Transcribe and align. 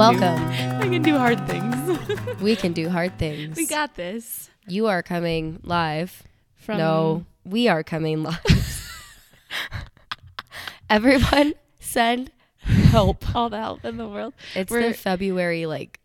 Welcome. 0.00 0.42
I 0.48 0.88
can 0.88 1.02
do 1.02 1.18
hard 1.18 1.46
things. 1.46 1.76
We 2.40 2.56
can 2.56 2.72
do 2.72 2.88
hard 2.88 3.18
things. 3.18 3.54
we 3.54 3.66
got 3.66 3.96
this. 3.96 4.48
You 4.66 4.86
are 4.86 5.02
coming 5.02 5.60
live. 5.62 6.22
From 6.54 6.78
no, 6.78 7.26
we 7.44 7.68
are 7.68 7.82
coming 7.82 8.22
live. 8.22 8.40
Everyone 10.90 11.52
send 11.80 12.30
help. 12.60 13.36
all 13.36 13.50
the 13.50 13.58
help 13.58 13.84
in 13.84 13.98
the 13.98 14.08
world. 14.08 14.32
It's 14.54 14.70
We're- 14.70 14.88
the 14.88 14.94
February 14.94 15.66
like 15.66 16.00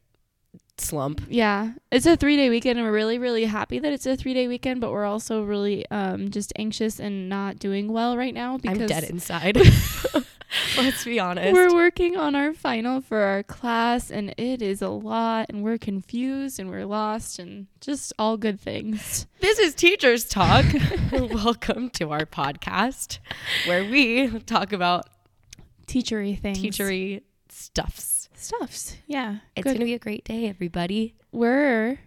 slump. 0.78 1.22
Yeah, 1.30 1.72
it's 1.90 2.06
a 2.06 2.18
three 2.18 2.36
day 2.36 2.50
weekend, 2.50 2.78
and 2.78 2.86
we're 2.86 2.94
really, 2.94 3.18
really 3.18 3.46
happy 3.46 3.80
that 3.80 3.94
it's 3.94 4.06
a 4.06 4.18
three 4.18 4.34
day 4.34 4.50
weekend. 4.50 4.82
But 4.82 4.92
we're 4.92 5.06
also 5.06 5.42
really 5.42 5.90
um 5.90 6.32
just 6.32 6.52
anxious 6.58 7.00
and 7.00 7.30
not 7.30 7.60
doing 7.60 7.88
well 7.94 8.18
right 8.18 8.34
now 8.34 8.58
because 8.58 8.78
I'm 8.78 8.88
dead 8.88 9.06
inside. 9.06 9.58
Let's 10.78 11.04
be 11.06 11.20
honest. 11.20 11.54
we're 11.54 11.74
working 11.74 12.18
on 12.18 12.36
our 12.36 12.54
final 12.54 13.02
for 13.02 13.20
our 13.20 13.44
class, 13.44 14.12
and 14.12 14.34
it 14.38 14.62
is 14.62 14.82
a 14.82 14.90
lot, 14.90 15.48
and 15.50 15.64
we're 15.64 15.78
confused 15.78 16.60
and 16.60 16.70
we're 16.70 16.86
lost, 16.86 17.40
and 17.40 17.68
just 17.82 18.14
all 18.20 18.38
good 18.38 18.60
things. 18.60 19.28
This 19.46 19.60
is 19.60 19.76
Teachers 19.76 20.26
Talk. 20.26 20.66
Welcome 21.12 21.92
to 21.92 22.12
our 22.12 22.26
podcast 22.26 23.20
where 23.68 23.84
we 23.84 24.40
talk 24.40 24.74
about 24.74 25.08
Teachery 25.86 26.40
things, 26.40 26.58
teachery 26.58 27.22
stuffs. 27.50 28.28
stuffs. 28.34 28.98
Yeah, 29.06 29.38
It's 29.56 29.64
good. 29.64 29.78
to 29.78 29.86
be 29.86 29.94
a 29.94 30.00
great 30.00 30.24
day, 30.26 30.48
everybody. 30.48 31.14
we're 31.32 32.00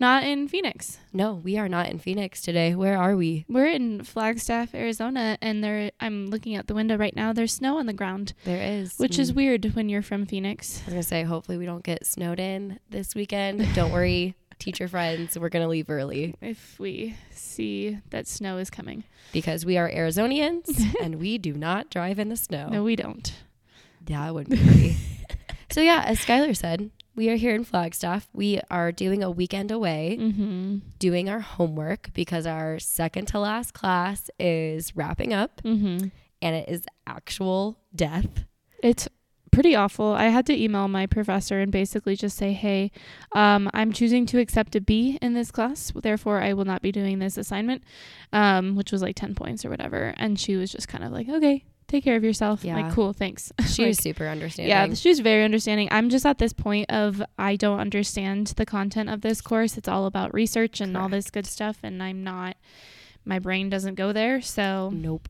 not 0.00 0.22
in 0.24 0.48
Phoenix. 0.48 0.98
No, 1.12 1.34
we 1.34 1.56
are 1.58 1.68
not 1.68 1.88
in 1.88 1.98
Phoenix 1.98 2.40
today. 2.40 2.74
Where 2.74 2.96
are 2.96 3.16
we? 3.16 3.44
We're 3.48 3.66
in 3.66 4.04
Flagstaff, 4.04 4.74
Arizona, 4.74 5.36
and 5.42 5.62
there 5.64 5.90
I'm 6.00 6.26
looking 6.30 6.54
out 6.56 6.66
the 6.68 6.74
window 6.74 6.96
right 6.96 7.14
now. 7.16 7.32
There's 7.32 7.52
snow 7.52 7.78
on 7.78 7.86
the 7.86 7.92
ground, 7.92 8.32
There 8.44 8.62
is. 8.80 8.94
which 8.98 9.18
is 9.18 9.32
Mm. 9.32 9.36
weird 9.36 9.64
when 9.74 9.88
you're 9.88 10.02
from 10.02 10.26
Phoenix. 10.26 10.80
I 10.82 10.84
was 10.86 10.92
going 10.94 11.02
to 11.02 11.08
say, 11.08 11.22
hopefully, 11.24 11.58
we 11.58 11.66
don't 11.66 11.82
get 11.84 12.06
snowed 12.06 12.38
in 12.40 12.78
this 12.90 13.14
weekend. 13.14 13.66
Don't 13.74 13.90
worry, 13.92 14.34
teacher 14.58 14.86
friends. 14.88 15.38
We're 15.38 15.48
going 15.48 15.64
to 15.64 15.68
leave 15.68 15.90
early 15.90 16.34
If 16.40 16.78
we 16.78 17.16
see 17.30 17.98
that 18.10 18.26
snow 18.28 18.58
is 18.58 18.70
coming. 18.70 19.04
because 19.32 19.64
we 19.66 19.76
are 19.78 19.90
Arizonians 19.90 20.68
and 21.02 21.16
we 21.16 21.38
do 21.38 21.52
not 21.54 21.90
drive 21.90 22.18
in 22.18 22.28
the 22.28 22.36
snow. 22.36 22.68
No, 22.68 22.82
we 22.84 22.94
don't. 22.96 23.32
Yeah, 24.06 24.28
it 24.28 24.32
wouldn't 24.32 24.58
be 24.58 24.64
pretty. 24.64 24.96
so, 25.70 25.80
yeah, 25.80 26.02
as 26.06 26.18
Skylar 26.20 26.56
said, 26.56 26.90
we 27.18 27.28
are 27.30 27.36
here 27.36 27.54
in 27.54 27.64
Flagstaff. 27.64 28.28
We 28.32 28.60
are 28.70 28.92
doing 28.92 29.22
a 29.24 29.30
weekend 29.30 29.70
away, 29.72 30.16
Mm-hmm. 30.20 30.78
doing 30.98 31.28
our 31.28 31.40
homework 31.40 32.12
because 32.14 32.46
our 32.46 32.78
second 32.78 33.26
to 33.28 33.40
last 33.40 33.74
class 33.74 34.30
is 34.38 34.94
wrapping 34.96 35.32
up 35.34 35.60
Mm-hmm. 35.64 36.08
and 36.40 36.56
it 36.56 36.68
is 36.68 36.82
actual 37.06 37.78
death. 37.94 38.44
It's 38.82 39.08
pretty 39.50 39.74
awful. 39.74 40.12
I 40.12 40.26
had 40.28 40.46
to 40.46 40.54
email 40.64 40.86
my 40.86 41.06
professor 41.06 41.58
and 41.58 41.72
basically 41.72 42.14
just 42.14 42.36
say, 42.36 42.52
"Hey, 42.52 42.92
um, 43.32 43.68
I'm 43.74 43.92
choosing 43.92 44.24
to 44.26 44.38
accept 44.38 44.76
a 44.76 44.80
B 44.80 45.18
in 45.20 45.34
this 45.34 45.50
class. 45.50 45.92
Therefore, 45.94 46.40
I 46.40 46.52
will 46.52 46.66
not 46.66 46.82
be 46.82 46.92
doing 46.92 47.18
this 47.18 47.36
assignment," 47.36 47.82
um, 48.32 48.76
which 48.76 48.92
was 48.92 49.02
like 49.02 49.16
ten 49.16 49.34
points 49.34 49.64
or 49.64 49.70
whatever. 49.70 50.14
And 50.16 50.38
she 50.38 50.54
was 50.54 50.70
just 50.70 50.86
kind 50.86 51.02
of 51.02 51.10
like, 51.10 51.28
"Okay, 51.28 51.64
take 51.88 52.04
care 52.04 52.16
of 52.16 52.22
yourself." 52.22 52.62
Yeah. 52.64 52.76
Like, 52.76 52.92
cool, 52.94 53.12
thanks. 53.12 53.52
She 53.66 53.82
Like, 53.82 53.88
was 53.90 53.98
super 53.98 54.26
understanding. 54.28 54.70
Yeah, 54.70 54.94
she 54.94 55.08
was 55.08 55.20
very 55.20 55.44
understanding. 55.44 55.88
I'm 55.90 56.08
just 56.10 56.24
at 56.24 56.38
this 56.38 56.52
point 56.52 56.90
of 56.90 57.22
I 57.38 57.56
don't 57.56 57.80
understand 57.80 58.48
the 58.56 58.64
content 58.66 59.08
of 59.10 59.20
this 59.22 59.40
course. 59.40 59.76
It's 59.76 59.88
all 59.88 60.06
about 60.06 60.32
research 60.32 60.80
and 60.80 60.96
all 60.96 61.08
this 61.08 61.30
good 61.30 61.46
stuff, 61.46 61.78
and 61.82 62.02
I'm 62.02 62.22
not. 62.22 62.56
My 63.24 63.38
brain 63.38 63.68
doesn't 63.68 63.96
go 63.96 64.12
there, 64.12 64.40
so 64.40 64.90
Nope. 64.92 65.28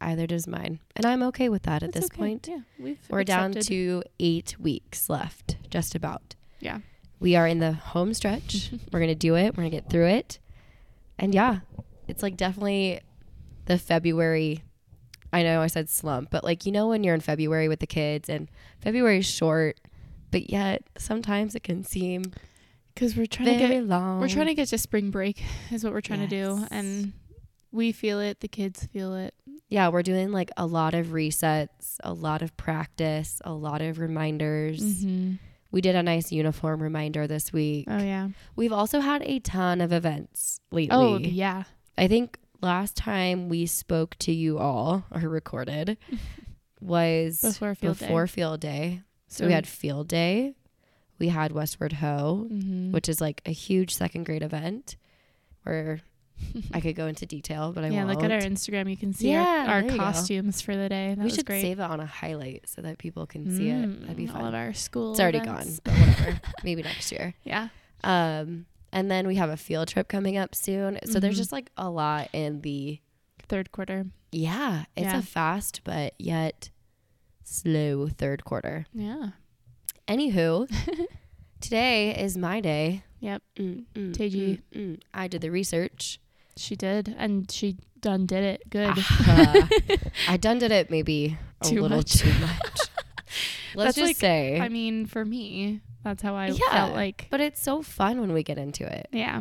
Either 0.00 0.26
does 0.26 0.46
mine. 0.46 0.80
And 0.94 1.06
I'm 1.06 1.22
okay 1.24 1.48
with 1.48 1.62
that 1.62 1.82
at 1.82 1.92
this 1.92 2.06
okay. 2.06 2.16
point. 2.16 2.48
yeah, 2.48 2.60
we've 2.78 2.98
We're 3.08 3.24
down 3.24 3.52
to 3.52 4.02
eight 4.20 4.58
weeks 4.58 5.08
left, 5.08 5.56
just 5.70 5.94
about. 5.94 6.34
Yeah. 6.60 6.80
We 7.18 7.34
are 7.34 7.46
in 7.46 7.60
the 7.60 7.72
home 7.72 8.12
stretch. 8.12 8.70
We're 8.92 9.00
going 9.00 9.08
to 9.08 9.14
do 9.14 9.36
it. 9.36 9.56
We're 9.56 9.62
going 9.62 9.70
to 9.70 9.76
get 9.76 9.88
through 9.88 10.08
it. 10.08 10.38
And 11.18 11.34
yeah, 11.34 11.60
it's 12.08 12.22
like 12.22 12.36
definitely 12.36 13.00
the 13.64 13.78
February. 13.78 14.62
I 15.32 15.42
know 15.42 15.60
I 15.60 15.66
said 15.66 15.88
slump, 15.90 16.30
but 16.30 16.44
like, 16.44 16.66
you 16.66 16.72
know, 16.72 16.88
when 16.88 17.04
you're 17.04 17.14
in 17.14 17.20
February 17.20 17.68
with 17.68 17.80
the 17.80 17.86
kids 17.86 18.28
and 18.28 18.48
February 18.80 19.18
is 19.18 19.26
short, 19.26 19.80
but 20.30 20.50
yet 20.50 20.82
sometimes 20.96 21.54
it 21.54 21.62
can 21.62 21.84
seem 21.84 22.24
because 22.94 23.16
we're 23.16 23.26
trying 23.26 23.58
to 23.58 23.68
get 23.68 23.84
long. 23.84 24.20
we're 24.20 24.28
trying 24.28 24.46
to 24.46 24.54
get 24.54 24.68
to 24.68 24.78
spring 24.78 25.10
break 25.10 25.42
is 25.70 25.84
what 25.84 25.92
we're 25.92 26.00
trying 26.00 26.20
to 26.20 26.26
do, 26.26 26.64
and 26.70 27.12
we 27.72 27.92
feel 27.92 28.20
it. 28.20 28.40
The 28.40 28.48
kids 28.48 28.86
feel 28.86 29.14
it. 29.14 29.34
yeah, 29.68 29.88
we're 29.88 30.02
doing 30.02 30.32
like 30.32 30.50
a 30.56 30.64
lot 30.66 30.94
of 30.94 31.08
resets, 31.08 31.96
a 32.02 32.12
lot 32.12 32.40
of 32.42 32.56
practice, 32.56 33.40
a 33.44 33.52
lot 33.52 33.82
of 33.82 33.98
reminders. 33.98 34.80
Mm-hmm. 34.80 35.34
We 35.72 35.80
did 35.82 35.94
a 35.96 36.02
nice 36.02 36.32
uniform 36.32 36.82
reminder 36.82 37.26
this 37.26 37.52
week. 37.52 37.86
Oh 37.88 37.98
yeah. 37.98 38.28
We've 38.54 38.72
also 38.72 39.00
had 39.00 39.22
a 39.22 39.40
ton 39.40 39.80
of 39.82 39.92
events 39.92 40.60
lately. 40.70 40.96
Oh 40.96 41.18
yeah. 41.18 41.64
I 41.98 42.08
think 42.08 42.38
last 42.62 42.96
time 42.96 43.48
we 43.48 43.66
spoke 43.66 44.16
to 44.20 44.32
you 44.32 44.58
all 44.58 45.04
or 45.10 45.20
recorded 45.20 45.96
was 46.80 47.40
Before 47.42 47.74
field 47.74 47.98
before 47.98 48.26
day. 48.26 48.32
field 48.32 48.60
day. 48.60 49.02
So 49.28 49.46
we 49.46 49.52
had 49.52 49.66
field 49.66 50.08
day. 50.08 50.54
We 51.18 51.28
had 51.28 51.52
Westward 51.52 51.94
Ho, 51.94 52.46
mm-hmm. 52.50 52.92
which 52.92 53.08
is 53.08 53.20
like 53.20 53.40
a 53.46 53.50
huge 53.50 53.94
second 53.94 54.24
grade 54.24 54.42
event 54.42 54.96
where 55.62 56.00
I 56.74 56.80
could 56.80 56.94
go 56.94 57.06
into 57.06 57.24
detail, 57.24 57.72
but 57.72 57.82
I 57.84 57.88
yeah, 57.88 58.04
won't. 58.04 58.16
look 58.20 58.24
at 58.24 58.30
our 58.30 58.40
Instagram. 58.40 58.90
You 58.90 58.96
can 58.96 59.14
see 59.14 59.30
Yeah, 59.32 59.64
our, 59.66 59.76
our 59.76 59.82
you 59.82 59.90
go. 59.90 59.96
costumes 59.96 60.60
for 60.60 60.76
the 60.76 60.88
day. 60.90 61.14
That 61.16 61.24
we 61.24 61.30
should 61.30 61.46
great. 61.46 61.62
save 61.62 61.78
it 61.80 61.82
on 61.82 61.98
a 62.00 62.06
highlight 62.06 62.68
so 62.68 62.82
that 62.82 62.98
people 62.98 63.26
can 63.26 63.50
see 63.56 63.70
it. 63.70 64.00
That'd 64.02 64.16
be 64.16 64.26
Mm, 64.26 64.34
All 64.36 64.44
of 64.46 64.54
our 64.54 64.74
school. 64.74 65.12
It's 65.12 65.20
already 65.20 65.38
events. 65.38 65.80
gone, 65.80 65.94
but 65.96 66.06
whatever. 66.08 66.40
Maybe 66.64 66.82
next 66.82 67.10
year. 67.10 67.32
Yeah. 67.44 67.68
Um, 68.04 68.66
and 68.92 69.10
then 69.10 69.26
we 69.26 69.34
have 69.36 69.50
a 69.50 69.56
field 69.56 69.88
trip 69.88 70.08
coming 70.08 70.36
up 70.36 70.54
soon. 70.54 70.98
So 71.04 71.20
there's 71.20 71.34
Mhm. 71.34 71.38
just 71.38 71.52
like 71.52 71.70
a 71.76 71.88
lot 71.90 72.28
in 72.32 72.60
the 72.62 73.00
Third 73.48 73.70
quarter. 73.72 74.06
yeah, 74.32 74.84
it's 74.96 75.04
Yeah. 75.12 75.18
a 75.18 75.22
fast 75.22 75.82
but 75.84 76.14
yet 76.18 76.70
slow 77.44 78.08
third 78.08 78.44
quarter. 78.44 78.86
Yeah. 78.92 79.30
Anywho, 80.08 80.68
today 81.60 82.16
is 82.16 82.36
my 82.36 82.60
day. 82.60 83.02
Yep. 83.20 83.42
Mm, 83.58 83.84
mm, 83.94 84.12
Teji. 84.14 84.60
mm, 84.74 84.80
mm. 84.94 85.00
I 85.14 85.28
did 85.28 85.40
the 85.40 85.50
research. 85.50 86.20
She 86.56 86.74
did, 86.76 87.14
and 87.18 87.50
she 87.50 87.76
done 88.00 88.26
did 88.26 88.44
it 88.44 88.70
good. 88.70 88.94
Ah, 88.98 89.68
I 90.28 90.36
done 90.36 90.58
did 90.58 90.70
it 90.72 90.90
maybe 90.90 91.36
a 91.60 91.64
Too 91.68 91.82
little 91.82 91.98
much. 91.98 92.14
too 92.18 92.32
much. 92.40 92.60
Let's 93.74 93.94
That's 93.94 93.96
just 93.96 94.06
like- 94.08 94.16
say, 94.16 94.58
I 94.60 94.68
mean, 94.68 95.06
for 95.06 95.24
me, 95.24 95.80
that's 96.06 96.22
how 96.22 96.34
I 96.34 96.46
Yeah. 96.48 96.70
felt 96.70 96.94
like. 96.94 97.26
but 97.30 97.40
it's 97.40 97.60
so 97.60 97.82
fun 97.82 98.20
when 98.20 98.32
we 98.32 98.42
get 98.42 98.58
into 98.58 98.84
it. 98.86 99.08
Yeah. 99.12 99.40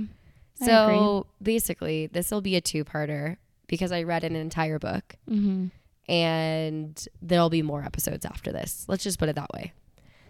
So 0.55 1.27
basically, 1.41 2.07
this 2.07 2.31
will 2.31 2.41
be 2.41 2.55
a 2.55 2.61
two-parter 2.61 3.37
because 3.67 3.91
I 3.91 4.03
read 4.03 4.23
an 4.23 4.35
entire 4.35 4.79
book. 4.79 5.15
Mm-hmm. 5.29 5.67
and 6.07 7.07
there'll 7.21 7.49
be 7.49 7.63
more 7.63 7.83
episodes 7.83 8.25
after 8.25 8.51
this. 8.51 8.85
Let's 8.87 9.03
just 9.03 9.17
put 9.17 9.27
it 9.27 9.35
that 9.35 9.51
way. 9.53 9.73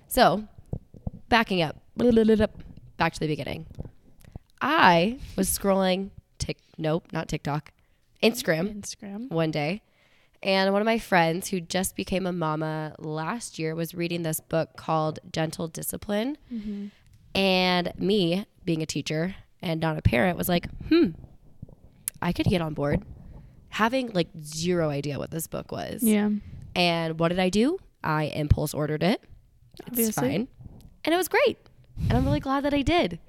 So, 0.07 0.47
backing 1.27 1.61
up, 1.61 1.75
back 2.97 3.13
to 3.13 3.19
the 3.19 3.27
beginning. 3.27 3.65
I 4.61 5.19
was 5.35 5.49
scrolling 5.49 6.11
Tik, 6.39 6.57
nope, 6.77 7.07
not 7.11 7.27
TikTok, 7.27 7.71
Instagram 8.23 8.79
Instagram. 8.81 9.29
one 9.29 9.51
day, 9.51 9.81
and 10.45 10.71
one 10.71 10.81
of 10.81 10.85
my 10.85 10.97
friends 10.99 11.49
who 11.49 11.59
just 11.59 11.95
became 11.97 12.25
a 12.25 12.31
mama 12.31 12.95
last 12.99 13.59
year 13.59 13.75
was 13.75 13.93
reading 13.93 14.21
this 14.23 14.39
book 14.39 14.77
called 14.77 15.19
Gentle 15.33 15.67
Discipline, 15.67 16.37
Mm-hmm. 16.53 16.85
and 17.37 17.91
me, 17.99 18.45
being 18.63 18.81
a 18.81 18.85
teacher 18.85 19.35
and 19.61 19.81
not 19.81 19.97
a 19.97 20.01
parent, 20.01 20.37
was 20.37 20.47
like, 20.47 20.69
hmm, 20.89 21.07
I 22.21 22.31
could 22.31 22.45
get 22.45 22.61
on 22.61 22.73
board. 22.73 23.03
Having 23.69 24.11
like 24.13 24.29
zero 24.41 24.89
idea 24.89 25.17
what 25.19 25.31
this 25.31 25.47
book 25.47 25.71
was. 25.71 26.01
Yeah. 26.01 26.29
And 26.75 27.19
what 27.19 27.29
did 27.29 27.39
I 27.39 27.49
do? 27.49 27.77
I 28.03 28.25
impulse 28.25 28.73
ordered 28.73 29.03
it. 29.03 29.21
It's 29.79 29.89
Obviously. 29.89 30.29
fine. 30.29 30.47
And 31.03 31.13
it 31.13 31.17
was 31.17 31.27
great. 31.27 31.57
And 32.09 32.13
I'm 32.13 32.25
really 32.25 32.39
glad 32.39 32.63
that 32.63 32.73
I 32.73 32.81
did. 32.83 33.19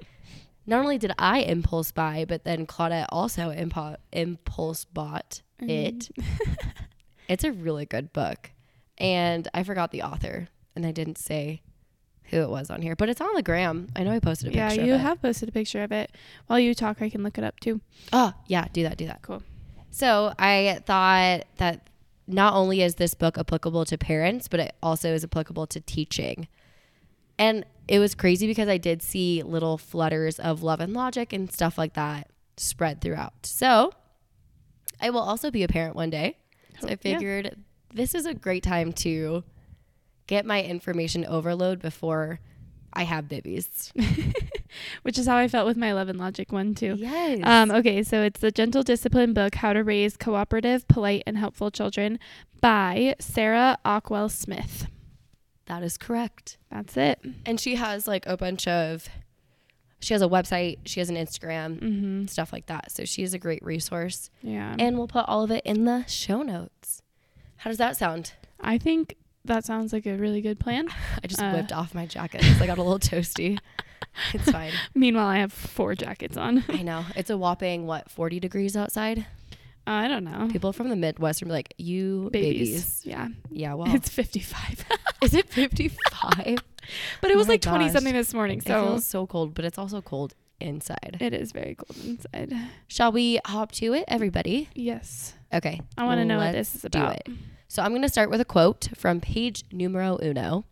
Not 0.67 0.81
only 0.81 0.99
did 0.99 1.13
I 1.19 1.41
impulse 1.41 1.91
buy, 1.93 2.25
but 2.29 2.45
then 2.45 2.67
Claudette 2.67 3.07
also 3.11 3.51
impo- 3.51 3.97
impulse 4.13 4.85
bought 4.85 5.43
it. 5.61 6.11
it's 7.29 7.45
a 7.45 7.53
really 7.53 7.87
good 7.87 8.13
book. 8.13 8.51
And 8.99 9.47
I 9.53 9.63
forgot 9.63 9.91
the 9.91 10.03
author 10.03 10.49
and 10.75 10.87
I 10.87 10.93
didn't 10.93 11.19
say 11.19 11.63
who 12.31 12.41
it 12.41 12.49
was 12.51 12.71
on 12.71 12.83
here, 12.83 12.97
but 12.97 13.09
it's 13.09 13.21
on 13.21 13.35
the 13.35 13.43
gram. 13.43 13.89
I 13.95 14.03
know 14.03 14.11
I 14.13 14.19
posted 14.21 14.53
a 14.53 14.57
Yeah, 14.57 14.69
picture 14.69 14.85
you 14.85 14.95
of 14.95 15.01
it. 15.01 15.03
have 15.03 15.23
posted 15.23 15.49
a 15.49 15.53
picture 15.53 15.83
of 15.83 15.93
it. 15.93 16.11
While 16.47 16.59
you 16.59 16.75
talk, 16.75 17.01
I 17.03 17.09
can 17.11 17.23
look 17.23 17.39
it 17.39 17.45
up 17.45 17.61
too. 17.61 17.81
Oh, 18.13 18.33
yeah, 18.47 18.67
do 18.73 18.83
that, 18.83 18.97
do 18.97 19.07
that. 19.07 19.23
Cool. 19.23 19.43
So 19.91 20.33
I 20.39 20.81
thought 20.87 21.45
that 21.59 21.89
not 22.27 22.55
only 22.55 22.83
is 22.83 22.97
this 22.97 23.15
book 23.15 23.39
applicable 23.39 23.85
to 23.85 23.97
parents, 23.97 24.49
but 24.49 24.59
it 24.61 24.75
also 24.83 25.15
is 25.15 25.23
applicable 25.25 25.67
to 25.69 25.81
teaching. 25.81 26.49
And 27.39 27.65
it 27.87 27.99
was 28.01 28.15
crazy 28.15 28.47
because 28.47 28.69
I 28.69 28.79
did 28.79 29.03
see 29.03 29.43
little 29.43 29.79
flutters 29.79 30.39
of 30.41 30.63
love 30.63 30.81
and 30.81 30.93
logic 30.93 31.33
and 31.33 31.53
stuff 31.53 31.79
like 31.79 31.93
that 31.95 32.29
spread 32.57 33.01
throughout. 33.01 33.47
So 33.47 33.93
I 35.01 35.11
will 35.11 35.21
also 35.21 35.51
be 35.51 35.63
a 35.63 35.69
parent 35.69 35.95
one 35.95 36.11
day. 36.11 36.39
So 36.81 36.89
I 36.89 36.91
Yeah. 36.91 36.97
figured 36.97 37.57
this 37.95 38.15
is 38.15 38.27
a 38.27 38.35
great 38.35 38.63
time 38.63 38.93
to 38.95 39.45
get 40.27 40.45
my 40.45 40.63
information 40.63 41.25
overload 41.25 41.81
before 41.81 42.41
I 42.93 43.05
have 43.05 43.29
babies. 43.29 43.93
Which 45.03 45.19
is 45.19 45.27
how 45.27 45.37
I 45.37 45.49
felt 45.49 45.67
with 45.67 45.77
my 45.77 45.93
Love 45.93 46.09
and 46.09 46.19
Logic 46.19 46.51
one 46.53 46.75
too. 46.75 46.97
Yes. 46.99 47.41
Um, 47.43 47.71
okay, 47.71 48.03
so 48.03 48.23
it's 48.23 48.41
the 48.41 48.51
Gentle 48.51 48.83
Discipline 48.83 49.33
book, 49.33 49.55
How 49.57 49.73
to 49.73 49.83
Raise 49.85 50.17
Cooperative, 50.17 50.87
Polite, 50.89 51.23
and 51.27 51.39
Helpful 51.39 51.71
Children 51.71 52.19
by 52.61 53.15
Sarah 53.19 53.79
Ockwell 53.85 54.31
Smith. 54.31 54.87
that 55.67 55.83
is 55.83 55.97
correct. 55.99 56.59
That's 56.71 56.97
it. 56.97 57.21
And 57.45 57.59
she 57.61 57.75
has 57.77 58.07
like 58.07 58.25
a 58.27 58.37
bunch 58.37 58.67
of 58.69 59.09
she 60.07 60.15
has 60.15 60.23
a 60.23 60.29
website, 60.29 60.79
she 60.85 61.01
has 61.01 61.11
an 61.11 61.17
Instagram, 61.17 61.81
Mm-hmm. 61.81 62.27
stuff 62.27 62.53
like 62.53 62.67
that. 62.67 62.93
So 62.93 63.05
she 63.05 63.25
is 63.25 63.35
a 63.35 63.39
great 63.39 63.61
resource. 63.65 64.31
Yeah. 64.41 64.77
And 64.79 64.97
we'll 64.97 65.09
put 65.09 65.25
all 65.27 65.43
of 65.43 65.51
it 65.51 65.63
in 65.67 65.85
the 65.85 66.05
show 66.07 66.43
notes. 66.43 67.03
How 67.57 67.71
does 67.71 67.79
that 67.79 67.97
sound? 67.97 68.35
I 68.61 68.79
think 68.79 69.17
that 69.45 69.65
sounds 69.65 69.93
like 69.93 70.07
a 70.07 70.15
really 70.17 70.41
good 70.41 70.61
plan. 70.61 70.89
I 71.25 71.27
just 71.27 71.43
Uh. 71.43 71.51
whipped 71.53 71.73
off 71.73 71.93
my 71.93 72.07
jacket 72.07 72.43
because 72.43 72.63
I 72.63 72.67
got 72.69 72.79
a 72.79 72.83
little 72.85 73.01
toasty. 73.11 73.59
It's 74.33 74.49
fine. 74.51 74.73
Meanwhile, 74.95 75.27
I 75.27 75.39
have 75.39 75.53
four 75.53 75.97
jackets 75.97 76.37
on. 76.37 76.63
I 76.69 76.83
know. 76.83 77.05
It's 77.17 77.31
a 77.31 77.37
whopping 77.37 77.87
what, 77.87 78.09
40 78.11 78.39
degrees 78.39 78.77
outside? 78.77 79.27
I 79.89 80.07
don't 80.09 80.23
know. 80.25 80.49
People 80.53 80.73
from 80.73 80.89
the 80.89 80.97
Midwest 80.97 81.43
are 81.43 81.47
like, 81.47 81.75
"You 81.79 82.29
Babies. 82.33 82.71
babies." 82.71 83.03
Yeah. 83.05 83.29
Yeah, 83.51 83.75
well. 83.75 83.95
It's 83.95 84.09
55. 84.09 84.85
is 85.23 85.35
it 85.35 85.49
55? 85.53 86.59
But 87.21 87.31
it 87.31 87.35
Oh 87.35 87.39
was 87.39 87.47
my 87.49 87.55
like 87.55 87.63
20 87.63 87.85
gosh. 87.85 87.93
something 87.93 88.13
this 88.15 88.33
morning. 88.35 88.59
it 88.59 88.67
So 88.67 88.85
feels 88.87 89.05
so 89.07 89.27
cold, 89.27 89.55
but 89.55 89.65
it's 89.65 89.79
also 89.79 90.01
cold 90.03 90.35
inside. 90.61 91.19
it 91.21 91.35
is 91.35 91.53
very 91.53 91.75
cold 91.75 91.97
inside. 92.05 92.53
Shall 92.89 93.13
we 93.13 93.41
hop 93.45 93.73
to 93.73 93.93
it, 93.95 94.05
everybody? 94.09 94.69
Yes. 94.75 95.35
Okay. 95.53 95.81
I 95.99 96.05
want 96.05 96.19
to 96.21 96.25
know 96.25 96.39
what 96.39 96.53
this 96.53 96.75
is 96.75 96.83
do 96.83 96.87
about. 96.99 97.17
it. 97.17 97.29
So 97.69 97.83
I'm 97.83 97.91
going 97.91 98.03
to 98.03 98.09
start 98.09 98.31
with 98.31 98.41
a 98.41 98.45
quote 98.45 98.89
from 98.97 99.21
page 99.21 99.65
numero 99.73 100.19
uno. 100.23 100.65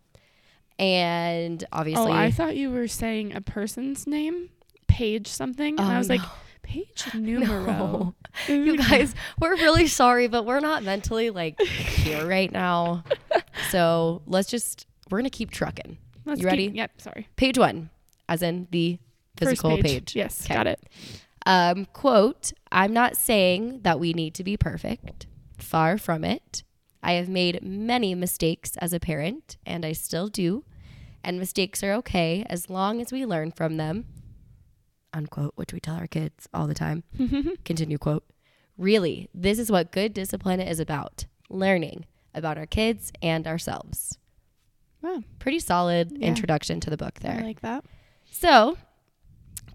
And 0.77 1.63
obviously, 1.71 2.11
Oh, 2.11 2.11
I 2.11 2.31
thought 2.31 2.55
you 2.55 2.69
were 2.71 2.87
saying 2.87 3.33
a 3.33 3.41
person's 3.41 4.05
name, 4.07 4.49
page 4.87 5.27
something. 5.27 5.77
and 5.79 5.87
I 5.87 5.95
Oh, 5.95 5.97
was 5.97 6.09
like, 6.09 6.21
page 6.63 7.05
numero. 7.13 7.65
No. 7.65 8.15
you 8.53 8.77
guys, 8.77 9.15
we're 9.39 9.55
really 9.55 9.87
sorry, 10.01 10.27
but 10.27 10.45
we're 10.45 10.59
not 10.59 10.83
mentally 10.83 11.29
like 11.29 11.61
here 11.61 12.25
right 12.27 12.51
now. 12.51 13.03
So 13.69 14.21
let's 14.25 14.49
just, 14.49 14.85
we're 15.09 15.19
going 15.19 15.29
to 15.29 15.35
keep 15.37 15.51
trucking. 15.51 15.97
Let's 16.25 16.41
you 16.41 16.47
ready? 16.47 16.67
keep- 16.67 16.75
yep. 16.75 16.91
Sorry. 16.99 17.27
Page 17.35 17.57
one, 17.57 17.89
as 18.27 18.41
in 18.41 18.67
the 18.71 18.99
physical 19.37 19.77
page. 19.77 20.15
Yes. 20.15 20.45
Okay. 20.45 20.53
Got 20.53 20.67
it. 20.67 20.79
Um, 21.45 21.85
quote, 21.93 22.53
I'm 22.71 22.93
not 22.93 23.15
saying 23.15 23.81
that 23.83 23.99
we 23.99 24.13
need 24.13 24.33
to 24.35 24.43
be 24.43 24.57
perfect. 24.57 25.27
Far 25.57 25.97
from 25.97 26.23
it. 26.23 26.63
I 27.03 27.13
have 27.13 27.29
made 27.29 27.61
many 27.61 28.15
mistakes 28.15 28.75
as 28.77 28.91
a 28.93 28.99
parent, 28.99 29.57
and 29.65 29.85
I 29.85 29.91
still 29.91 30.27
do. 30.27 30.63
And 31.23 31.37
mistakes 31.39 31.83
are 31.83 31.93
okay 31.93 32.45
as 32.49 32.69
long 32.69 32.99
as 33.01 33.11
we 33.11 33.25
learn 33.25 33.51
from 33.51 33.77
them. 33.77 34.05
Unquote, 35.13 35.53
which 35.55 35.71
we 35.73 35.79
tell 35.79 35.95
our 35.95 36.07
kids 36.07 36.47
all 36.53 36.67
the 36.67 36.73
time. 36.73 37.03
Continue 37.65 37.97
quote. 37.97 38.25
Really, 38.77 39.29
this 39.33 39.59
is 39.59 39.71
what 39.71 39.91
good 39.91 40.13
discipline 40.13 40.59
is 40.59 40.79
about 40.79 41.25
learning 41.49 42.05
about 42.33 42.57
our 42.57 42.65
kids 42.65 43.13
and 43.21 43.47
ourselves. 43.47 44.17
Wow. 45.01 45.23
Pretty 45.39 45.59
solid 45.59 46.11
Yeah. 46.17 46.27
introduction 46.27 46.79
to 46.81 46.89
the 46.89 46.97
book 46.97 47.19
there. 47.19 47.39
I 47.39 47.43
like 47.43 47.61
that. 47.61 47.85
So, 48.31 48.77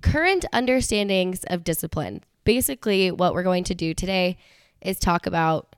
current 0.02 0.44
understandings 0.52 1.44
of 1.44 1.64
discipline. 1.64 2.22
Basically, 2.44 3.10
what 3.10 3.34
we're 3.34 3.42
going 3.42 3.64
to 3.64 3.74
do 3.74 3.94
today 3.94 4.38
is 4.80 4.98
talk 4.98 5.26
about 5.26 5.76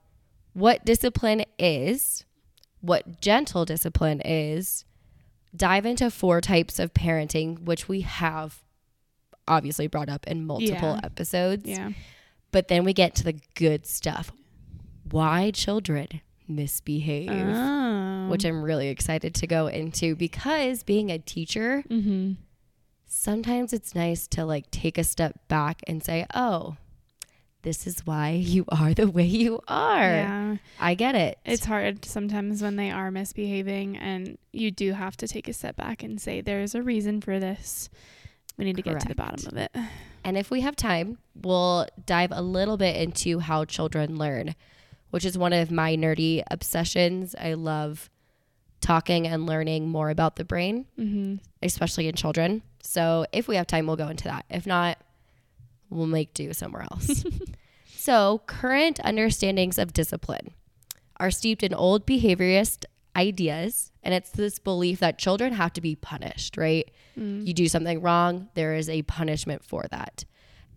what 0.53 0.85
discipline 0.85 1.43
is, 1.59 2.25
what 2.81 3.21
gentle 3.21 3.65
discipline 3.65 4.21
is, 4.21 4.85
dive 5.55 5.85
into 5.85 6.09
four 6.09 6.41
types 6.41 6.79
of 6.79 6.93
parenting, 6.93 7.59
which 7.63 7.87
we 7.87 8.01
have 8.01 8.63
obviously 9.47 9.87
brought 9.87 10.09
up 10.09 10.25
in 10.25 10.45
multiple 10.45 10.93
Yeah. 10.95 11.01
episodes. 11.03 11.63
Yeah. 11.65 11.91
But 12.51 12.69
then 12.69 12.83
we 12.85 12.93
get 12.93 13.13
to 13.15 13.23
the 13.23 13.39
good 13.55 13.85
stuff. 13.85 14.31
Why 15.09 15.51
children 15.51 16.21
misbehave, 16.47 17.29
Oh. 17.31 18.27
which 18.29 18.43
I'm 18.45 18.61
really 18.63 18.89
excited 18.89 19.33
to 19.35 19.47
go 19.47 19.67
into 19.67 20.15
because 20.15 20.83
being 20.83 21.11
a 21.11 21.19
teacher, 21.19 21.83
Mm-hmm. 21.89 22.33
sometimes 23.05 23.73
it's 23.73 23.95
nice 23.95 24.27
to 24.29 24.45
like 24.45 24.69
take 24.71 24.97
a 24.97 25.03
step 25.03 25.47
back 25.47 25.81
and 25.87 26.03
say, 26.03 26.25
oh, 26.33 26.77
this 27.61 27.87
is 27.87 28.05
why 28.05 28.29
you 28.31 28.65
are 28.69 28.93
the 28.93 29.09
way 29.09 29.25
you 29.25 29.59
are. 29.67 30.01
Yeah. 30.01 30.57
I 30.79 30.95
get 30.95 31.15
it. 31.15 31.37
It's 31.45 31.65
hard 31.65 32.05
sometimes 32.05 32.61
when 32.61 32.75
they 32.75 32.91
are 32.91 33.11
misbehaving, 33.11 33.97
and 33.97 34.37
you 34.51 34.71
do 34.71 34.93
have 34.93 35.15
to 35.17 35.27
take 35.27 35.47
a 35.47 35.53
step 35.53 35.75
back 35.77 36.03
and 36.03 36.19
say, 36.19 36.41
there's 36.41 36.75
a 36.75 36.81
reason 36.81 37.21
for 37.21 37.39
this. 37.39 37.89
We 38.57 38.65
need 38.65 38.75
to 38.75 38.81
get 38.83 38.99
to 38.99 39.07
the 39.07 39.15
bottom 39.15 39.47
of 39.47 39.57
it. 39.57 39.71
and 40.23 40.37
if 40.37 40.51
we 40.51 40.61
have 40.61 40.75
time, 40.75 41.17
we'll 41.41 41.87
dive 42.05 42.31
a 42.31 42.41
little 42.41 42.77
bit 42.77 42.95
into 42.97 43.39
how 43.39 43.65
children 43.65 44.15
learn, 44.17 44.53
which 45.13 45.25
is 45.25 45.37
one 45.37 45.53
of 45.53 45.69
my 45.69 45.95
nerdy 45.95 46.41
obsessions. 46.49 47.35
I 47.39 47.53
love 47.53 48.09
talking 48.81 49.27
and 49.27 49.45
learning 49.45 49.87
more 49.87 50.09
about 50.09 50.37
the 50.37 50.43
brain, 50.43 50.87
Mm-hmm. 50.99 51.35
especially 51.61 52.07
in 52.07 52.15
children. 52.15 52.63
So 52.81 53.27
if 53.31 53.47
we 53.47 53.55
have 53.57 53.67
time, 53.67 53.85
we'll 53.85 53.95
go 53.95 54.07
into 54.07 54.23
that. 54.23 54.45
If 54.49 54.65
not, 54.65 54.97
we'll 55.91 56.07
make 56.07 56.33
do 56.33 56.51
somewhere 56.53 56.87
else. 56.91 57.23
so, 57.95 58.41
current 58.47 58.99
understandings 59.03 59.77
of 59.77 59.93
discipline 59.93 60.51
are 61.17 61.29
steeped 61.29 61.61
in 61.61 61.75
old 61.75 62.07
behaviorist 62.07 62.85
ideas, 63.15 63.91
and 64.01 64.15
it's 64.15 64.31
this 64.31 64.57
belief 64.57 64.99
that 64.99 65.19
children 65.19 65.53
have 65.53 65.71
to 65.73 65.81
be 65.81 65.95
punished, 65.95 66.57
right? 66.57 66.89
Mm. 67.17 67.45
You 67.45 67.53
do 67.53 67.67
something 67.69 68.01
wrong, 68.01 68.49
there 68.55 68.73
is 68.73 68.89
a 68.89 69.03
punishment 69.03 69.63
for 69.63 69.85
that. 69.91 70.25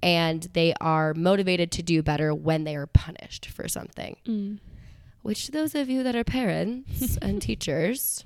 And 0.03 0.43
they 0.53 0.75
are 0.81 1.15
motivated 1.15 1.73
to 1.73 1.83
do 1.83 2.03
better 2.03 2.35
when 2.35 2.65
they 2.65 2.77
are 2.77 2.87
punished 2.87 3.47
for 3.47 3.69
something. 3.69 4.17
Mm. 4.27 4.59
Which 5.23 5.49
those 5.49 5.75
of 5.75 5.89
you 5.89 6.03
that 6.03 6.15
are 6.15 6.25
parents 6.25 7.19
and 7.23 7.43
teachers 7.43 8.25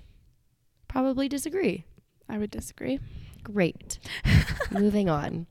probably 0.88 1.28
disagree. 1.28 1.84
I 2.28 2.38
would 2.38 2.50
disagree. 2.50 3.00
Great. 3.42 3.98
Moving 4.70 5.08
on. 5.08 5.46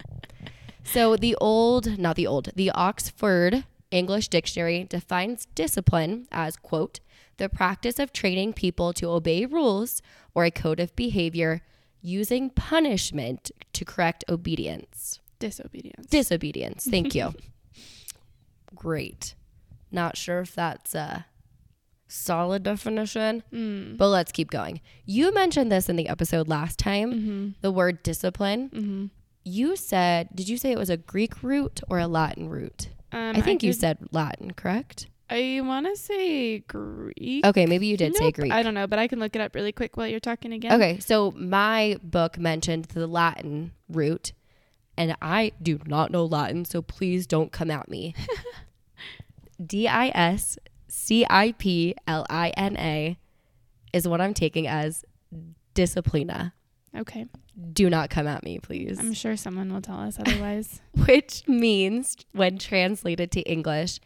So 0.83 1.15
the 1.15 1.35
old, 1.35 1.99
not 1.99 2.15
the 2.15 2.27
old, 2.27 2.49
the 2.55 2.71
Oxford 2.71 3.65
English 3.91 4.27
Dictionary 4.27 4.83
defines 4.83 5.47
discipline 5.55 6.27
as, 6.31 6.55
quote, 6.55 6.99
the 7.37 7.49
practice 7.49 7.99
of 7.99 8.13
training 8.13 8.53
people 8.53 8.93
to 8.93 9.09
obey 9.09 9.45
rules 9.45 10.01
or 10.35 10.45
a 10.45 10.51
code 10.51 10.79
of 10.79 10.95
behavior 10.95 11.61
using 12.01 12.49
punishment 12.49 13.51
to 13.73 13.85
correct 13.85 14.23
obedience. 14.29 15.18
Disobedience. 15.39 16.07
Disobedience. 16.07 16.87
Thank 16.89 17.15
you. 17.15 17.33
Great. 18.75 19.35
Not 19.91 20.17
sure 20.17 20.39
if 20.41 20.53
that's 20.53 20.93
a 20.93 21.25
solid 22.07 22.63
definition, 22.63 23.43
mm. 23.53 23.97
but 23.97 24.09
let's 24.09 24.31
keep 24.31 24.49
going. 24.51 24.81
You 25.05 25.33
mentioned 25.33 25.71
this 25.71 25.89
in 25.89 25.95
the 25.95 26.07
episode 26.09 26.47
last 26.47 26.77
time 26.79 27.13
Mm-hmm. 27.13 27.47
the 27.61 27.71
word 27.71 28.03
discipline. 28.03 28.69
Mm-hmm. 28.69 29.05
You 29.45 29.75
said, 29.75 30.29
did 30.35 30.47
you 30.49 30.57
say 30.57 30.71
it 30.71 30.77
was 30.77 30.89
a 30.89 30.97
Greek 30.97 31.41
root 31.41 31.81
or 31.89 31.99
a 31.99 32.07
Latin 32.07 32.49
root? 32.49 32.89
Um, 33.11 33.35
I 33.35 33.41
think 33.41 33.63
you 33.63 33.71
could- 33.71 33.79
said 33.79 33.97
Latin, 34.11 34.51
correct? 34.51 35.07
I 35.31 35.61
want 35.63 35.85
to 35.85 35.95
say 35.95 36.57
Greek. 36.59 37.45
Okay, 37.45 37.67
maybe 37.67 37.85
you 37.85 37.97
did 37.97 38.15
say 38.15 38.31
Greek. 38.31 38.51
I 38.51 38.63
don't 38.63 38.73
know, 38.73 38.87
but 38.87 38.97
I 38.97 39.07
can 39.07 39.19
look 39.19 39.35
it 39.35 39.41
up 39.41 39.53
really 39.53 39.71
quick 39.71 39.95
while 39.95 40.07
you're 40.07 40.19
talking 40.19 40.53
again. 40.53 40.71
Okay, 40.73 40.97
so 40.97 41.29
my 41.37 41.99
book 42.01 42.39
mentioned 42.39 42.85
the 42.85 43.05
Latin 43.05 43.71
root, 43.87 44.33
and 44.99 45.15
I 45.21 45.53
do 45.61 45.79
not 45.87 46.11
know 46.11 46.25
Latin, 46.25 46.65
so 46.65 46.81
please 46.81 47.25
don't 47.25 47.53
come 47.53 47.71
at 47.71 47.89
me. 47.89 48.13
D 49.65 49.87
I 49.87 50.09
S 50.09 50.59
C 50.89 51.25
I 51.29 51.53
P 51.53 51.95
L 52.05 52.25
I 52.29 52.49
N 52.49 52.75
A 52.77 53.17
is 53.93 54.07
what 54.07 54.19
I'm 54.19 54.33
taking 54.33 54.67
as 54.67 55.05
disciplina. 55.73 56.51
Okay. 56.95 57.27
Do 57.71 57.89
not 57.89 58.09
come 58.09 58.27
at 58.27 58.43
me, 58.43 58.59
please. 58.59 58.99
I'm 58.99 59.13
sure 59.13 59.37
someone 59.37 59.71
will 59.71 59.81
tell 59.81 59.99
us 59.99 60.19
otherwise. 60.25 60.81
which 61.05 61.47
means, 61.47 62.17
when 62.33 62.57
translated 62.57 63.31
to 63.31 63.41
English, 63.41 63.99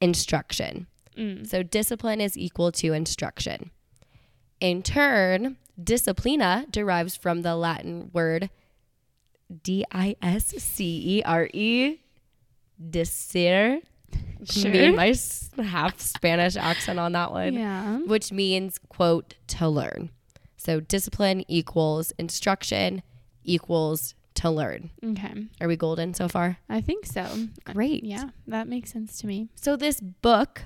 instruction. 0.00 0.86
mm. 1.16 1.44
So 1.46 1.64
discipline 1.64 2.20
is 2.20 2.38
equal 2.38 2.70
to 2.72 2.92
instruction. 2.92 3.72
In 4.60 4.82
turn, 4.82 5.56
disciplina 5.82 6.70
derives 6.70 7.16
from 7.16 7.42
the 7.42 7.56
Latin 7.56 8.10
word 8.12 8.50
D 9.62 9.84
I 9.92 10.16
S 10.22 10.46
C 10.58 11.18
E 11.18 11.22
R 11.24 11.48
E, 11.52 12.00
discere. 12.90 13.80
Sure. 14.44 14.70
Me 14.70 14.90
my 14.92 15.14
half 15.62 16.00
Spanish 16.00 16.56
accent 16.56 16.98
on 16.98 17.12
that 17.12 17.32
one, 17.32 17.54
Yeah. 17.54 17.98
which 17.98 18.32
means, 18.32 18.78
quote, 18.88 19.34
to 19.48 19.68
learn. 19.68 20.10
So 20.56 20.80
discipline 20.80 21.44
equals 21.48 22.12
instruction 22.18 23.02
equals 23.44 24.14
to 24.34 24.50
learn. 24.50 24.90
Okay. 25.04 25.46
Are 25.60 25.68
we 25.68 25.76
golden 25.76 26.14
so 26.14 26.28
far? 26.28 26.58
I 26.68 26.80
think 26.80 27.04
so. 27.04 27.26
Great. 27.64 28.04
Yeah, 28.04 28.30
that 28.46 28.68
makes 28.68 28.92
sense 28.92 29.18
to 29.20 29.26
me. 29.26 29.48
So 29.56 29.76
this 29.76 30.00
book 30.00 30.62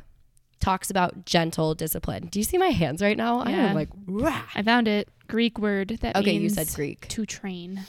talks 0.61 0.91
about 0.91 1.25
gentle 1.25 1.75
discipline. 1.75 2.29
Do 2.31 2.39
you 2.39 2.45
see 2.45 2.59
my 2.59 2.69
hands 2.69 3.03
right 3.03 3.17
now? 3.17 3.41
I 3.41 3.51
Yeah. 3.51 3.67
am 3.71 3.75
like, 3.75 3.89
"Wah." 4.07 4.43
I 4.55 4.63
found 4.63 4.87
it. 4.87 5.09
Greek 5.27 5.59
word 5.59 5.99
that 6.03 6.15
okay, 6.17 6.35
you 6.37 6.49
said 6.51 6.69
Greek. 6.75 7.09
to 7.09 7.25
train. 7.25 7.81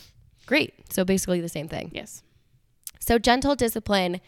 Great. 0.45 0.73
So 0.91 1.03
basically 1.05 1.41
the 1.41 1.49
same 1.49 1.67
thing. 1.67 1.91
Yes. 1.93 2.23
So 2.99 3.17
gentle 3.19 3.55
discipline 3.55 4.21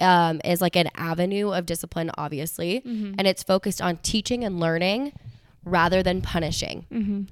um, 0.00 0.40
is 0.44 0.60
like 0.60 0.76
an 0.76 0.88
avenue 0.94 1.50
of 1.52 1.66
discipline, 1.66 2.10
obviously, 2.18 2.80
Mm-hmm. 2.80 3.14
and 3.18 3.26
it's 3.26 3.42
focused 3.42 3.80
on 3.80 3.96
teaching 3.98 4.44
and 4.44 4.60
learning 4.60 5.12
rather 5.64 6.02
than 6.02 6.20
punishing, 6.20 6.86
Mm-hmm. 6.92 7.22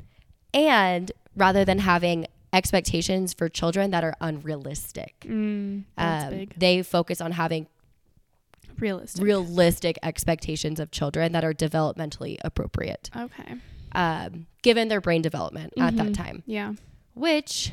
and 0.54 1.12
rather 1.36 1.64
than 1.64 1.78
having 1.80 2.26
expectations 2.52 3.34
for 3.34 3.48
children 3.48 3.90
that 3.90 4.02
are 4.04 4.14
unrealistic. 4.20 5.14
Mm, 5.28 5.84
that's 5.96 6.24
Um, 6.24 6.30
big. 6.30 6.54
They 6.58 6.82
focus 6.82 7.20
on 7.20 7.32
having 7.32 7.66
Realistic. 8.78 9.22
realistic 9.22 9.98
expectations 10.02 10.80
of 10.80 10.90
children 10.90 11.32
that 11.32 11.44
are 11.44 11.52
developmentally 11.52 12.38
appropriate, 12.44 13.10
Okay. 13.16 13.54
um, 13.92 14.46
given 14.62 14.88
their 14.88 15.00
brain 15.00 15.22
development 15.22 15.72
at 15.78 15.96
that 15.96 16.06
Mhm. 16.08 16.14
time. 16.14 16.42
Yeah. 16.46 16.72
Which, 17.14 17.72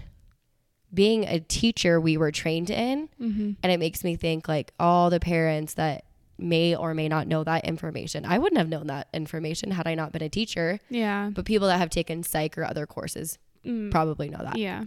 being 0.94 1.24
a 1.26 1.40
teacher, 1.40 2.00
we 2.02 2.18
were 2.18 2.32
trained 2.32 2.70
in, 2.70 3.10
Mm-hmm. 3.22 3.52
and 3.64 3.72
it 3.72 3.80
makes 3.80 4.04
me 4.04 4.16
think 4.16 4.48
like 4.48 4.74
all 4.80 5.10
the 5.10 5.20
parents 5.20 5.76
that 5.76 6.04
may 6.38 6.76
or 6.76 6.94
may 6.94 7.08
not 7.08 7.28
know 7.28 7.44
that 7.44 7.66
information. 7.66 8.26
I 8.26 8.40
wouldn't 8.40 8.58
have 8.58 8.68
known 8.70 8.88
that 8.88 9.08
information 9.14 9.72
had 9.72 9.88
I 9.88 9.96
not 9.96 10.12
been 10.12 10.24
a 10.24 10.30
teacher, 10.30 10.80
Yeah. 10.90 11.30
but 11.34 11.46
people 11.46 11.68
that 11.68 11.78
have 11.78 11.90
taken 11.92 12.24
psych 12.24 12.58
or 12.58 12.64
other 12.66 12.86
courses 12.86 13.38
Mm, 13.66 13.92
probably 13.92 14.28
know 14.30 14.40
that. 14.44 14.58
yeah. 14.58 14.86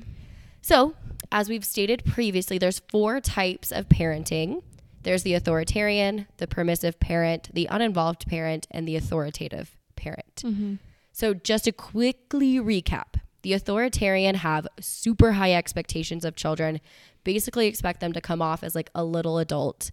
So, 0.61 0.95
as 1.31 1.49
we've 1.49 1.65
stated 1.65 2.05
previously, 2.05 2.59
there's 2.59 2.81
four 2.91 3.21
types 3.21 3.71
of 3.71 3.89
parenting. 3.89 4.63
There's 5.03 5.23
the 5.23 5.35
authoritarian, 5.35 6.27
the 6.39 6.47
permissive 6.49 6.99
parent, 6.99 7.51
the 7.55 7.67
uninvolved 7.71 8.27
parent, 8.27 8.67
and 8.71 8.89
the 8.89 8.97
authoritative 8.97 9.77
parent. 9.95 10.43
Mm-hmm. 10.45 10.75
So, 11.13 11.35
just 11.35 11.65
to 11.67 11.73
quickly 11.73 12.57
recap, 12.57 13.21
the 13.45 13.53
authoritarian 13.53 14.35
have 14.35 14.67
super 14.81 15.33
high 15.33 15.53
expectations 15.53 16.25
of 16.25 16.35
children, 16.35 16.81
basically 17.23 17.67
expect 17.69 18.01
them 18.01 18.13
to 18.13 18.21
come 18.21 18.43
off 18.43 18.65
as 18.65 18.75
like 18.75 18.91
a 18.95 19.05
little 19.05 19.39
adult. 19.39 19.91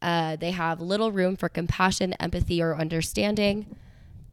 Uh, 0.00 0.36
they 0.36 0.52
have 0.52 0.80
little 0.80 1.10
room 1.10 1.34
for 1.34 1.48
compassion, 1.48 2.12
empathy, 2.20 2.62
or 2.62 2.76
understanding. 2.76 3.74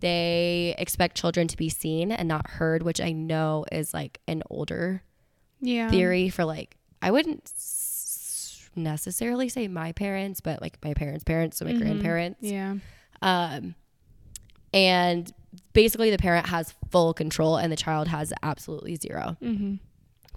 They 0.02 0.76
expect 0.78 1.16
children 1.18 1.48
to 1.48 1.58
be 1.58 1.70
seen 1.70 2.12
and 2.12 2.28
not 2.28 2.46
heard, 2.52 2.84
which 2.84 3.00
I 3.02 3.12
know 3.12 3.66
is 3.72 3.94
like 3.94 4.20
an 4.28 4.44
older 4.50 5.02
Yeah. 5.62 5.90
theory 5.90 6.30
for 6.30 6.44
like 6.46 6.76
I 7.02 7.10
wouldn't 7.10 7.44
s- 7.46 8.70
necessarily 8.76 9.50
say 9.50 9.68
my 9.68 9.92
parents, 9.92 10.42
but 10.42 10.62
like 10.62 10.78
my 10.84 10.94
parents' 10.94 11.24
parents, 11.24 11.58
so 11.58 11.66
my 11.66 11.74
Mhm. 11.74 11.80
grandparents. 11.80 12.44
Yeah. 12.44 12.76
Um, 13.22 13.76
and 14.74 15.32
basically, 15.74 16.12
the 16.12 16.18
parent 16.18 16.48
has 16.48 16.74
full 16.90 17.14
control, 17.14 17.58
and 17.58 17.72
the 17.72 17.76
child 17.78 18.08
has 18.08 18.34
absolutely 18.44 18.96
zero, 18.96 19.38
Mm-hmm. 19.42 19.76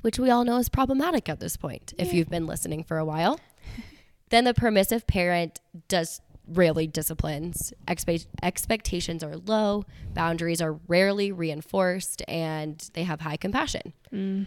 which 0.03 0.19
we 0.19 0.31
all 0.31 0.45
know 0.45 0.59
is 0.59 0.69
problematic 0.69 1.29
at 1.29 1.41
this 1.41 1.57
point. 1.57 1.95
If 1.99 2.13
you've 2.13 2.29
been 2.31 2.47
listening 2.47 2.85
for 2.85 2.99
a 2.99 3.05
while, 3.05 3.39
then 4.31 4.45
the 4.45 4.55
permissive 4.55 5.07
parent 5.07 5.61
does 5.89 6.21
rarely 6.47 6.87
disciplines. 6.87 7.73
Expe- 7.89 8.27
expectations 8.43 9.25
are 9.25 9.37
low, 9.37 9.85
boundaries 10.13 10.61
are 10.61 10.75
rarely 10.89 11.33
reinforced, 11.33 12.23
and 12.29 12.91
they 12.95 13.05
have 13.05 13.21
high 13.23 13.37
compassion, 13.39 13.93
Mm. 14.13 14.47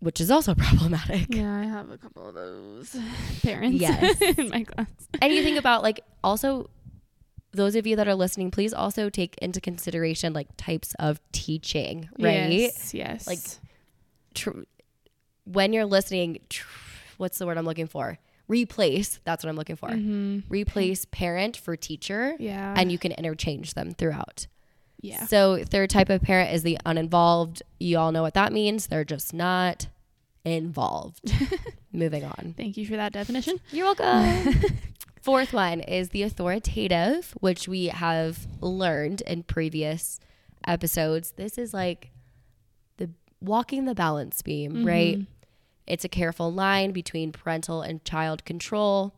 which 0.00 0.20
is 0.20 0.30
also 0.30 0.54
problematic. 0.66 1.34
Yeah, 1.34 1.50
I 1.60 1.64
have 1.64 1.90
a 1.90 1.96
couple 1.96 2.28
of 2.28 2.34
those 2.34 2.94
parents 3.42 3.80
Yes. 3.80 4.20
in 4.20 4.50
my 4.50 4.64
class. 4.64 4.88
and 5.22 5.32
you 5.32 5.42
think 5.42 5.58
about 5.58 5.82
like 5.82 6.00
also 6.22 6.68
those 7.56 7.74
of 7.74 7.86
you 7.86 7.96
that 7.96 8.06
are 8.06 8.14
listening 8.14 8.50
please 8.50 8.72
also 8.72 9.08
take 9.10 9.36
into 9.38 9.60
consideration 9.60 10.32
like 10.32 10.48
types 10.56 10.94
of 10.98 11.20
teaching 11.32 12.08
right 12.18 12.50
Yes. 12.50 12.94
yes. 12.94 13.26
Like, 13.26 13.40
Tr- 14.34 14.60
when 15.44 15.72
you're 15.72 15.86
listening 15.86 16.38
tr- 16.50 16.66
what's 17.16 17.38
the 17.38 17.46
word 17.46 17.56
i'm 17.58 17.64
looking 17.64 17.86
for 17.86 18.18
replace 18.48 19.18
that's 19.24 19.42
what 19.44 19.48
i'm 19.50 19.56
looking 19.56 19.76
for 19.76 19.88
Mhm. 19.88 20.42
replace 20.48 21.04
parent 21.06 21.56
for 21.56 21.74
teacher 21.76 22.34
Yeah. 22.38 22.74
and 22.76 22.92
you 22.92 22.98
can 22.98 23.12
interchange 23.12 23.74
them 23.74 23.92
throughout 23.94 24.46
yeah. 25.00 25.24
so 25.26 25.64
third 25.64 25.90
type 25.90 26.10
of 26.10 26.20
parent 26.22 26.52
is 26.52 26.62
the 26.62 26.78
uninvolved 26.84 27.62
you 27.80 27.98
all 27.98 28.12
know 28.12 28.22
what 28.22 28.34
that 28.34 28.52
means 28.52 28.86
they're 28.88 29.04
just 29.04 29.32
not 29.34 29.88
involved 30.44 31.32
moving 31.92 32.24
on 32.24 32.54
Thank 32.56 32.76
you 32.76 32.86
for 32.86 32.96
that 32.96 33.12
definition. 33.12 33.58
You're 33.72 33.86
welcome. 33.86 34.62
Fourth 35.26 35.52
one 35.52 35.80
is 35.80 36.10
the 36.10 36.22
authoritative, 36.22 37.34
which 37.40 37.66
we 37.66 37.86
have 37.86 38.46
learned 38.60 39.22
in 39.22 39.42
previous 39.42 40.20
episodes. 40.64 41.32
This 41.32 41.58
is 41.58 41.74
like 41.74 42.12
the 42.98 43.10
walking 43.40 43.86
the 43.86 43.94
balance 43.96 44.40
beam, 44.42 44.86
right? 44.86 45.18
Mhm. 45.18 45.26
It's 45.84 46.04
a 46.04 46.08
careful 46.08 46.52
line 46.52 46.92
between 46.92 47.32
parental 47.32 47.82
and 47.82 48.04
child 48.04 48.44
control. 48.44 49.14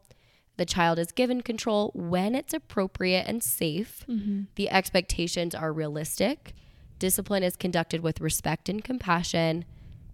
The 0.56 0.64
child 0.64 0.98
is 0.98 1.12
given 1.12 1.42
control 1.42 1.90
when 1.94 2.34
it's 2.34 2.54
appropriate 2.54 3.26
and 3.28 3.42
safe. 3.42 4.06
Mhm. 4.08 4.46
The 4.54 4.70
expectations 4.70 5.54
are 5.54 5.74
realistic. 5.74 6.54
Discipline 6.98 7.42
is 7.42 7.54
conducted 7.54 8.00
with 8.00 8.22
respect 8.22 8.70
and 8.70 8.82
compassion, 8.82 9.66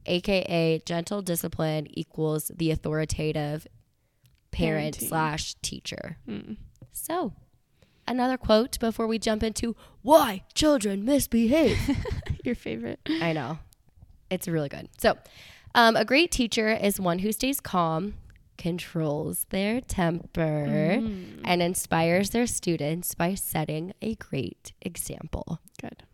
aka 0.07 0.81
gentle 0.85 1.23
discipline 1.23 1.87
equals 1.91 2.51
the 2.53 2.73
authoritative 2.73 3.69
parent 4.55 4.97
Parenting. 4.99 5.09
slash 5.09 5.55
teacher. 5.63 6.17
Mm. 6.29 6.57
So, 6.93 7.33
another 8.07 8.37
quote 8.37 8.79
before 8.79 9.07
we 9.07 9.19
jump 9.19 9.43
into 9.43 9.75
why 10.03 10.45
children 10.55 11.05
misbehave. 11.05 11.79
Your 12.45 12.55
favorite. 12.55 13.01
I 13.09 13.33
know. 13.33 13.59
It's 14.31 14.47
really 14.49 14.69
good. 14.69 14.89
So, 14.99 15.17
um, 15.75 15.97
a 15.97 16.05
great 16.05 16.31
teacher 16.31 16.69
is 16.71 17.01
one 17.01 17.19
who 17.21 17.33
stays 17.33 17.61
calm, 17.61 18.15
controls 18.57 19.47
their 19.51 19.81
temper, 19.81 20.67
Mm. 21.01 21.41
and 21.45 21.61
inspires 21.63 22.31
their 22.31 22.47
students 22.47 23.15
by 23.15 23.35
setting 23.35 23.93
a 24.01 24.15
great 24.15 24.73
example. 24.81 25.59
Good. 25.81 26.05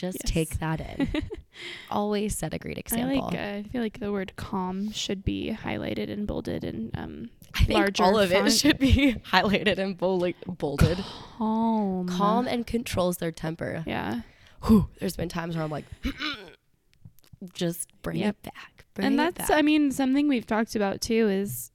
Just 0.00 0.18
Yes. 0.24 0.30
take 0.32 0.58
that 0.60 0.80
in. 0.80 1.08
Always 1.90 2.36
set 2.36 2.54
a 2.54 2.58
great 2.58 2.78
I 2.78 2.80
example. 2.80 3.26
like. 3.28 3.34
Uh, 3.38 3.42
I 3.58 3.62
feel 3.70 3.82
like 3.82 4.00
the 4.00 4.10
word 4.10 4.32
"calm" 4.36 4.90
should 4.92 5.22
be 5.24 5.56
highlighted 5.62 6.10
and 6.10 6.26
bolded 6.26 6.64
and 6.64 6.90
um 6.96 7.30
I 7.54 7.64
think 7.64 7.78
larger 7.78 8.02
all 8.04 8.18
of 8.18 8.32
it 8.32 8.50
should 8.50 8.78
be 8.78 9.14
highlighted 9.32 9.76
and 9.78 9.98
bold- 9.98 10.34
bolded. 10.46 10.98
calm. 11.36 12.08
Calm 12.08 12.46
and 12.46 12.66
controls 12.66 13.18
their 13.18 13.32
temper. 13.32 13.84
Yeah. 13.86 14.22
Whew, 14.64 14.88
there's 15.00 15.16
been 15.16 15.28
times 15.28 15.54
where 15.54 15.64
I'm 15.64 15.70
like, 15.70 15.84
just 17.54 17.88
bring 18.02 18.16
Yep. 18.18 18.36
it 18.36 18.42
back. 18.54 18.84
Bring 18.94 19.06
and 19.06 19.14
it 19.14 19.34
that's 19.36 19.48
back. 19.50 19.58
i 19.58 19.62
mean 19.62 19.90
something 19.92 20.28
we've 20.28 20.46
talked 20.46 20.74
about 20.74 21.00
too 21.00 21.28
is 21.28 21.70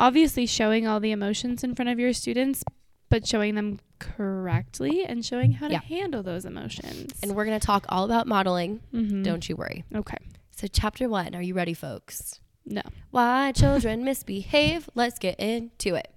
obviously 0.00 0.46
showing 0.46 0.86
all 0.86 1.00
the 1.00 1.12
emotions 1.12 1.62
in 1.64 1.74
front 1.74 1.88
of 1.88 1.98
your 1.98 2.12
students 2.12 2.62
but 3.08 3.26
showing 3.26 3.54
them 3.54 3.78
correctly 3.98 5.04
and 5.04 5.24
showing 5.24 5.52
how 5.52 5.68
to 5.68 5.74
Yeah. 5.74 5.80
handle 5.82 6.22
those 6.22 6.44
emotions 6.44 7.12
and 7.22 7.34
we're 7.34 7.44
going 7.44 7.58
to 7.58 7.64
talk 7.66 7.86
all 7.88 8.04
about 8.04 8.26
modeling. 8.26 8.80
Mhm. 8.92 9.22
Don't 9.24 9.48
you 9.48 9.56
worry. 9.56 9.84
okay 9.94 10.16
So, 10.56 10.66
chapter 10.66 11.08
one, 11.08 11.34
are 11.34 11.42
you 11.42 11.54
ready, 11.54 11.74
folks? 11.74 12.40
no 12.66 12.82
Why 13.10 13.52
children 13.52 14.04
misbehave. 14.10 14.88
Let's 14.94 15.18
get 15.18 15.38
into 15.38 15.94
it. 15.94 16.08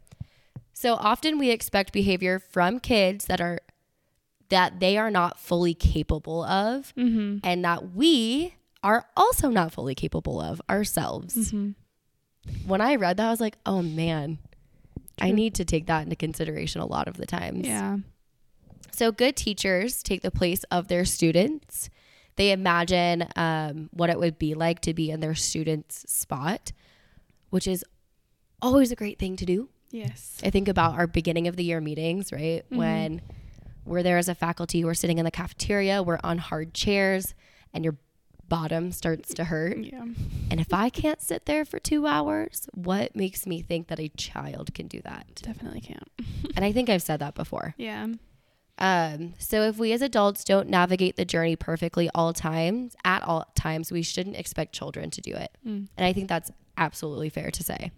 So 0.74 0.94
often 0.94 1.38
we 1.40 1.50
expect 1.50 1.92
behavior 1.92 2.40
from 2.40 2.80
kids 2.80 3.26
that 3.26 3.42
are 3.42 3.60
that 4.50 4.80
they 4.80 4.98
are 4.98 5.12
not 5.12 5.40
fully 5.40 5.74
capable 5.74 6.42
of 6.44 6.94
mm-hmm. 6.96 7.40
and 7.44 7.66
that 7.66 7.94
we 7.94 8.54
are 8.82 9.06
also 9.18 9.50
not 9.50 9.74
fully 9.74 9.94
capable 9.96 10.40
of 10.40 10.62
ourselves. 10.70 11.36
Mm-hmm. 11.36 11.72
When 12.66 12.80
I 12.80 12.96
read 12.96 13.18
that 13.18 13.28
I 13.28 13.32
was 13.32 13.42
like, 13.42 13.58
"Oh 13.66 13.82
man, 13.82 14.38
I 15.20 15.32
need 15.32 15.56
to 15.56 15.66
take 15.66 15.86
that 15.88 16.04
into 16.04 16.16
consideration 16.16 16.82
a 16.82 16.86
lot 16.86 17.08
of 17.08 17.18
the 17.18 17.26
times." 17.26 17.66
yeah 17.68 17.98
So 18.92 19.12
good 19.12 19.36
teachers 19.36 20.02
take 20.04 20.22
the 20.22 20.32
place 20.32 20.64
of 20.72 20.88
their 20.88 21.06
students. 21.06 21.90
They 22.36 22.52
imagine 22.52 23.28
um, 23.36 23.90
what 23.92 24.10
it 24.10 24.20
would 24.20 24.38
be 24.38 24.54
like 24.54 24.82
to 24.82 24.94
be 24.94 25.10
in 25.10 25.20
their 25.20 25.36
student's 25.36 26.06
spot, 26.12 26.72
which 27.50 27.68
is 27.68 27.84
always 28.62 28.92
a 28.92 28.96
great 28.96 29.18
thing 29.20 29.36
to 29.38 29.46
do. 29.46 29.70
yes 29.92 30.38
I 30.44 30.50
think 30.50 30.68
about 30.68 30.94
our 31.00 31.08
beginning 31.08 31.48
of 31.48 31.56
the 31.56 31.64
year 31.64 31.80
meetings, 31.82 32.32
right? 32.32 32.64
Mhm. 32.70 32.78
When 32.78 33.22
we're 33.86 34.04
there 34.04 34.18
as 34.18 34.28
a 34.30 34.36
faculty, 34.36 34.84
we're 34.84 34.94
sitting 34.94 35.18
in 35.18 35.26
the 35.26 35.32
cafeteria, 35.32 36.04
we're 36.04 36.20
on 36.24 36.38
hard 36.40 36.74
chairs, 36.74 37.34
and 37.74 37.84
your 37.84 37.98
bottom 38.50 38.92
starts 38.92 39.34
to 39.36 39.44
hurt. 39.46 39.78
yeah 39.80 40.06
And 40.52 40.60
if 40.60 40.74
I 40.74 40.90
can't 40.90 41.22
sit 41.22 41.46
there 41.46 41.66
for 41.66 41.80
two 41.80 42.08
hours, 42.08 42.68
what 42.74 43.16
makes 43.16 43.46
me 43.46 43.62
think 43.62 43.88
that 43.88 44.00
a 44.00 44.10
child 44.10 44.74
can 44.74 44.88
do 44.88 45.02
that? 45.04 45.26
definitely 45.42 45.82
can't 45.82 46.08
And 46.56 46.64
I 46.66 46.72
think 46.72 46.90
I've 46.90 47.02
said 47.04 47.20
that 47.20 47.36
before. 47.36 47.74
yeah 47.78 48.08
Um, 48.80 49.34
so 49.40 49.64
if 49.64 49.78
we 49.78 49.92
as 49.94 50.02
adults 50.02 50.44
don't 50.44 50.70
navigate 50.70 51.16
the 51.16 51.26
journey 51.26 51.56
perfectly 51.56 52.10
all 52.14 52.32
times, 52.34 52.96
at 53.04 53.24
all 53.24 53.46
times, 53.56 53.92
we 53.92 54.04
shouldn't 54.04 54.36
expect 54.36 54.74
children 54.74 55.10
to 55.12 55.22
do 55.22 55.34
it. 55.36 55.50
Mm. 55.66 55.88
And 55.98 56.06
I 56.06 56.14
think 56.14 56.28
that's 56.30 56.52
absolutely 56.78 57.30
fair 57.30 57.50
to 57.50 57.64
say. 57.64 57.92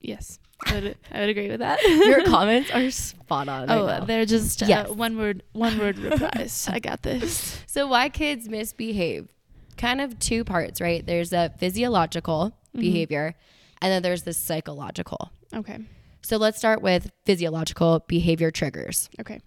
Yes, 0.00 0.38
I 0.64 0.74
would, 0.74 0.98
I 1.12 1.20
would 1.20 1.28
agree 1.30 1.48
with 1.48 1.60
that. 1.60 1.80
Your 1.84 2.24
comments 2.36 2.70
are 2.70 2.90
spot 2.90 3.48
on. 3.48 3.70
oh, 3.70 3.86
right 3.86 4.06
they're 4.06 4.26
just 4.26 4.62
uh, 4.62 4.66
Yes. 4.66 4.88
one 4.90 5.16
word, 5.16 5.42
one 5.52 5.78
word 5.78 5.98
replies. 5.98 6.68
I 6.70 6.78
got 6.80 7.02
this. 7.02 7.60
So 7.66 7.86
why 7.86 8.08
kids 8.08 8.48
misbehave? 8.48 9.28
Kind 9.76 10.00
of 10.00 10.18
two 10.18 10.44
parts, 10.44 10.80
right? 10.80 11.04
There's 11.04 11.32
a 11.32 11.52
physiological 11.58 12.52
Mm-hmm. 12.74 12.80
behavior 12.80 13.34
and 13.80 13.90
then 13.90 14.02
there's 14.02 14.24
the 14.24 14.34
psychological. 14.34 15.30
Okay. 15.54 15.78
So 16.20 16.36
let's 16.36 16.58
start 16.58 16.82
with 16.82 17.10
physiological 17.24 18.04
behavior 18.06 18.50
triggers. 18.50 19.08
Okay. 19.18 19.40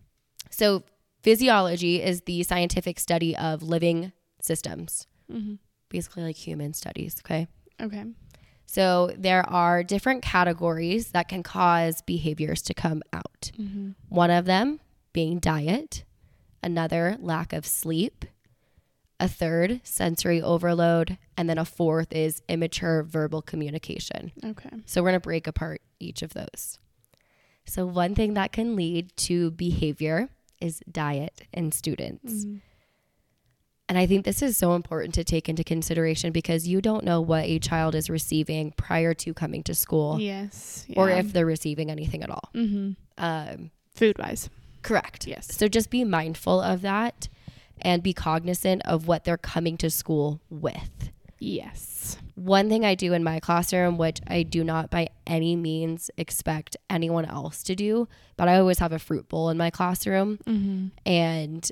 So 0.49 0.81
physiology 1.21 2.01
is 2.01 2.21
the 2.21 2.41
scientific 2.41 2.99
study 2.99 3.35
of 3.37 3.61
living 3.61 4.13
systems, 4.41 5.05
Mm-hmm. 5.31 5.55
basically 5.89 6.23
like 6.23 6.37
human 6.37 6.73
studies, 6.73 7.17
okay? 7.23 7.47
Okay. 7.79 8.03
So 8.65 9.11
there 9.15 9.47
are 9.47 9.83
different 9.83 10.23
categories 10.23 11.11
that 11.11 11.27
can 11.27 11.43
cause 11.43 12.01
behaviors 12.01 12.63
to 12.63 12.73
come 12.73 13.03
out. 13.13 13.51
Mm-hmm. 13.59 13.91
One 14.09 14.31
of 14.31 14.45
them 14.45 14.79
being 15.13 15.37
diet, 15.37 16.03
another 16.63 17.15
lack 17.19 17.53
of 17.53 17.65
sleep, 17.67 18.25
a 19.19 19.27
third 19.27 19.81
sensory 19.83 20.41
overload, 20.41 21.17
and 21.37 21.49
then 21.49 21.57
a 21.57 21.65
fourth 21.65 22.13
is 22.13 22.41
immature 22.47 23.03
verbal 23.03 23.41
communication. 23.41 24.31
Okay. 24.45 24.69
So 24.85 25.01
we're 25.01 25.09
going 25.09 25.19
to 25.21 25.23
break 25.27 25.45
apart 25.47 25.81
each 25.99 26.21
of 26.21 26.33
those. 26.33 26.79
So 27.65 27.85
one 27.85 28.15
thing 28.15 28.33
that 28.35 28.51
can 28.51 28.75
lead 28.75 29.15
to 29.17 29.51
behavior 29.51 30.29
is 30.61 30.81
diet 30.91 31.41
in 31.53 31.71
students. 31.71 32.45
Mm-hmm. 32.45 32.55
And 33.89 33.97
I 33.97 34.05
think 34.05 34.23
this 34.23 34.41
is 34.43 34.55
so 34.55 34.73
important 34.75 35.15
to 35.15 35.23
take 35.23 35.49
into 35.49 35.63
consideration 35.63 36.31
because 36.31 36.67
you 36.67 36.79
don't 36.79 37.03
know 37.03 37.21
what 37.21 37.45
a 37.45 37.57
child 37.57 37.95
is 37.95 38.07
receiving 38.09 38.71
prior 38.71 39.13
to 39.15 39.33
coming 39.33 39.63
to 39.63 39.73
school 39.73 40.19
Yes. 40.19 40.85
or 40.95 41.09
if 41.09 41.33
they're 41.33 41.45
receiving 41.45 41.89
anything 41.89 42.21
at 42.21 42.29
all. 42.29 42.49
Mm-hmm. 42.53 42.91
Um, 43.17 43.71
Food 43.95 44.17
wise. 44.19 44.49
correct. 44.83 45.25
Yes. 45.25 45.55
So 45.55 45.67
just 45.67 45.89
be 45.89 46.03
mindful 46.03 46.61
of 46.61 46.81
that 46.83 47.29
and 47.81 48.03
be 48.03 48.13
cognizant 48.13 48.81
of 48.85 49.07
what 49.07 49.23
they're 49.23 49.37
coming 49.37 49.77
to 49.77 49.89
school 49.89 50.41
with. 50.49 51.11
Yes. 51.39 52.17
One 52.35 52.69
thing 52.69 52.85
I 52.85 52.95
do 52.95 53.13
in 53.13 53.23
my 53.23 53.39
classroom, 53.39 53.97
which 53.97 54.19
I 54.27 54.43
do 54.43 54.63
not 54.63 54.89
by 54.89 55.09
any 55.25 55.55
means 55.55 56.11
expect 56.17 56.77
anyone 56.89 57.25
else 57.25 57.63
to 57.63 57.75
do, 57.75 58.07
but 58.37 58.47
I 58.47 58.57
always 58.57 58.79
have 58.79 58.91
a 58.91 58.99
fruit 58.99 59.29
bowl 59.29 59.49
in 59.49 59.57
my 59.57 59.69
classroom. 59.69 60.37
Mm-hmm. 60.45 60.87
And 61.05 61.71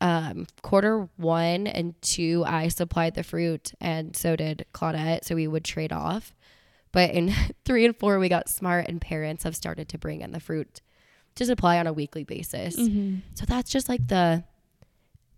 um, 0.00 0.46
quarter 0.62 1.08
one 1.16 1.66
and 1.66 2.00
two, 2.02 2.44
I 2.46 2.68
supplied 2.68 3.14
the 3.14 3.22
fruit, 3.22 3.72
and 3.80 4.14
so 4.14 4.36
did 4.36 4.66
Claudette. 4.74 5.24
So 5.24 5.34
we 5.34 5.46
would 5.46 5.64
trade 5.64 5.92
off. 5.92 6.34
But 6.92 7.10
in 7.10 7.32
three 7.64 7.84
and 7.84 7.96
four, 7.96 8.18
we 8.18 8.28
got 8.28 8.48
smart, 8.48 8.88
and 8.88 9.00
parents 9.00 9.44
have 9.44 9.56
started 9.56 9.88
to 9.90 9.98
bring 9.98 10.20
in 10.20 10.32
the 10.32 10.40
fruit 10.40 10.80
to 11.36 11.44
supply 11.44 11.78
on 11.78 11.86
a 11.86 11.92
weekly 11.92 12.24
basis. 12.24 12.76
Mm-hmm. 12.76 13.18
So 13.34 13.44
that's 13.46 13.70
just 13.70 13.88
like 13.88 14.08
the 14.08 14.44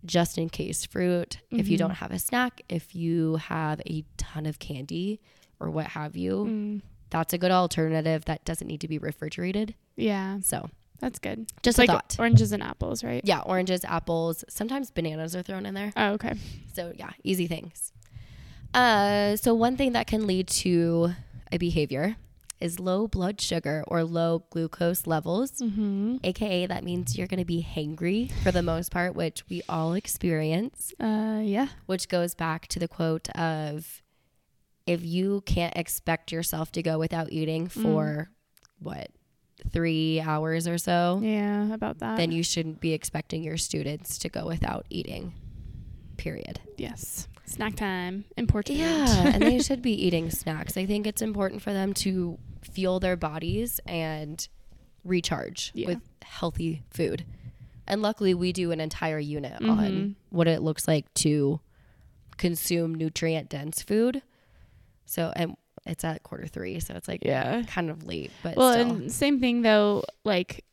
just 0.05 0.39
in 0.39 0.49
case 0.49 0.85
fruit. 0.85 1.39
If 1.51 1.69
you 1.69 1.77
don't 1.77 1.91
have 1.97 2.13
a 2.13 2.19
snack, 2.19 2.63
if 2.69 2.95
you 2.95 3.37
have 3.37 3.81
a 3.87 4.05
ton 4.17 4.47
of 4.47 4.59
candy 4.59 5.21
or 5.61 5.71
what 5.71 5.87
have 5.89 6.17
you, 6.17 6.45
Mm. 6.45 6.83
that's 7.11 7.33
a 7.33 7.39
good 7.39 7.51
alternative 7.51 8.25
that 8.27 8.45
doesn't 8.45 8.67
need 8.69 8.81
to 8.83 8.89
be 8.89 8.99
refrigerated. 8.99 9.75
Yeah, 9.97 10.39
So 10.41 10.71
that's 11.01 11.19
good. 11.19 11.51
just 11.63 11.79
like 11.79 11.89
thought. 11.91 12.17
oranges 12.19 12.53
and 12.53 12.63
apples, 12.63 13.03
right? 13.03 13.23
yeah, 13.25 13.41
oranges, 13.41 13.85
apples, 13.85 14.45
sometimes 14.49 14.91
bananas 14.91 15.35
are 15.35 15.43
thrown 15.43 15.67
in 15.67 15.75
there. 15.75 15.93
Oh, 15.97 16.13
okay. 16.13 16.35
So 16.73 16.93
yeah, 16.97 17.11
easy 17.25 17.47
things. 17.49 17.93
Uh, 18.75 19.35
so 19.37 19.55
one 19.55 19.77
thing 19.77 19.93
that 19.93 20.07
can 20.07 20.27
lead 20.27 20.47
to 20.49 21.13
a 21.51 21.59
behavior 21.59 22.17
is 22.61 22.81
low 22.81 23.07
blood 23.07 23.41
sugar 23.41 23.85
or 23.87 24.03
low 24.05 24.45
glucose 24.51 25.07
levels. 25.07 25.53
Mm-hmm. 25.53 26.17
AKA, 26.25 26.67
that 26.67 26.83
means 26.85 27.17
you're 27.17 27.27
going 27.29 27.39
to 27.39 27.45
be 27.45 27.63
hangry 27.69 28.31
for 28.43 28.51
the 28.51 28.63
most 28.63 28.91
part, 28.91 29.15
which 29.15 29.45
we 29.49 29.63
all 29.69 29.95
experience. 29.95 30.93
Uh, 31.01 31.41
yeah. 31.43 31.69
which 31.87 32.09
goes 32.09 32.35
back 32.35 32.67
to 32.69 32.79
the 32.79 32.89
quote 32.89 33.29
of 33.31 34.03
if 34.87 35.05
you 35.05 35.43
can't 35.47 35.77
expect 35.77 36.33
yourself 36.33 36.73
to 36.73 36.83
go 36.83 36.99
without 36.99 37.31
eating 37.31 37.69
for 37.69 38.31
what 38.79 39.11
three 39.73 40.21
hours 40.21 40.67
or 40.69 40.79
so 40.79 41.21
Yeah, 41.23 41.75
about 41.75 41.99
that. 41.99 42.17
then 42.17 42.31
you 42.31 42.43
shouldn't 42.43 42.81
be 42.81 42.93
expecting 42.93 43.43
your 43.43 43.57
students 43.57 44.19
to 44.19 44.29
go 44.29 44.47
without 44.47 44.87
eating 44.89 45.35
period 46.17 46.61
yes. 46.77 47.29
Snack 47.45 47.77
time. 47.77 48.25
Important. 48.37 48.79
yeah 48.79 49.29
and 49.29 49.43
they 49.43 49.59
should 49.59 49.81
be 49.83 49.93
eating 49.93 50.31
snacks 50.31 50.77
i 50.77 50.85
think 50.87 51.07
it's 51.07 51.23
important 51.23 51.61
for 51.63 51.73
them 51.73 51.93
to 51.95 52.39
fuel 52.79 53.01
their 53.01 53.17
bodies 53.17 53.81
and 53.87 54.47
recharge 55.03 55.73
Yeah. 55.75 55.89
with 55.89 55.99
healthy 56.23 56.85
food 56.91 57.25
and 57.89 58.03
luckily 58.03 58.35
we 58.35 58.53
do 58.53 58.71
an 58.71 58.79
entire 58.81 59.19
unit 59.19 59.61
Mhm. 59.61 59.71
on 59.71 60.17
what 60.31 60.47
it 60.47 60.63
looks 60.63 60.87
like 60.87 61.13
to 61.15 61.59
consume 62.37 62.95
nutrient 62.95 63.49
dense 63.49 63.83
food 63.83 64.23
so 65.07 65.33
and 65.35 65.57
it's 65.87 66.05
at 66.05 66.23
quarter 66.23 66.47
three 66.47 66.79
so 66.79 66.95
it's 66.95 67.09
like 67.09 67.25
yeah. 67.25 67.63
kind 67.67 67.91
of 67.91 68.05
late 68.07 68.31
but 68.45 68.55
Well, 68.57 68.73
still 68.75 68.91
and 68.97 69.11
same 69.13 69.41
thing 69.41 69.63
though. 69.63 70.05
Like, 70.25 70.65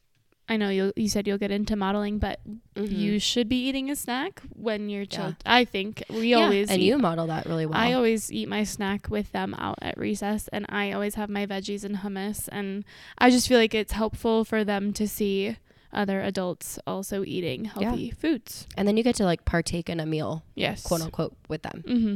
I 0.48 0.58
know 0.58 0.70
you 0.70 0.94
you 0.96 1.10
said 1.10 1.28
you'll 1.28 1.40
get 1.40 1.50
into 1.50 1.76
modeling, 1.76 2.20
but 2.20 2.40
Mhm. 2.76 2.92
you 2.96 3.20
should 3.20 3.50
be 3.50 3.58
eating 3.68 3.90
a 3.90 3.96
snack 3.96 4.42
when 4.54 4.90
you're 4.90 5.06
child. 5.06 5.36
I 5.46 5.66
think 5.66 6.04
we 6.10 6.30
Yeah, 6.30 6.38
always 6.44 6.70
and 6.70 6.80
eat- 6.82 6.86
you 6.86 6.98
model 7.00 7.26
that 7.28 7.48
really 7.48 7.66
well 7.66 7.78
I 7.80 7.94
always 7.94 8.32
eat 8.32 8.48
my 8.48 8.64
snack 8.64 9.10
with 9.10 9.32
them 9.32 9.56
out 9.56 9.80
at 9.82 9.98
recess, 9.98 10.48
and 10.50 10.66
I 10.70 10.92
always 10.92 11.16
have 11.16 11.30
my 11.30 11.48
veggies 11.48 11.84
and 11.84 11.98
hummus. 11.98 12.48
And 12.52 12.86
I 13.18 13.32
just 13.32 13.48
feel 13.48 13.58
like 13.58 13.74
it's 13.74 13.94
helpful 13.94 14.46
for 14.46 14.64
them 14.64 14.94
to 14.94 15.08
see 15.08 15.58
other 15.92 16.22
adults 16.22 16.78
also 16.86 17.24
eating 17.24 17.66
healthy 17.66 18.12
foods. 18.12 18.68
and 18.78 18.88
then 18.88 18.98
you 18.98 19.04
get 19.04 19.16
to 19.16 19.24
like 19.26 19.46
partake 19.46 19.90
in 19.90 20.00
a 20.00 20.06
meal 20.06 20.44
Yes. 20.54 20.84
quote 20.84 21.02
unquote 21.02 21.36
with 21.48 21.62
them 21.64 21.84
Mm-hmm. 21.88 22.16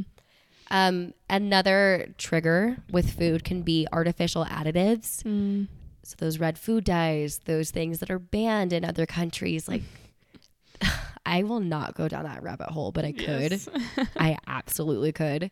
Um, 0.72 1.14
another 1.30 2.14
trigger 2.20 2.78
with 2.92 3.10
food 3.18 3.44
can 3.44 3.64
be 3.64 3.88
artificial 3.92 4.46
additives. 4.46 5.24
Mm. 5.24 5.68
So 6.04 6.16
those 6.18 6.40
red 6.40 6.58
food 6.58 6.84
dyes, 6.86 7.40
those 7.46 7.72
things 7.72 8.00
that 8.00 8.10
are 8.10 8.20
banned 8.20 8.74
in 8.74 8.84
other 8.86 9.06
countries. 9.06 9.68
Like, 9.68 9.84
I 11.26 11.44
will 11.44 11.60
not 11.60 11.96
go 11.96 12.08
down 12.08 12.24
that 12.24 12.42
rabbit 12.42 12.70
hole, 12.70 12.92
but 12.92 13.06
I 13.06 13.12
could. 13.12 13.52
Yes. 13.52 13.70
I 14.18 14.38
absolutely 14.48 15.12
could. 15.12 15.52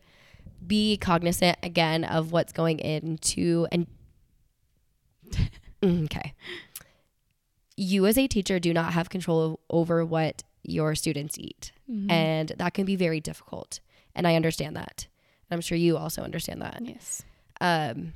Be 0.66 0.96
cognizant 0.96 1.58
again 1.62 2.04
of 2.04 2.32
what's 2.32 2.52
going 2.52 2.78
into 2.80 3.66
and 3.70 3.86
Mm, 5.82 6.04
okay. 6.06 6.34
You 7.76 8.06
as 8.06 8.18
a 8.18 8.26
teacher 8.26 8.58
do 8.58 8.72
not 8.72 8.92
have 8.94 9.10
control 9.10 9.60
over 9.70 10.04
what 10.04 10.42
your 10.64 10.94
students 10.96 11.38
eat 11.38 11.70
Mhm. 11.88 12.10
and 12.10 12.48
that 12.58 12.74
can 12.74 12.84
be 12.84 12.96
very 12.96 13.20
difficult 13.20 13.80
and 14.14 14.26
i 14.26 14.34
understand 14.34 14.76
that 14.76 15.06
and 15.48 15.56
i'm 15.56 15.60
sure 15.62 15.78
you 15.78 15.96
also 15.96 16.22
understand 16.22 16.60
that 16.60 16.80
yes. 16.84 17.22
um, 17.62 18.12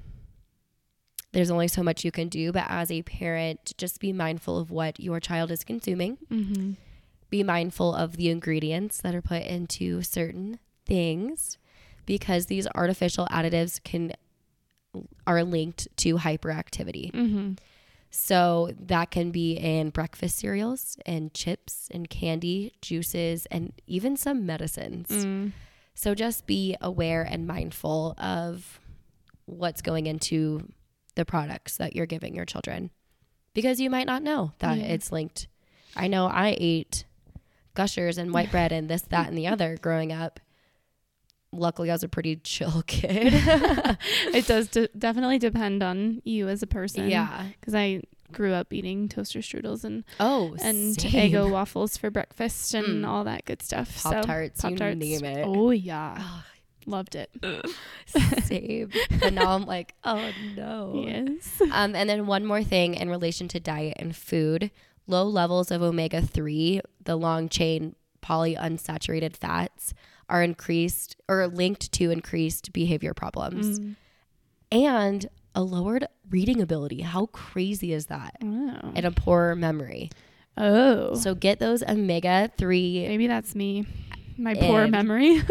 there's 1.33 1.51
only 1.51 1.69
so 1.69 1.83
much 1.83 2.05
you 2.05 2.11
can 2.13 2.29
do 2.29 2.53
but 2.53 2.65
as 2.69 2.91
a 2.91 3.03
parent 3.03 3.73
just 3.79 4.01
be 4.01 4.13
mindful 4.13 4.59
of 4.59 4.71
what 4.71 5.01
your 5.01 5.19
child 5.21 5.51
is 5.51 5.65
consuming 5.65 6.19
Mm-hmm. 6.31 6.73
be 7.31 7.43
mindful 7.43 7.95
of 7.95 8.17
the 8.17 8.29
ingredients 8.29 9.01
that 9.01 9.15
are 9.15 9.23
put 9.23 9.43
into 9.43 10.03
certain 10.03 10.59
things 10.87 11.59
because 12.07 12.47
these 12.47 12.67
artificial 12.75 13.27
additives 13.31 13.83
can 13.83 14.13
are 15.27 15.43
linked 15.43 15.89
to 15.97 16.17
hyperactivity 16.19 17.11
Mm-hmm. 17.13 17.53
so 18.11 18.71
that 18.79 19.11
can 19.11 19.31
be 19.31 19.53
in 19.55 19.89
breakfast 19.91 20.37
cereals 20.39 20.99
and 21.07 21.33
chips 21.33 21.89
and 21.91 22.11
candy 22.11 22.75
juices 22.83 23.47
and 23.47 23.73
even 23.87 24.17
some 24.17 24.45
medicines 24.45 25.09
Mm. 25.09 25.53
so 25.95 26.15
just 26.15 26.47
be 26.47 26.77
aware 26.83 27.23
and 27.23 27.47
mindful 27.47 28.15
of 28.19 28.81
what's 29.47 29.81
going 29.83 30.07
into 30.07 30.69
the 31.15 31.25
products 31.25 31.77
that 31.77 31.95
you're 31.95 32.07
giving 32.07 32.35
your 32.35 32.45
children 32.47 32.91
because 33.55 33.81
you 33.81 33.91
might 33.91 34.07
not 34.07 34.23
know 34.23 34.53
that 34.61 34.79
Yeah. 34.79 34.85
it's 34.85 35.13
linked. 35.13 35.47
I 35.95 36.07
know 36.09 36.27
I 36.27 36.57
ate 36.59 37.05
gushers 37.75 38.17
and 38.19 38.33
white 38.33 38.51
bread 38.51 38.73
and 38.73 38.89
this, 38.89 39.03
that, 39.03 39.29
and 39.29 39.37
the 39.37 39.47
other 39.47 39.77
growing 39.81 40.11
up. 40.13 40.41
Luckily, 41.55 41.91
I 41.91 41.95
was 41.95 42.03
a 42.03 42.09
pretty 42.09 42.37
chill 42.45 42.83
kid. 42.87 43.33
it 44.33 44.47
does 44.47 44.69
de- 44.71 44.89
definitely 44.97 45.39
depend 45.39 45.83
on 45.83 46.23
you 46.25 46.49
as 46.49 46.63
a 46.63 46.67
person. 46.67 47.11
yeah. 47.11 47.49
Because 47.61 47.75
I 47.75 48.03
grew 48.33 48.55
up 48.55 48.73
eating 48.73 49.11
toaster 49.11 49.41
strudels 49.41 49.85
and 49.85 50.05
Oh, 50.19 50.57
and 50.63 50.99
same. 50.99 51.31
Eggo 51.33 51.51
waffles 51.51 51.99
for 51.99 52.11
breakfast 52.11 52.73
and 52.73 53.05
Mm. 53.05 53.07
all 53.07 53.25
that 53.25 53.45
good 53.45 53.61
stuff. 53.61 53.99
So, 53.99 54.11
Pop-Tarts, 54.13 54.65
you 54.65 54.71
Pop-Tarts. 54.71 54.97
name 54.99 55.25
it. 55.27 55.45
Oh 55.47 55.71
yeah, 55.71 56.41
loved 56.87 57.15
it. 57.15 57.31
same. 58.45 58.91
but 59.21 59.33
now 59.33 59.53
I'm 59.53 59.67
like, 59.67 59.95
oh 60.05 60.31
no. 60.57 61.05
Yes. 61.07 61.61
Um, 61.71 61.95
and 61.95 62.09
then 62.09 62.27
one 62.27 62.45
more 62.45 62.63
thing 62.63 62.95
in 62.95 63.09
relation 63.09 63.49
to 63.49 63.61
diet 63.61 63.97
and 63.99 64.15
food 64.15 64.71
low 65.07 65.25
levels 65.25 65.71
of 65.71 65.83
omega 65.83 66.23
3, 66.23 66.81
the 67.05 67.17
long 67.17 67.49
chain 67.49 67.95
polyunsaturated 68.23 69.37
fats, 69.37 69.95
are 70.29 70.43
increased 70.43 71.17
or 71.29 71.47
linked 71.49 71.93
to 71.93 72.11
increased 72.11 72.73
behavior 72.73 73.13
problems. 73.13 73.81
Mm. 73.81 73.97
And 74.71 75.27
a 75.55 75.63
lowered 75.63 76.07
reading 76.31 76.63
ability. 76.63 77.03
How 77.03 77.27
crazy 77.27 77.93
is 77.93 78.07
that? 78.07 78.37
Oh. 78.43 78.93
And 78.95 79.05
a 79.05 79.11
poorer 79.11 79.55
memory. 79.55 80.11
oh. 80.57 81.15
So 81.15 81.35
get 81.35 81.59
those 81.59 81.83
omega 81.83 82.51
3. 82.57 83.07
Maybe 83.09 83.27
that's 83.27 83.55
me. 83.55 83.87
My 84.39 84.55
poor 84.55 84.83
And- 84.83 84.93
memory. 84.93 85.43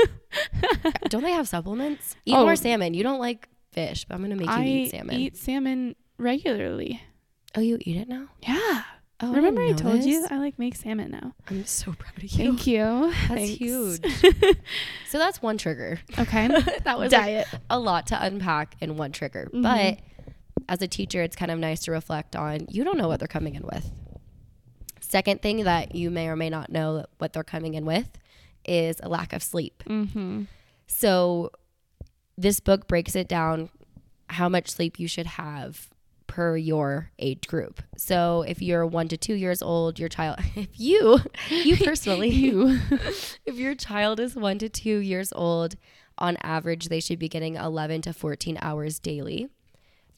don't 1.10 1.24
they 1.24 1.32
have 1.32 1.48
supplements? 1.48 2.16
Eat 2.26 2.36
Oh. 2.36 2.44
more 2.46 2.56
salmon. 2.56 2.94
You 2.94 3.04
don't 3.04 3.20
like 3.20 3.48
fish, 3.72 4.06
but 4.06 4.16
I'm 4.16 4.22
going 4.22 4.32
to 4.32 4.38
make 4.38 4.48
you 4.48 4.54
I 4.54 4.66
eat 4.66 4.92
salmon. 4.92 5.16
I 5.16 5.20
eat 5.20 5.38
salmon 5.38 5.96
regularly. 6.18 7.02
oh, 7.56 7.62
you 7.62 7.78
eat 7.82 7.98
it 7.98 8.08
now? 8.08 8.28
Yeah. 8.48 8.84
Oh, 9.24 9.34
Remember 9.34 9.62
I, 9.62 9.68
know 9.70 9.76
told 9.76 10.04
you. 10.04 10.26
I 10.32 10.38
like 10.40 10.58
make 10.58 10.76
salmon 10.76 11.12
now. 11.12 11.34
I'm 11.50 11.64
so 11.66 11.94
proud 11.94 12.18
of 12.18 12.24
you. 12.24 12.30
Thank 12.30 12.66
you. 12.66 12.80
That's 13.28 13.28
Thanks. 13.28 13.52
huge. 13.58 14.00
so 15.10 15.20
that's 15.20 15.44
one 15.44 15.60
trigger. 15.60 16.00
Okay. 16.18 16.48
that 16.48 16.98
was 16.98 17.12
like, 17.12 17.22
Diet. 17.22 17.48
a 17.70 17.78
lot 17.78 18.08
to 18.08 18.24
unpack 18.26 18.76
in 18.82 18.98
one 18.98 19.12
trigger. 19.12 19.48
Mhm. 19.54 19.62
But 19.62 20.00
as 20.68 20.82
a 20.82 20.88
teacher, 20.88 21.22
it's 21.22 21.36
kind 21.36 21.52
of 21.52 21.60
nice 21.60 21.82
to 21.84 21.92
reflect 21.92 22.36
on 22.36 22.66
you 22.70 22.84
don't 22.84 22.98
know 22.98 23.08
what 23.08 23.20
they're 23.20 23.28
coming 23.28 23.54
in 23.54 23.62
with. 23.62 23.92
Second 25.02 25.42
thing 25.44 25.66
that 25.66 25.94
you 25.94 26.10
may 26.10 26.28
or 26.28 26.36
may 26.36 26.50
not 26.50 26.72
know 26.72 27.06
what 27.20 27.34
they're 27.34 27.44
coming 27.44 27.74
in 27.76 27.86
with 27.86 28.10
is 28.66 29.00
a 29.02 29.10
lack 29.10 29.34
of 29.34 29.44
sleep. 29.44 29.84
mm-hmm. 29.88 30.44
So 30.88 31.52
this 32.38 32.60
book 32.60 32.88
breaks 32.88 33.16
it 33.16 33.28
down 33.28 33.70
how 34.28 34.50
much 34.50 34.70
sleep 34.70 35.00
you 35.00 35.08
should 35.08 35.26
have 35.26 35.90
per 36.28 36.56
your 36.56 37.12
age 37.20 37.48
group. 37.48 37.82
So 37.98 38.44
if 38.48 38.62
you're 38.62 38.86
1 38.86 39.10
to 39.10 39.18
2 39.18 39.34
years 39.34 39.62
old, 39.62 40.00
your 40.00 40.10
child 40.10 40.40
if 40.56 40.70
you 40.80 41.20
you 41.50 41.78
personally 41.86 42.30
You. 42.30 42.80
if 43.46 43.56
your 43.56 43.76
child 43.76 44.20
is 44.20 44.36
1 44.36 44.60
to 44.60 44.70
2 44.70 44.98
years 45.00 45.34
old, 45.34 45.76
on 46.18 46.38
average 46.42 46.88
they 46.88 47.00
should 47.00 47.20
be 47.20 47.28
getting 47.28 47.56
11 47.56 48.04
to 48.04 48.14
14 48.14 48.58
hours 48.62 49.00
daily. 49.00 49.50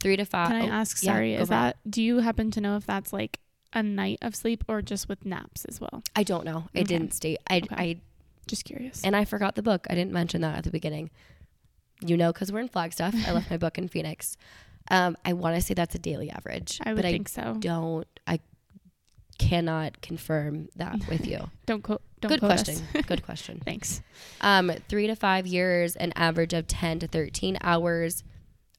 3 0.02 0.18
to 0.18 0.26
5 0.26 0.48
Can 0.50 0.62
I 0.62 0.68
oh, 0.68 0.72
ask? 0.72 0.98
Sorry, 0.98 1.36
go 1.36 1.42
is 1.42 1.50
that? 1.50 1.78
Do 1.90 2.04
you 2.04 2.20
happen 2.20 2.52
to 2.52 2.62
know 2.62 2.76
if 2.76 2.86
that's 2.86 3.12
like 3.12 3.40
a 3.74 3.82
night 3.82 4.20
of 4.22 4.36
sleep 4.36 4.64
or 4.68 4.82
just 4.82 5.10
with 5.10 5.26
naps 5.26 5.66
as 5.66 5.82
well? 5.82 6.04
I 6.16 6.24
don't 6.24 6.46
know. 6.46 6.66
Okay. 6.76 6.84
didn't 6.84 7.14
state. 7.14 7.40
I 7.50 7.58
Okay. 7.58 7.76
I 7.76 7.98
Just 8.48 8.66
curious. 8.66 9.02
and 9.04 9.16
I 9.16 9.26
forgot 9.26 9.56
the 9.56 9.64
book. 9.64 9.88
I 9.90 9.96
didn't 9.96 10.12
mention 10.14 10.42
that 10.42 10.58
at 10.58 10.64
the 10.64 10.72
beginning. 10.72 11.10
You 12.02 12.18
know, 12.18 12.34
because 12.34 12.52
we're 12.52 12.60
in 12.60 12.68
Flagstaff. 12.68 13.16
I 13.28 13.32
left 13.32 13.50
my 13.50 13.58
book 13.58 13.78
in 13.78 13.88
Phoenix. 13.88 14.36
Um, 14.92 15.16
I 15.24 15.32
want 15.34 15.56
to 15.56 15.62
say 15.62 15.74
that's 15.74 15.96
a 15.96 16.00
daily 16.00 16.30
average, 16.30 16.80
I 16.84 16.90
would 16.94 17.02
but 17.04 17.10
think 17.10 17.30
so. 17.30 17.56
Don't. 17.60 18.08
I 18.28 18.40
cannot 19.40 20.02
confirm 20.02 20.70
that 20.76 21.08
with 21.08 21.26
you. 21.26 21.50
Don't 21.66 21.82
quote. 21.82 22.02
Don't 22.20 22.30
Good 22.30 22.40
quote 22.40 22.52
us. 22.52 22.64
question. 22.64 23.04
Good 23.08 23.24
question. 23.24 23.62
Thanks. 23.66 24.02
Um, 24.42 24.72
three 24.90 25.08
to 25.08 25.16
five 25.16 25.48
years, 25.48 25.96
an 25.96 26.14
average 26.16 26.54
of 26.54 26.68
ten 26.68 27.00
to 27.00 27.08
thirteen 27.08 27.58
hours. 27.62 28.24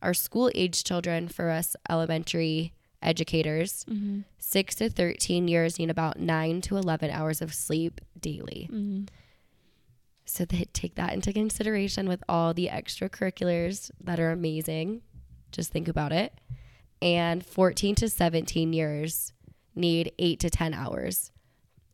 Our 0.03 0.15
school 0.15 0.51
age 0.55 0.85
children 0.85 1.29
for 1.29 1.49
us 1.51 1.77
elementary 1.89 2.75
educators, 3.03 3.85
Mm-hmm. 3.89 4.21
six 4.39 4.75
to 4.77 4.89
thirteen 4.91 5.49
years 5.49 5.79
need 5.79 5.91
about 5.91 6.19
nine 6.19 6.61
to 6.63 6.77
eleven 6.77 7.11
hours 7.11 7.41
of 7.43 7.55
sleep 7.55 8.01
daily. 8.21 8.69
Mm-hmm. 8.73 9.05
So 10.27 10.45
they 10.45 10.65
take 10.73 10.95
that 10.95 11.13
into 11.13 11.33
consideration 11.33 12.09
with 12.09 12.23
all 12.29 12.55
the 12.55 12.69
extracurriculars 12.73 13.91
that 14.03 14.19
are 14.19 14.31
amazing. 14.31 15.03
Just 15.53 15.71
think 15.71 15.87
about 15.89 16.13
it. 16.13 16.33
And 17.03 17.45
14 17.45 17.95
to 17.97 18.09
17 18.09 18.73
years 18.73 19.33
need 19.75 20.13
8 20.19 20.41
to 20.41 20.51
10 20.51 20.73
hours. 20.75 21.31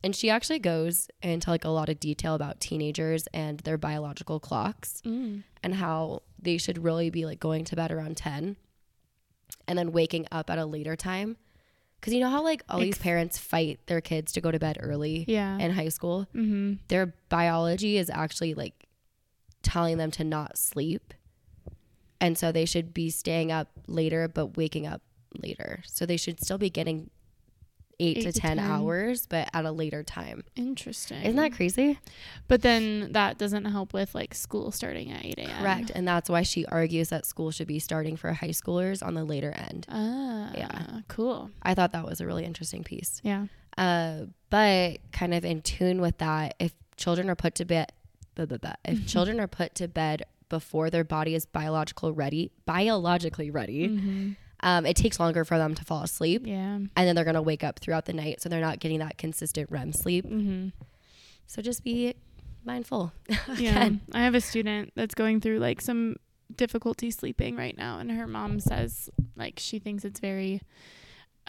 And 0.02 0.14
she 0.16 0.30
actually 0.30 0.60
goes 0.60 1.08
into 1.22 1.50
like 1.50 1.64
a 1.64 1.68
lot 1.70 1.88
of 1.88 2.00
detail 2.00 2.34
about 2.34 2.60
teenagers 2.60 3.26
and 3.34 3.60
their 3.60 3.76
biological 3.76 4.40
clocks 4.40 5.02
Mm. 5.04 5.42
and 5.62 5.74
how 5.74 6.22
they 6.40 6.56
should 6.56 6.82
really 6.82 7.10
be 7.10 7.26
like 7.26 7.40
going 7.40 7.64
to 7.64 7.76
bed 7.76 7.90
around 7.90 8.16
10 8.16 8.56
and 9.68 9.78
then 9.78 9.92
waking 9.92 10.26
up 10.32 10.48
at 10.48 10.58
a 10.58 10.64
later 10.64 10.96
time. 10.96 11.36
Cuz 12.00 12.14
you 12.14 12.20
know 12.20 12.30
how 12.30 12.42
like 12.42 12.62
all 12.68 12.80
these 12.80 12.98
parents 12.98 13.38
fight 13.38 13.80
their 13.86 14.00
kids 14.00 14.32
to 14.32 14.40
go 14.40 14.50
to 14.50 14.58
bed 14.58 14.78
early 14.80 15.24
Yeah. 15.28 15.58
in 15.58 15.70
high 15.72 15.88
school? 15.90 16.26
mm-hmm. 16.34 16.74
their 16.88 17.14
biology 17.28 17.96
is 17.96 18.08
actually 18.10 18.54
like 18.54 18.86
telling 19.62 19.98
them 19.98 20.10
to 20.12 20.24
not 20.24 20.56
sleep. 20.56 21.12
And 22.20 22.36
so 22.36 22.52
they 22.52 22.64
should 22.64 22.92
be 22.94 23.10
staying 23.10 23.50
up 23.52 23.68
later 23.86 24.28
but 24.28 24.56
waking 24.56 24.86
up 24.86 25.02
later. 25.38 25.82
So 25.86 26.06
they 26.06 26.16
should 26.16 26.40
still 26.40 26.58
be 26.58 26.70
getting 26.70 27.10
eight, 28.00 28.16
Eight 28.18 28.22
to, 28.22 28.32
to 28.32 28.40
10, 28.40 28.56
10. 28.56 28.70
hours, 28.70 29.26
but 29.26 29.48
at 29.52 29.64
a 29.64 29.70
later 29.70 30.02
time. 30.02 30.42
Interesting. 30.56 31.20
Isn't 31.22 31.36
that 31.36 31.52
crazy? 31.52 31.98
But 32.48 32.62
then 32.62 33.12
that 33.12 33.38
doesn't 33.38 33.66
help 33.66 33.92
with 33.92 34.14
like 34.14 34.34
school 34.34 34.72
starting 34.72 35.12
at 35.12 35.24
8 35.24 35.38
a.m. 35.38 35.62
Correct. 35.62 35.90
And 35.94 36.08
that's 36.08 36.28
why 36.30 36.42
she 36.42 36.64
argues 36.66 37.10
that 37.10 37.26
school 37.26 37.50
should 37.50 37.66
be 37.68 37.78
starting 37.78 38.16
for 38.16 38.32
high 38.32 38.48
schoolers 38.48 39.06
on 39.06 39.14
the 39.14 39.24
later 39.24 39.52
end. 39.52 39.86
Ah. 39.88 40.50
Yeah. 40.56 41.00
Cool. 41.08 41.50
I 41.62 41.74
thought 41.74 41.92
that 41.92 42.04
was 42.06 42.20
a 42.20 42.26
really 42.26 42.44
interesting 42.44 42.82
piece. 42.82 43.20
Yeah. 43.22 43.46
Uh, 43.78 44.26
but 44.50 44.98
kind 45.12 45.32
of 45.34 45.44
in 45.44 45.62
tune 45.62 46.00
with 46.00 46.18
that, 46.18 46.54
if 46.58 46.72
children 46.96 47.30
are 47.30 47.36
put 47.36 47.54
to 47.56 47.64
bed, 47.64 47.92
blah, 48.34 48.46
blah, 48.46 48.58
blah, 48.58 48.74
if 48.84 49.06
children 49.12 49.38
are 49.40 49.46
put 49.46 49.74
to 49.76 49.86
bed 49.88 50.24
before 50.48 50.90
their 50.90 51.04
body 51.04 51.34
is 51.34 51.46
biological 51.46 52.12
ready, 52.12 52.50
biologically 52.66 53.50
ready, 53.50 53.88
Mm-hmm. 53.88 54.30
Um, 54.62 54.84
it 54.86 54.96
takes 54.96 55.18
longer 55.20 55.44
for 55.44 55.58
them 55.58 55.74
to 55.74 55.84
fall 55.84 56.02
asleep, 56.02 56.42
Yeah. 56.46 56.74
and 56.76 56.90
then 56.96 57.14
they're 57.14 57.24
gonna 57.24 57.42
wake 57.42 57.64
up 57.64 57.78
throughout 57.78 58.04
the 58.06 58.12
night, 58.12 58.40
so 58.40 58.48
they're 58.48 58.60
not 58.60 58.78
getting 58.80 58.98
that 59.00 59.18
consistent 59.18 59.70
REM 59.70 59.92
sleep. 59.92 60.24
Mm-hmm. 60.26 60.68
So 61.46 61.62
just 61.62 61.82
be 61.84 62.14
mindful. 62.64 63.12
Yeah. 63.56 63.90
I 64.12 64.22
have 64.22 64.34
a 64.34 64.40
student 64.40 64.92
that's 64.94 65.14
going 65.14 65.40
through 65.40 65.58
like 65.58 65.80
some 65.80 66.16
difficulty 66.56 67.10
sleeping 67.12 67.54
right 67.56 67.76
now 67.78 68.00
and 68.00 68.10
her 68.10 68.26
mom 68.26 68.58
says 68.58 69.08
like 69.36 69.54
she 69.58 69.78
thinks 69.78 70.04
it's 70.04 70.18
very 70.18 70.60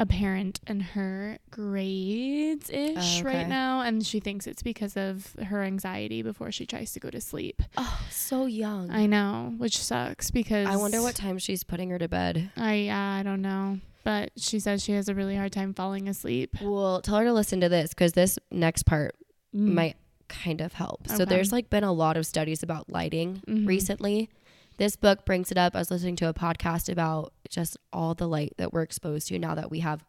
apparent 0.02 0.60
in 0.68 0.80
her 0.80 1.38
grades 1.52 2.70
ish 2.70 3.18
Oh, 3.18 3.20
okay. 3.28 3.38
right 3.38 3.48
now 3.48 3.82
and 3.82 4.06
she 4.06 4.20
thinks 4.20 4.48
it's 4.48 4.64
because 4.64 4.98
of 4.98 5.34
her 5.46 5.64
anxiety 5.64 6.22
before 6.22 6.52
she 6.52 6.66
tries 6.66 6.92
to 6.94 7.00
go 7.00 7.10
to 7.10 7.22
sleep. 7.22 7.62
Oh, 7.78 8.02
so 8.10 8.46
young. 8.48 8.90
I 8.92 9.06
know, 9.06 9.54
which 9.58 9.78
sucks 9.78 10.32
because 10.32 10.68
I 10.68 10.76
wonder 10.76 11.02
what 11.02 11.16
time 11.16 11.38
she's 11.38 11.64
putting 11.64 11.90
her 11.92 12.00
to 12.00 12.08
bed. 12.08 12.52
I 12.58 12.74
yeah, 12.74 13.18
I 13.20 13.24
don't 13.24 13.42
know. 13.42 13.80
But 14.04 14.32
she 14.36 14.60
says 14.60 14.84
she 14.84 14.94
has 14.94 15.08
a 15.10 15.14
really 15.16 15.36
hard 15.36 15.52
time 15.52 15.74
falling 15.76 16.08
asleep. 16.10 16.58
Well, 16.60 17.02
tell 17.02 17.18
her 17.18 17.26
to 17.26 17.34
listen 17.34 17.62
to 17.62 17.70
this 17.70 17.90
because 17.90 18.14
this 18.14 18.38
next 18.50 18.84
part 18.84 19.16
Mm. 19.56 19.74
might 19.74 19.98
kind 20.30 20.62
of 20.62 20.72
help. 20.74 21.10
So 21.10 21.26
there's 21.26 21.52
like 21.52 21.70
been 21.70 21.84
a 21.84 21.92
lot 21.92 22.16
of 22.16 22.26
studies 22.26 22.64
about 22.64 22.90
lighting 22.90 23.44
Mhm. 23.48 23.68
recently. 23.68 24.30
This 24.78 24.96
book 24.96 25.26
brings 25.26 25.52
it 25.52 25.58
up. 25.58 25.76
I 25.76 25.80
was 25.80 25.92
listening 25.92 26.16
to 26.16 26.30
a 26.30 26.34
podcast 26.34 26.90
about 26.90 27.34
just 27.52 27.78
all 27.94 28.14
the 28.16 28.28
light 28.28 28.54
that 28.58 28.74
we're 28.74 28.82
exposed 28.82 29.28
to 29.28 29.38
now 29.38 29.54
that 29.56 29.70
we 29.70 29.80
have 29.82 30.04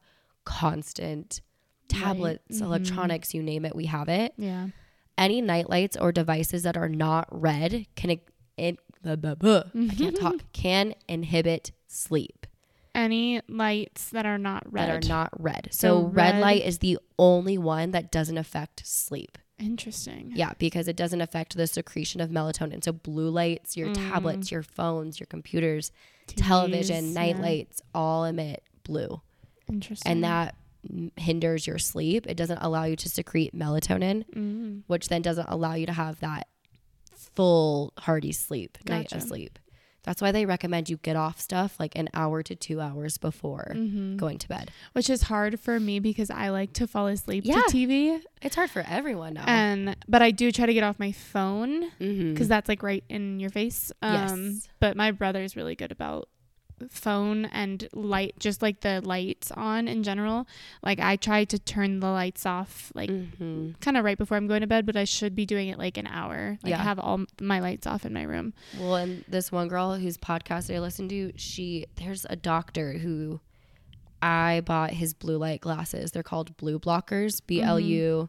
constant 0.44 1.40
tablets, 1.88 2.58
Mhm. 2.58 2.62
electronics, 2.62 3.34
you 3.34 3.42
name 3.42 3.64
it, 3.64 3.76
we 3.76 3.86
have 3.86 4.08
it. 4.08 4.32
Yeah. 4.38 4.68
Any 5.18 5.40
night 5.42 5.68
lights 5.68 5.96
or 5.96 6.10
devices 6.12 6.62
that 6.62 6.76
are 6.76 6.88
not 6.88 7.28
red 7.30 7.86
can 7.96 8.10
it, 8.10 8.28
it 8.56 8.78
blah, 9.02 9.16
blah, 9.16 9.34
blah, 9.34 9.64
I 9.74 9.94
can't 9.94 10.16
talk 10.16 10.36
can 10.52 10.94
inhibit 11.08 11.72
sleep 11.86 12.46
Any 12.94 13.40
lights 13.48 14.10
that 14.10 14.24
are 14.26 14.38
not 14.38 14.70
red. 14.72 14.88
that 14.88 15.04
are 15.04 15.08
not 15.08 15.30
red. 15.38 15.68
So, 15.70 16.02
So 16.02 16.06
red 16.06 16.34
red- 16.34 16.40
light 16.40 16.62
is 16.62 16.78
the 16.78 16.98
only 17.18 17.58
one 17.58 17.90
that 17.90 18.10
doesn't 18.10 18.38
affect 18.38 18.86
sleep. 18.86 19.36
Interesting. 19.58 20.32
Yeah, 20.34 20.52
because 20.58 20.88
it 20.88 20.96
doesn't 20.96 21.20
affect 21.20 21.56
the 21.56 21.66
secretion 21.66 22.20
of 22.20 22.30
melatonin. 22.30 22.82
So 22.82 22.92
blue 22.92 23.28
lights, 23.30 23.76
your 23.76 23.88
Mm. 23.88 23.94
tablets, 23.94 24.50
your 24.50 24.62
phones, 24.62 25.20
your 25.20 25.26
computers, 25.26 25.92
television, 26.26 27.04
TVs, 27.06 27.14
night 27.14 27.36
yeah. 27.36 27.42
lights 27.42 27.82
all 27.94 28.24
emit 28.24 28.62
blue. 28.84 29.20
Interesting. 29.68 30.10
And 30.10 30.24
that 30.24 30.54
hinders 31.16 31.66
your 31.66 31.78
sleep. 31.78 32.26
It 32.26 32.36
doesn't 32.36 32.58
allow 32.58 32.84
you 32.84 32.96
to 32.96 33.08
secrete 33.08 33.54
melatonin, 33.54 34.24
Mm. 34.34 34.82
which 34.88 35.08
then 35.08 35.22
doesn't 35.22 35.48
allow 35.48 35.74
you 35.74 35.86
to 35.86 35.92
have 35.92 36.18
that 36.20 36.48
full 37.14 37.92
hearty 37.98 38.32
sleep, 38.32 38.78
night 38.88 39.12
of 39.12 39.22
sleep. 39.22 39.58
That's 40.04 40.20
why 40.20 40.32
they 40.32 40.46
recommend 40.46 40.88
you 40.90 40.96
get 40.96 41.14
off 41.14 41.40
stuff 41.40 41.78
like 41.78 41.96
an 41.96 42.08
hour 42.12 42.42
to 42.42 42.56
2 42.56 42.80
hours 42.80 43.18
before 43.18 43.72
Mhm. 43.76 44.16
going 44.16 44.38
to 44.38 44.48
bed. 44.48 44.70
Which 44.94 45.08
is 45.08 45.22
hard 45.22 45.60
for 45.60 45.78
me 45.78 46.00
because 46.00 46.28
I 46.30 46.48
like 46.48 46.72
to 46.74 46.86
fall 46.88 47.06
asleep 47.06 47.44
Yeah. 47.46 47.54
to 47.56 47.62
TV. 47.70 48.20
It's 48.42 48.56
hard 48.56 48.70
for 48.70 48.84
everyone 48.88 49.34
now. 49.34 49.44
And 49.46 49.96
but 50.08 50.20
I 50.22 50.30
do 50.32 50.50
try 50.50 50.66
to 50.66 50.74
get 50.74 50.82
off 50.82 50.98
my 50.98 51.12
phone 51.12 51.90
because 51.98 52.48
that's 52.48 52.68
like 52.68 52.82
right 52.82 53.04
in 53.08 53.38
your 53.38 53.50
face. 53.50 53.92
Um 54.02 54.14
Yes. 54.54 54.68
but 54.80 54.96
my 54.96 55.12
brother's 55.12 55.54
really 55.56 55.76
good 55.76 55.92
about 55.92 56.28
phone 56.90 57.44
and 57.46 57.88
light 57.92 58.34
just 58.38 58.62
like 58.62 58.80
the 58.80 59.00
lights 59.02 59.50
on 59.52 59.88
in 59.88 60.02
general. 60.02 60.46
Like 60.82 60.98
I 61.00 61.16
try 61.16 61.44
to 61.44 61.58
turn 61.58 62.00
the 62.00 62.08
lights 62.10 62.44
off 62.46 62.90
like 62.94 63.10
Mhm. 63.10 63.78
kind 63.80 63.96
of 63.96 64.04
right 64.04 64.18
before 64.18 64.36
I'm 64.36 64.46
going 64.46 64.60
to 64.62 64.66
bed, 64.66 64.86
but 64.86 64.96
I 64.96 65.04
should 65.04 65.34
be 65.34 65.46
doing 65.46 65.68
it 65.68 65.78
like 65.78 65.96
an 65.98 66.06
hour. 66.06 66.58
Like 66.62 66.70
Yeah. 66.70 66.82
have 66.82 66.98
all 66.98 67.24
my 67.40 67.60
lights 67.60 67.86
off 67.86 68.04
in 68.06 68.12
my 68.12 68.22
room. 68.22 68.54
Well, 68.78 68.96
and 68.96 69.24
this 69.28 69.50
one 69.52 69.68
girl 69.68 69.96
whose 69.96 70.16
podcast 70.16 70.74
I 70.74 70.78
listened 70.80 71.10
to, 71.10 71.32
she 71.36 71.86
there's 71.96 72.26
a 72.30 72.36
doctor 72.36 72.94
who 72.98 73.40
I 74.20 74.62
bought 74.64 74.90
his 74.90 75.14
blue 75.14 75.36
light 75.36 75.60
glasses. 75.60 76.12
They're 76.12 76.22
called 76.22 76.56
blue 76.56 76.78
blockers, 76.78 77.40
B 77.44 77.60
L 77.60 77.80
U 77.80 78.28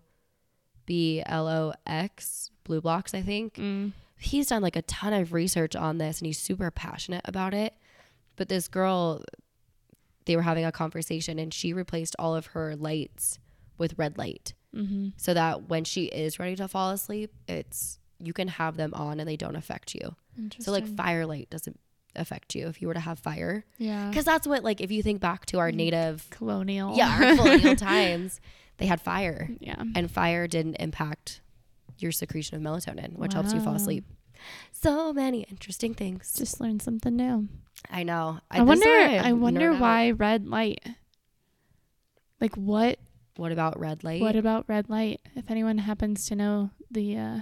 B 0.86 1.22
L 1.26 1.48
O 1.48 1.74
X, 1.86 2.50
blue 2.64 2.82
blocks, 2.82 3.14
I 3.14 3.22
think. 3.22 3.56
Mm. 3.56 3.94
He's 4.18 4.48
done 4.48 4.62
like 4.62 4.76
a 4.76 4.82
ton 4.84 5.14
of 5.14 5.34
research 5.34 5.76
on 5.76 5.98
this 5.98 6.20
and 6.20 6.26
he's 6.26 6.40
super 6.40 6.72
passionate 6.72 7.22
about 7.26 7.54
it. 7.54 7.74
But 8.36 8.50
this 8.50 8.68
girl, 8.68 9.24
they 10.26 10.36
were 10.36 10.42
having 10.42 10.66
a 10.66 10.72
conversation 10.72 11.38
and 11.40 11.54
she 11.54 11.74
replaced 11.74 12.16
all 12.18 12.36
of 12.36 12.48
her 12.48 12.76
lights 12.76 13.40
with 13.78 13.98
red 13.98 14.18
light 14.18 14.54
Mm-hmm. 14.76 15.10
so 15.18 15.36
that 15.36 15.70
when 15.70 15.84
she 15.84 16.06
is 16.06 16.40
ready 16.40 16.56
to 16.56 16.68
fall 16.68 16.90
asleep, 16.90 17.32
it's 17.48 18.00
you 18.18 18.34
can 18.34 18.48
have 18.48 18.76
them 18.76 18.92
on 18.96 19.20
and 19.20 19.30
they 19.30 19.36
don't 19.38 19.56
affect 19.56 19.94
you. 19.94 20.16
So 20.58 20.72
like 20.72 20.88
firelight 20.88 21.52
doesn't 21.52 21.80
affect 22.16 22.56
you 22.56 22.66
if 22.70 22.82
you 22.82 22.88
were 22.88 22.96
to 22.96 23.00
have 23.00 23.20
fire. 23.20 23.66
yeah, 23.78 24.10
Because 24.10 24.26
that's 24.26 24.48
what 24.48 24.64
like 24.64 24.82
if 24.82 24.90
you 24.90 25.04
think 25.04 25.22
back 25.22 25.46
to 25.48 25.60
our 25.60 25.70
Mm. 25.72 25.76
native 25.76 26.28
colonial. 26.32 26.98
yeah, 26.98 27.10
our 27.22 27.36
colonial 27.36 27.76
times, 27.94 28.42
they 28.78 28.88
had 28.88 29.00
fire. 29.00 29.48
yeah. 29.60 29.84
And 29.96 30.10
fire 30.10 30.48
didn't 30.48 30.78
impact 30.80 31.42
your 32.00 32.12
secretion 32.12 32.56
of 32.56 32.64
melatonin, 32.64 33.16
which 33.16 33.34
helps 33.36 33.54
you 33.54 33.60
fall 33.60 33.76
asleep. 33.76 34.06
So 34.72 35.14
many 35.14 35.42
interesting 35.44 35.94
things. 35.94 36.34
Just 36.36 36.60
learned 36.60 36.82
something 36.82 37.16
new. 37.16 37.48
I 37.90 38.04
know. 38.04 38.40
I, 38.50 38.60
this 38.60 38.68
wonder. 38.68 38.88
I 38.90 39.32
wonder 39.34 39.72
nerd 39.72 39.76
out. 39.76 39.82
why 39.82 40.12
red 40.12 40.48
light. 40.48 40.82
Like 42.40 42.56
what? 42.56 43.00
What 43.36 43.52
about 43.52 43.80
red 43.80 44.04
light? 44.04 44.22
What 44.22 44.36
about 44.36 44.66
red 44.68 44.90
light? 44.90 45.22
If 45.36 45.50
anyone 45.50 45.78
happens 45.80 46.28
to 46.28 46.36
know 46.36 46.70
the 46.92 47.18
uh, 47.18 47.40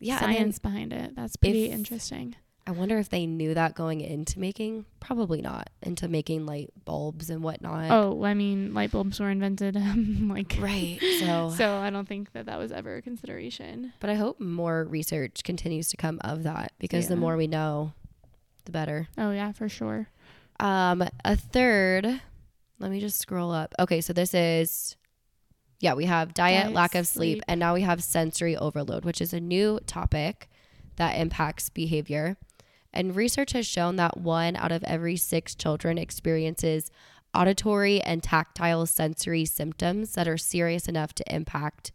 yeah, 0.00 0.20
science 0.20 0.58
behind 0.58 0.92
it, 0.92 1.14
that's 1.16 1.36
pretty 1.36 1.66
if- 1.66 1.72
interesting. 1.72 2.36
I 2.64 2.70
wonder 2.70 2.96
if 2.98 3.08
they 3.08 3.26
knew 3.26 3.54
that 3.54 3.74
going 3.74 4.00
into 4.02 4.38
making. 4.38 4.84
Probably 5.00 5.42
not 5.42 5.68
into 5.82 6.06
making 6.06 6.46
light 6.46 6.70
bulbs 6.84 7.28
and 7.28 7.42
whatnot. 7.42 7.90
Oh, 7.90 8.22
I 8.22 8.34
mean, 8.34 8.72
light 8.72 8.92
bulbs 8.92 9.18
were 9.18 9.30
invented 9.30 9.74
like 10.28 10.54
right. 10.60 10.96
So, 11.18 11.52
So 11.56 11.74
I 11.78 11.90
don't 11.90 12.06
think 12.06 12.32
that 12.34 12.46
that 12.46 12.60
was 12.60 12.70
ever 12.70 12.96
a 12.98 13.02
consideration. 13.02 13.92
but 13.98 14.10
I 14.10 14.14
hope 14.14 14.38
more 14.38 14.84
research 14.84 15.42
continues 15.42 15.88
to 15.88 15.96
come 15.96 16.20
of 16.22 16.44
that 16.44 16.70
because 16.78 17.08
the 17.08 17.16
more 17.16 17.36
we 17.36 17.48
know, 17.48 17.94
the 18.64 18.72
better. 18.72 19.08
Oh 19.18 19.30
yeah, 19.30 19.52
for 19.52 19.68
sure. 19.68 20.08
Um, 20.60 21.02
a 21.24 21.36
third. 21.36 22.20
Let 22.78 22.90
me 22.90 23.00
just 23.00 23.18
scroll 23.18 23.52
up. 23.52 23.74
Okay, 23.78 24.00
so 24.00 24.12
this 24.12 24.34
is, 24.34 24.96
yeah, 25.80 25.94
we 25.94 26.06
have 26.06 26.34
diet, 26.34 26.64
Diet, 26.64 26.74
lack 26.74 26.94
of 26.94 27.06
sleep, 27.06 27.36
sleep. 27.36 27.44
and 27.46 27.60
now 27.60 27.74
we 27.74 27.82
have 27.82 28.02
sensory 28.02 28.56
overload, 28.56 29.04
which 29.04 29.20
is 29.20 29.32
a 29.32 29.40
new 29.40 29.78
topic 29.86 30.48
that 30.96 31.16
impacts 31.16 31.68
behavior. 31.68 32.36
And 32.92 33.16
research 33.16 33.52
has 33.52 33.66
shown 33.66 33.96
that 33.96 34.18
one 34.18 34.56
out 34.56 34.72
of 34.72 34.84
every 34.84 35.16
six 35.16 35.54
children 35.54 35.96
experiences 35.96 36.90
auditory 37.34 38.00
and 38.02 38.22
tactile 38.22 38.84
sensory 38.84 39.44
symptoms 39.44 40.12
that 40.14 40.28
are 40.28 40.36
serious 40.36 40.86
enough 40.86 41.14
to 41.14 41.34
impact 41.34 41.92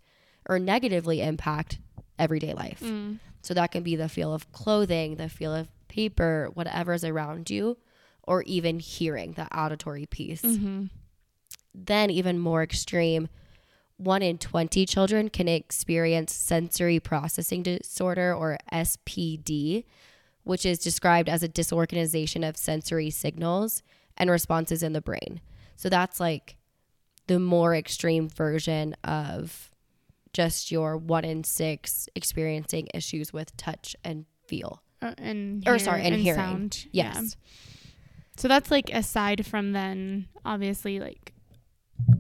or 0.50 0.58
negatively 0.58 1.22
impact 1.22 1.80
everyday 2.18 2.54
life. 2.54 2.82
Mm. 2.84 3.20
So 3.42 3.54
that 3.54 3.72
can 3.72 3.84
be 3.84 3.96
the 3.96 4.10
feel 4.10 4.34
of 4.34 4.52
clothing, 4.52 5.16
the 5.18 5.30
feel 5.30 5.54
of 5.54 5.70
paper, 5.88 6.50
whatever's 6.54 7.04
around 7.04 7.50
you, 7.50 7.78
or 8.24 8.44
even 8.44 8.80
hearing 8.80 9.34
the 9.34 9.48
auditory 9.58 10.06
piece. 10.06 10.42
Mm-hmm. 10.42 10.86
Then, 11.74 12.10
even 12.10 12.40
more 12.40 12.64
extreme, 12.64 13.30
one 13.98 14.22
in 14.22 14.38
20 14.38 14.86
children 14.86 15.30
can 15.30 15.48
experience 15.48 16.34
sensory 16.34 17.00
processing 17.00 17.64
disorder 17.64 18.34
or 18.34 18.58
SPD, 18.72 19.86
which 20.44 20.66
is 20.66 20.80
described 20.80 21.30
as 21.30 21.44
a 21.44 21.48
disorganization 21.48 22.44
of 22.44 22.58
sensory 22.58 23.10
signals 23.10 23.82
and 24.16 24.30
responses 24.30 24.84
in 24.84 24.94
the 24.94 25.02
brain. 25.02 25.42
So 25.76 25.90
that's 25.90 26.20
like 26.20 26.58
the 27.28 27.40
more 27.40 27.76
extreme 27.76 28.30
version 28.30 28.96
of 29.04 29.72
just 30.34 30.72
your 30.72 30.98
one 30.98 31.26
in 31.26 31.44
six 31.44 32.08
experiencing 32.16 32.88
issues 32.94 33.34
with 33.34 33.56
touch 33.58 33.96
and 34.04 34.26
feel. 34.48 34.82
Uh, 35.02 35.14
and 35.18 35.68
Or 35.68 35.78
sorry, 35.80 36.04
and 36.04 36.16
hearing. 36.16 36.40
sound. 36.40 36.88
Yes. 36.92 37.16
Yeah. 37.16 37.22
So 38.38 38.48
that's 38.48 38.70
like 38.70 38.90
aside 38.92 39.46
from 39.46 39.74
then 39.74 40.28
obviously 40.46 41.00
like 41.00 41.34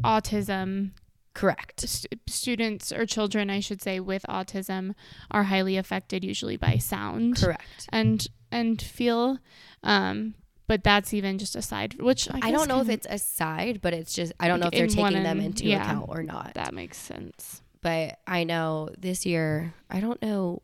autism 0.03 0.91
Correct. 1.33 1.81
st- 1.87 2.19
students 2.27 2.91
or 2.91 3.05
children 3.05 3.51
I 3.51 3.59
should 3.59 3.81
say 3.81 3.99
with 3.99 4.25
autism 4.27 4.95
are 5.29 5.43
highly 5.43 5.77
affected 5.77 6.23
usually 6.23 6.57
by 6.57 6.77
sound 6.77 7.37
Correct. 7.37 7.87
and 7.89 8.27
and 8.51 8.81
feel 8.81 9.37
um 9.83 10.33
but 10.65 10.83
that's 10.83 11.13
even 11.13 11.37
just 11.37 11.55
aside 11.55 12.01
which 12.01 12.27
I, 12.31 12.39
I, 12.49 12.51
don't 12.51 12.67
know 12.67 12.81
if 12.81 12.89
it's 12.89 13.07
aside, 13.09 13.79
but 13.81 13.93
it's 13.93 14.13
just 14.13 14.33
I 14.39 14.47
don't 14.47 14.59
know 14.59 14.67
if 14.67 14.73
they're 14.73 14.87
taking 14.87 15.23
them 15.23 15.39
into 15.39 15.65
yeah. 15.65 15.83
account 15.83 16.05
or 16.09 16.23
not. 16.23 16.55
that 16.55 16.73
makes 16.73 16.97
sense. 16.97 17.61
But 17.81 18.19
I 18.27 18.43
know 18.43 18.89
this 18.97 19.25
year, 19.25 19.73
I 19.89 20.01
don't 20.01 20.21
know 20.21 20.61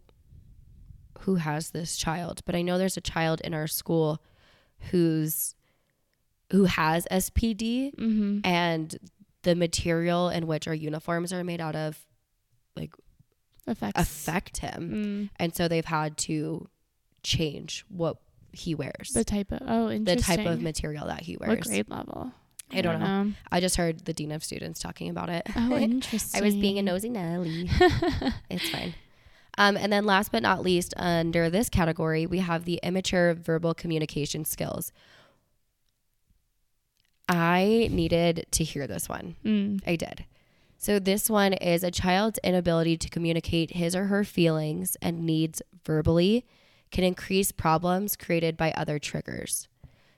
who 1.23 1.35
has 1.35 1.71
this 1.71 1.95
child, 1.97 2.41
but 2.45 2.55
I 2.55 2.61
know 2.61 2.77
there's 2.77 2.97
a 2.97 3.01
child 3.01 3.41
in 3.41 3.53
our 3.53 3.67
school 3.67 4.21
who's 4.91 5.55
who 6.51 6.65
has 6.65 7.07
SPD 7.09 7.91
Mhm. 7.95 8.41
and 8.45 8.95
the 9.43 9.55
material 9.55 10.29
in 10.29 10.45
which 10.47 10.67
our 10.67 10.73
uniforms 10.75 11.33
are 11.33 11.43
made 11.43 11.59
out 11.61 11.75
of 11.75 12.05
like 12.75 12.93
Affects 13.65 13.99
affect 13.99 14.57
him. 14.57 14.91
mm, 14.91 15.29
And 15.37 15.55
so 15.55 15.67
they've 15.67 15.85
had 15.85 16.17
to 16.29 16.67
change 17.23 17.85
what 17.89 18.17
he 18.51 18.75
wears. 18.75 19.09
the 19.13 19.23
type 19.23 19.51
of 19.51 19.61
oh 19.65 19.89
interesting. 19.89 20.05
the 20.37 20.43
type 20.43 20.45
of 20.53 20.61
material 20.61 21.07
that 21.07 21.21
he 21.21 21.37
wears. 21.37 21.49
what 21.49 21.61
grade 21.61 21.89
level? 21.89 22.31
I 22.71 22.81
don't 22.81 22.99
know. 22.99 23.33
I 23.51 23.59
just 23.59 23.75
heard 23.75 24.05
the 24.05 24.13
dean 24.13 24.31
of 24.31 24.43
students 24.43 24.79
talking 24.79 25.09
about 25.09 25.29
it. 25.29 25.43
Oh, 25.55 25.77
interesting. 25.77 26.39
I 26.41 26.43
was 26.45 26.55
being 26.55 26.77
a 26.79 26.81
nosy 26.81 27.09
Nelly. 27.09 27.69
it's 28.49 28.69
fine. 28.69 28.93
Um, 29.57 29.77
and 29.77 29.93
then 29.93 30.05
last 30.05 30.31
but 30.31 30.41
not 30.41 30.63
least, 30.63 30.93
under 30.97 31.49
this 31.49 31.69
category, 31.69 32.25
we 32.25 32.39
have 32.39 32.65
the 32.65 32.79
immature 32.81 33.33
verbal 33.33 33.73
communication 33.73 34.45
skills. 34.45 34.91
I 37.29 37.87
needed 37.91 38.47
to 38.51 38.63
hear 38.63 38.87
this 38.87 39.07
one. 39.07 39.35
Mm. 39.45 39.81
I 39.85 39.95
did. 39.95 40.25
So 40.77 40.99
this 40.99 41.29
one 41.29 41.53
is 41.53 41.83
a 41.83 41.91
child's 41.91 42.39
inability 42.43 42.97
to 42.97 43.09
communicate 43.09 43.71
his 43.71 43.95
or 43.95 44.05
her 44.05 44.23
feelings 44.23 44.97
and 45.01 45.25
needs 45.25 45.61
verbally 45.85 46.45
can 46.91 47.03
increase 47.03 47.51
problems 47.51 48.15
created 48.15 48.57
by 48.57 48.71
other 48.71 48.99
triggers. 48.99 49.67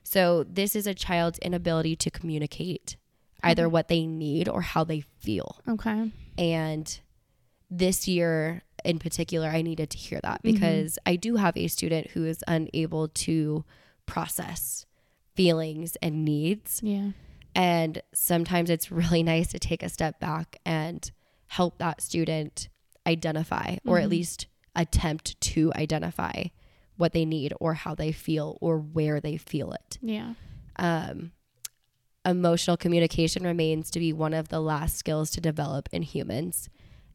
So 0.02 0.44
this 0.44 0.74
is 0.74 0.86
a 0.86 0.94
child's 0.94 1.38
inability 1.38 1.94
to 1.96 2.10
communicate 2.10 2.96
either 3.42 3.68
what 3.68 3.88
they 3.88 4.06
need 4.06 4.48
or 4.48 4.62
how 4.62 4.82
they 4.82 5.00
feel. 5.00 5.60
Okay. 5.68 6.10
And 6.36 7.00
this 7.70 8.08
year 8.08 8.62
in 8.86 8.98
particular, 8.98 9.48
I 9.48 9.62
needed 9.62 9.90
to 9.90 9.98
hear 9.98 10.20
that 10.22 10.40
Mhm. 10.42 10.52
because 10.52 10.98
I 11.04 11.16
do 11.16 11.36
have 11.36 11.56
a 11.56 11.66
student 11.68 12.10
who 12.12 12.24
is 12.24 12.42
unable 12.46 13.08
to 13.08 13.64
process 14.06 14.86
feelings 15.34 15.96
and 16.02 16.24
needs. 16.24 16.80
Yeah. 16.82 17.10
And 17.54 18.00
sometimes 18.14 18.70
it's 18.70 18.90
really 18.90 19.22
nice 19.34 19.48
to 19.48 19.58
take 19.58 19.82
a 19.82 19.88
step 19.88 20.20
back 20.20 20.58
and 20.64 21.10
help 21.48 21.78
that 21.78 22.00
student 22.00 22.68
identify 23.06 23.76
or 23.86 23.98
at 23.98 24.06
Mhm. 24.06 24.10
least 24.10 24.46
attempt 24.74 25.40
to 25.40 25.72
identify 25.74 26.44
what 26.96 27.12
they 27.12 27.24
need 27.24 27.52
or 27.60 27.74
how 27.74 27.94
they 27.94 28.12
feel 28.12 28.56
or 28.60 28.78
where 28.78 29.20
they 29.20 29.36
feel 29.36 29.72
it. 29.72 29.98
Yeah. 30.02 30.34
Um, 30.76 31.32
emotional 32.24 32.76
communication 32.76 33.44
remains 33.44 33.90
to 33.90 34.00
be 34.00 34.12
one 34.12 34.34
of 34.34 34.48
the 34.48 34.60
last 34.60 34.96
skills 34.96 35.30
to 35.32 35.40
develop 35.40 35.88
in 35.92 36.02
humans. 36.02 36.68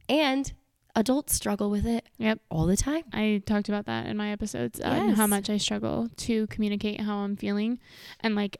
And 0.07 0.53
adults 0.95 1.33
struggle 1.33 1.69
with 1.69 1.85
it 1.85 2.05
Yep. 2.17 2.39
all 2.49 2.65
the 2.65 2.77
time. 2.77 3.03
I 3.13 3.41
talked 3.45 3.69
about 3.69 3.85
that 3.85 4.05
in 4.07 4.17
my 4.17 4.31
episodes 4.31 4.79
uh, 4.79 4.83
and 4.85 5.15
how 5.15 5.27
much 5.27 5.49
I 5.49 5.57
struggle 5.57 6.09
to 6.17 6.47
communicate 6.47 7.01
how 7.01 7.17
I'm 7.17 7.35
feeling. 7.35 7.79
And 8.19 8.35
like 8.35 8.57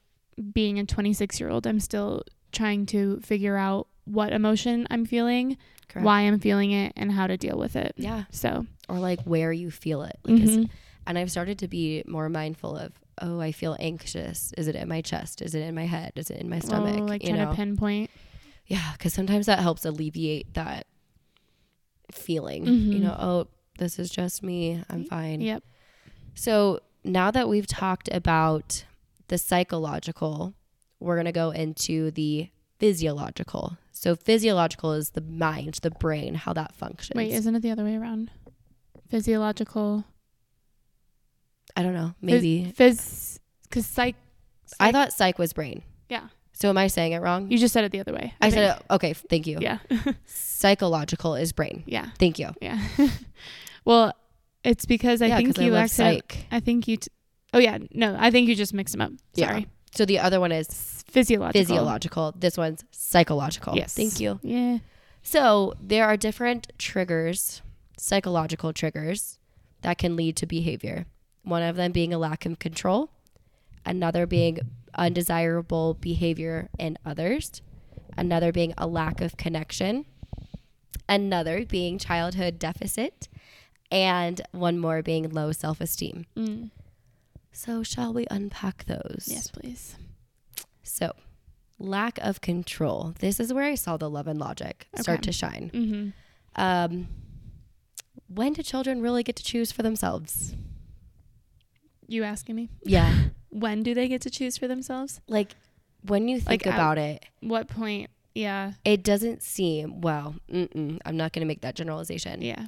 being 0.54 0.80
a 0.80 0.86
26 0.86 1.40
year 1.40 1.50
old, 1.50 1.68
I'm 1.68 1.80
still 1.80 2.24
trying 2.52 2.86
to 2.88 3.20
figure 3.22 3.58
out 3.58 3.88
what 4.06 4.34
emotion 4.34 4.88
I'm 4.90 5.06
feeling, 5.06 5.58
Correct. 5.88 6.06
why 6.06 6.22
I'm 6.22 6.40
feeling 6.40 6.72
it, 6.72 6.94
and 6.98 7.12
how 7.12 7.28
to 7.28 7.38
deal 7.38 7.58
with 7.58 7.76
it. 7.76 7.94
Yeah. 7.98 8.24
So, 8.32 8.66
Or 8.90 8.98
like 9.00 9.22
where 9.24 9.52
you 9.54 9.70
feel 9.72 10.02
it. 10.04 10.18
Like, 10.26 10.42
mhm. 10.42 10.70
and 11.08 11.18
I've 11.18 11.32
started 11.32 11.60
to 11.60 11.68
be 11.68 12.04
more 12.08 12.28
mindful 12.30 12.76
of, 12.78 12.94
oh, 13.22 13.40
I 13.40 13.52
feel 13.52 13.78
anxious. 13.80 14.54
Is 14.58 14.68
it 14.68 14.76
in 14.76 14.88
my 14.90 15.02
chest? 15.02 15.42
Is 15.42 15.54
it 15.54 15.62
in 15.62 15.76
my 15.76 15.86
head? 15.86 16.14
Is 16.16 16.30
it 16.32 16.38
in 16.42 16.50
my 16.50 16.60
stomach? 16.60 16.96
Oh, 16.98 17.04
like 17.04 17.22
you 17.24 17.30
trying 17.30 17.42
know? 17.44 17.50
to 17.52 17.56
pinpoint. 17.56 18.10
yeah. 18.66 18.94
Cause 19.00 19.14
sometimes 19.14 19.46
that 19.46 19.60
helps 19.60 19.86
alleviate 19.86 20.54
that 20.56 20.88
feeling, 22.16 22.66
you 22.66 23.00
Mhm. 23.00 23.02
know, 23.02 23.16
oh, 23.20 23.48
this 23.78 23.98
is 24.00 24.10
just 24.10 24.44
me. 24.44 24.84
I'm 24.90 25.06
fine. 25.06 25.42
Yep. 25.42 25.64
So 26.36 26.80
now 27.04 27.32
that 27.32 27.50
we've 27.50 27.68
talked 27.68 28.10
about 28.12 28.86
the 29.28 29.38
psychological, 29.38 30.54
we're 31.00 31.16
going 31.16 31.26
to 31.26 31.32
go 31.32 31.52
into 31.52 32.12
the 32.12 32.50
physiological. 32.80 33.78
So 33.92 34.16
physiological 34.16 34.94
is 34.94 35.12
the 35.12 35.22
mind, 35.22 35.80
the 35.82 35.92
brain, 35.92 36.36
how 36.36 36.54
that 36.54 36.74
functions. 36.76 37.16
Wait, 37.16 37.32
isn't 37.32 37.56
it 37.56 37.62
the 37.62 37.72
other 37.72 37.84
way 37.84 37.96
around? 37.96 38.32
Physiological. 39.10 40.06
I 41.76 41.84
don't 41.84 41.94
know. 41.94 42.14
Maybe. 42.22 42.74
Phys. 42.78 43.40
Because 43.64 43.86
psych, 43.86 44.16
I 44.80 44.92
thought 44.92 45.14
psych 45.14 45.38
was 45.40 45.54
brain. 45.54 45.84
Yeah. 46.10 46.28
So 46.62 46.70
am 46.70 46.78
I 46.78 46.88
saying 46.88 47.14
it 47.14 47.22
wrong? 47.24 47.50
You 47.50 47.58
just 47.58 47.74
said 47.74 47.86
it 47.86 47.92
the 47.92 48.00
other 48.00 48.14
way. 48.14 48.36
I 48.40 48.52
think. 48.52 48.54
said 48.54 48.78
it. 48.78 48.94
Okay. 48.94 49.14
Thank 49.14 49.48
you. 49.48 49.58
Yeah. 49.60 49.80
Psychological 50.26 51.34
is 51.34 51.52
brain. 51.52 51.82
yeah. 51.88 52.10
Thank 52.20 52.38
you. 52.38 52.50
Yeah. 52.62 52.80
well, 53.86 54.14
it's 54.64 54.86
because 54.86 55.24
I 55.24 55.26
yeah, 55.26 55.38
think 55.38 55.58
you 55.58 55.76
I 55.76 55.88
psych. 55.88 56.46
I 56.52 56.60
think 56.60 56.88
you 56.88 56.98
t- 56.98 57.10
Oh 57.52 57.58
yeah, 57.58 57.80
no, 57.92 58.16
I 58.18 58.30
think 58.30 58.48
you 58.48 58.54
just 58.56 58.76
mixed 58.76 58.94
them 58.94 59.02
up. 59.02 59.12
Yeah. 59.34 59.48
Sorry. 59.48 59.68
So 59.96 60.06
the 60.06 60.20
other 60.20 60.40
one 60.40 60.52
is 60.52 61.04
Physiological. 61.08 61.60
physiological. 61.60 62.36
This 62.38 62.58
one's 62.58 62.86
psychological. 62.92 63.76
Yes. 63.76 63.96
Thank 63.96 64.20
you. 64.20 64.40
Yeah. 64.44 64.78
So 65.24 65.74
there 65.82 66.06
are 66.06 66.16
different 66.16 66.72
triggers, 66.78 67.64
psychological 67.98 68.72
triggers, 68.72 69.40
that 69.82 69.98
can 69.98 70.16
lead 70.16 70.36
to 70.38 70.46
behavior. 70.46 71.08
One 71.44 71.64
of 71.64 71.76
them 71.76 71.92
being 71.92 72.14
a 72.14 72.20
lack 72.20 72.46
of 72.46 72.60
control, 72.60 73.10
another 73.84 74.28
being 74.28 74.60
undesirable 74.96 75.96
behavior 75.96 76.70
in 76.78 76.98
others, 77.06 77.62
another 78.18 78.52
being 78.52 78.74
a 78.78 78.88
lack 78.88 79.22
of 79.22 79.38
connection, 79.38 80.06
another 81.08 81.66
being 81.66 81.98
childhood 81.98 82.60
deficit, 82.60 83.28
and 83.92 84.42
one 84.52 84.78
more 84.78 85.02
being 85.02 85.30
low 85.30 85.52
self 85.52 85.82
esteem. 85.82 86.26
Mm. 86.36 86.72
So, 87.52 87.84
shall 87.84 88.14
we 88.14 88.26
unpack 88.32 88.86
those? 88.86 89.28
Yes, 89.28 89.50
please. 89.50 89.98
So, 90.84 91.14
lack 91.78 92.18
of 92.20 92.42
control. 92.42 93.14
This 93.20 93.40
is 93.40 93.54
where 93.54 93.66
I 93.66 93.76
saw 93.76 93.98
the 93.98 94.10
love 94.10 94.28
and 94.28 94.40
logic 94.40 94.88
start 94.96 95.22
to 95.24 95.32
shine. 95.32 95.70
Mm-hmm. 95.74 96.62
Um, 96.62 97.08
when 98.28 98.54
do 98.54 98.64
children 98.64 99.02
really 99.02 99.24
get 99.24 99.36
to 99.38 99.44
choose 99.44 99.72
for 99.72 99.84
themselves? 99.84 100.56
You 102.08 102.24
asking 102.24 102.56
me? 102.56 102.70
Yeah. 102.84 103.14
When 103.52 103.84
do 103.84 103.94
they 103.94 104.08
get 104.08 104.22
to 104.22 104.30
choose 104.30 104.58
for 104.58 104.68
themselves? 104.68 105.22
like 105.28 105.56
when 106.04 106.28
you 106.28 106.38
think 106.40 106.66
Like, 106.66 106.74
about 106.74 106.98
it, 106.98 107.24
What 107.42 107.68
point? 107.68 108.10
Yeah. 108.34 108.74
it 108.84 109.04
doesn't 109.04 109.44
seem, 109.44 110.02
well, 110.02 110.34
I'm 110.52 111.00
not 111.18 111.32
going 111.32 111.42
to 111.42 111.46
make 111.46 111.62
that 111.62 111.76
generalization. 111.76 112.42
Yeah. 112.42 112.66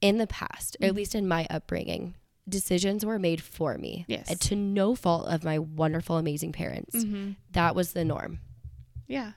In 0.00 0.18
the 0.18 0.26
past, 0.26 0.76
or 0.80 0.86
at 0.86 0.92
Mhm. 0.92 0.96
least 0.96 1.14
in 1.14 1.28
my 1.28 1.46
upbringing, 1.50 2.14
decisions 2.48 3.04
were 3.06 3.18
made 3.18 3.40
for 3.42 3.76
me. 3.78 4.04
Yes. 4.08 4.36
To 4.38 4.56
no 4.56 4.94
fault 4.96 5.28
of 5.28 5.44
my 5.44 5.58
wonderful, 5.58 6.16
amazing 6.16 6.50
parents. 6.52 6.96
Mm-hmm. 6.96 7.32
That 7.52 7.76
was 7.76 7.92
the 7.92 8.04
norm. 8.04 8.40
Yeah. 9.06 9.32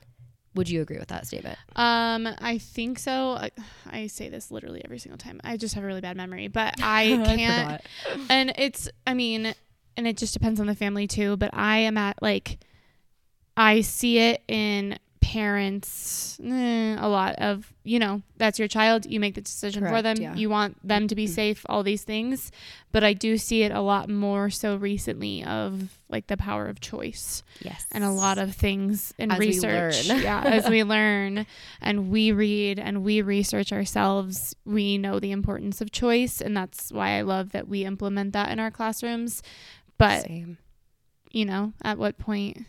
Would 0.55 0.69
you 0.69 0.81
agree 0.81 0.97
with 0.99 1.09
that 1.09 1.27
statement? 1.27 1.59
Um, 1.75 2.27
I 2.39 2.57
think 2.59 2.97
so. 2.99 3.31
I, 3.31 3.51
I 3.91 4.07
say 4.07 4.29
this 4.29 4.49
literally 4.51 4.81
every 4.85 4.99
single 4.99 5.17
time. 5.17 5.41
I 5.43 5.57
just 5.57 5.75
have 5.75 5.83
a 5.83 5.87
really 5.87 6.01
bad 6.01 6.15
memory, 6.15 6.47
but 6.47 6.75
I 6.81 7.07
can't. 7.25 7.81
forgot. 7.81 8.27
and 8.29 8.53
it's, 8.57 8.87
I 9.05 9.13
mean, 9.15 9.53
and 9.97 10.07
it 10.07 10.17
just 10.17 10.33
depends 10.33 10.59
on 10.59 10.67
the 10.67 10.75
family 10.75 11.07
too. 11.07 11.37
But 11.37 11.51
I 11.53 11.77
am 11.79 11.97
at 11.97 12.21
like, 12.21 12.59
I 13.55 13.81
see 13.81 14.19
it 14.19 14.41
in 14.47 14.97
parents 15.23 16.37
eh, 16.43 16.97
a 16.99 17.07
lot 17.07 17.33
of 17.37 17.73
you 17.85 17.97
know 17.97 18.21
that's 18.35 18.59
your 18.59 18.67
child 18.67 19.05
you 19.05 19.21
make 19.21 19.35
the 19.35 19.41
decision 19.41 19.87
for 19.87 20.01
them 20.01 20.17
yeah. 20.17 20.35
you 20.35 20.49
want 20.49 20.77
them 20.85 21.07
to 21.07 21.15
be 21.15 21.25
safe 21.27 21.65
all 21.69 21.81
these 21.81 22.03
things 22.03 22.51
but 22.91 23.05
i 23.05 23.13
do 23.13 23.37
see 23.37 23.63
it 23.63 23.71
a 23.71 23.79
lot 23.79 24.09
more 24.09 24.49
so 24.49 24.75
recently 24.75 25.41
of 25.45 25.97
like 26.09 26.27
the 26.27 26.37
power 26.37 26.67
of 26.67 26.79
choice 26.81 27.41
Yes. 27.61 27.85
and 27.91 28.03
a 28.03 28.11
lot 28.11 28.37
of 28.37 28.53
things 28.53 29.13
in 29.17 29.31
As 29.31 29.39
research. 29.39 30.05
yeah, 30.05 30.43
as 30.43 30.69
we 30.69 30.83
learn 30.83 31.45
and 31.81 32.11
we 32.11 32.31
read 32.31 32.77
and 32.77 33.03
we 33.03 33.21
research 33.21 33.71
ourselves, 33.71 34.55
we 34.65 34.97
know 34.97 35.19
the 35.19 35.31
importance 35.31 35.81
of 35.81 35.91
choice, 35.91 36.39
and 36.41 36.55
that's 36.55 36.91
why 36.91 37.17
I 37.17 37.21
love 37.21 37.51
that 37.53 37.67
we 37.67 37.83
implement 37.85 38.33
that 38.33 38.51
in 38.51 38.59
our 38.59 38.69
classrooms. 38.69 39.41
But 40.07 40.23
Same. 40.25 40.57
you 41.31 41.45
know, 41.45 41.73
at 41.83 41.97
what 41.97 42.17
point 42.17 42.65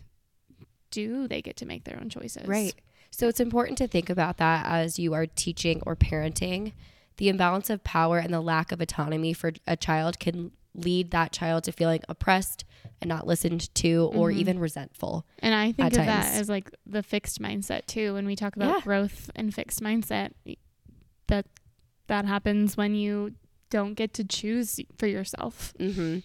do 0.91 1.27
they 1.27 1.41
get 1.41 1.57
to 1.57 1.65
make 1.65 1.83
their 1.83 1.99
own 1.99 2.09
choices? 2.09 2.47
Right. 2.47 2.73
So 3.11 3.27
it's 3.27 3.39
important 3.39 3.77
to 3.79 3.87
think 3.87 4.09
about 4.09 4.37
that 4.37 4.65
as 4.65 4.99
you 4.99 5.13
are 5.13 5.25
teaching 5.25 5.81
or 5.85 5.95
parenting. 5.95 6.73
The 7.17 7.29
imbalance 7.29 7.69
of 7.69 7.83
power 7.83 8.17
and 8.17 8.33
the 8.33 8.41
lack 8.41 8.71
of 8.71 8.81
autonomy 8.81 9.31
for 9.33 9.53
a 9.65 9.77
child 9.77 10.19
can 10.19 10.51
lead 10.73 11.11
that 11.11 11.31
child 11.31 11.63
to 11.63 11.71
feeling 11.71 12.01
oppressed 12.09 12.65
and 13.01 13.07
not 13.07 13.25
listened 13.25 13.73
to 13.75 14.09
or 14.13 14.29
Mhm. 14.31 14.35
even 14.37 14.59
resentful. 14.59 15.25
And 15.39 15.53
I 15.55 15.71
think 15.71 15.93
of 15.93 16.05
that 16.05 16.33
as 16.35 16.49
like 16.49 16.69
the 16.85 17.01
fixed 17.01 17.41
mindset 17.41 17.85
too. 17.85 18.13
When 18.15 18.25
we 18.25 18.35
talk 18.35 18.57
about 18.57 18.67
Yeah. 18.67 18.81
growth 18.81 19.29
and 19.35 19.53
fixed 19.53 19.79
mindset, 19.81 20.31
that 21.27 21.45
that 22.07 22.25
happens 22.25 22.75
when 22.77 22.93
you 22.95 23.35
don't 23.69 23.93
get 23.95 24.13
to 24.15 24.23
choose 24.25 24.79
for 24.97 25.07
yourself. 25.07 25.73
hmm 25.79 26.19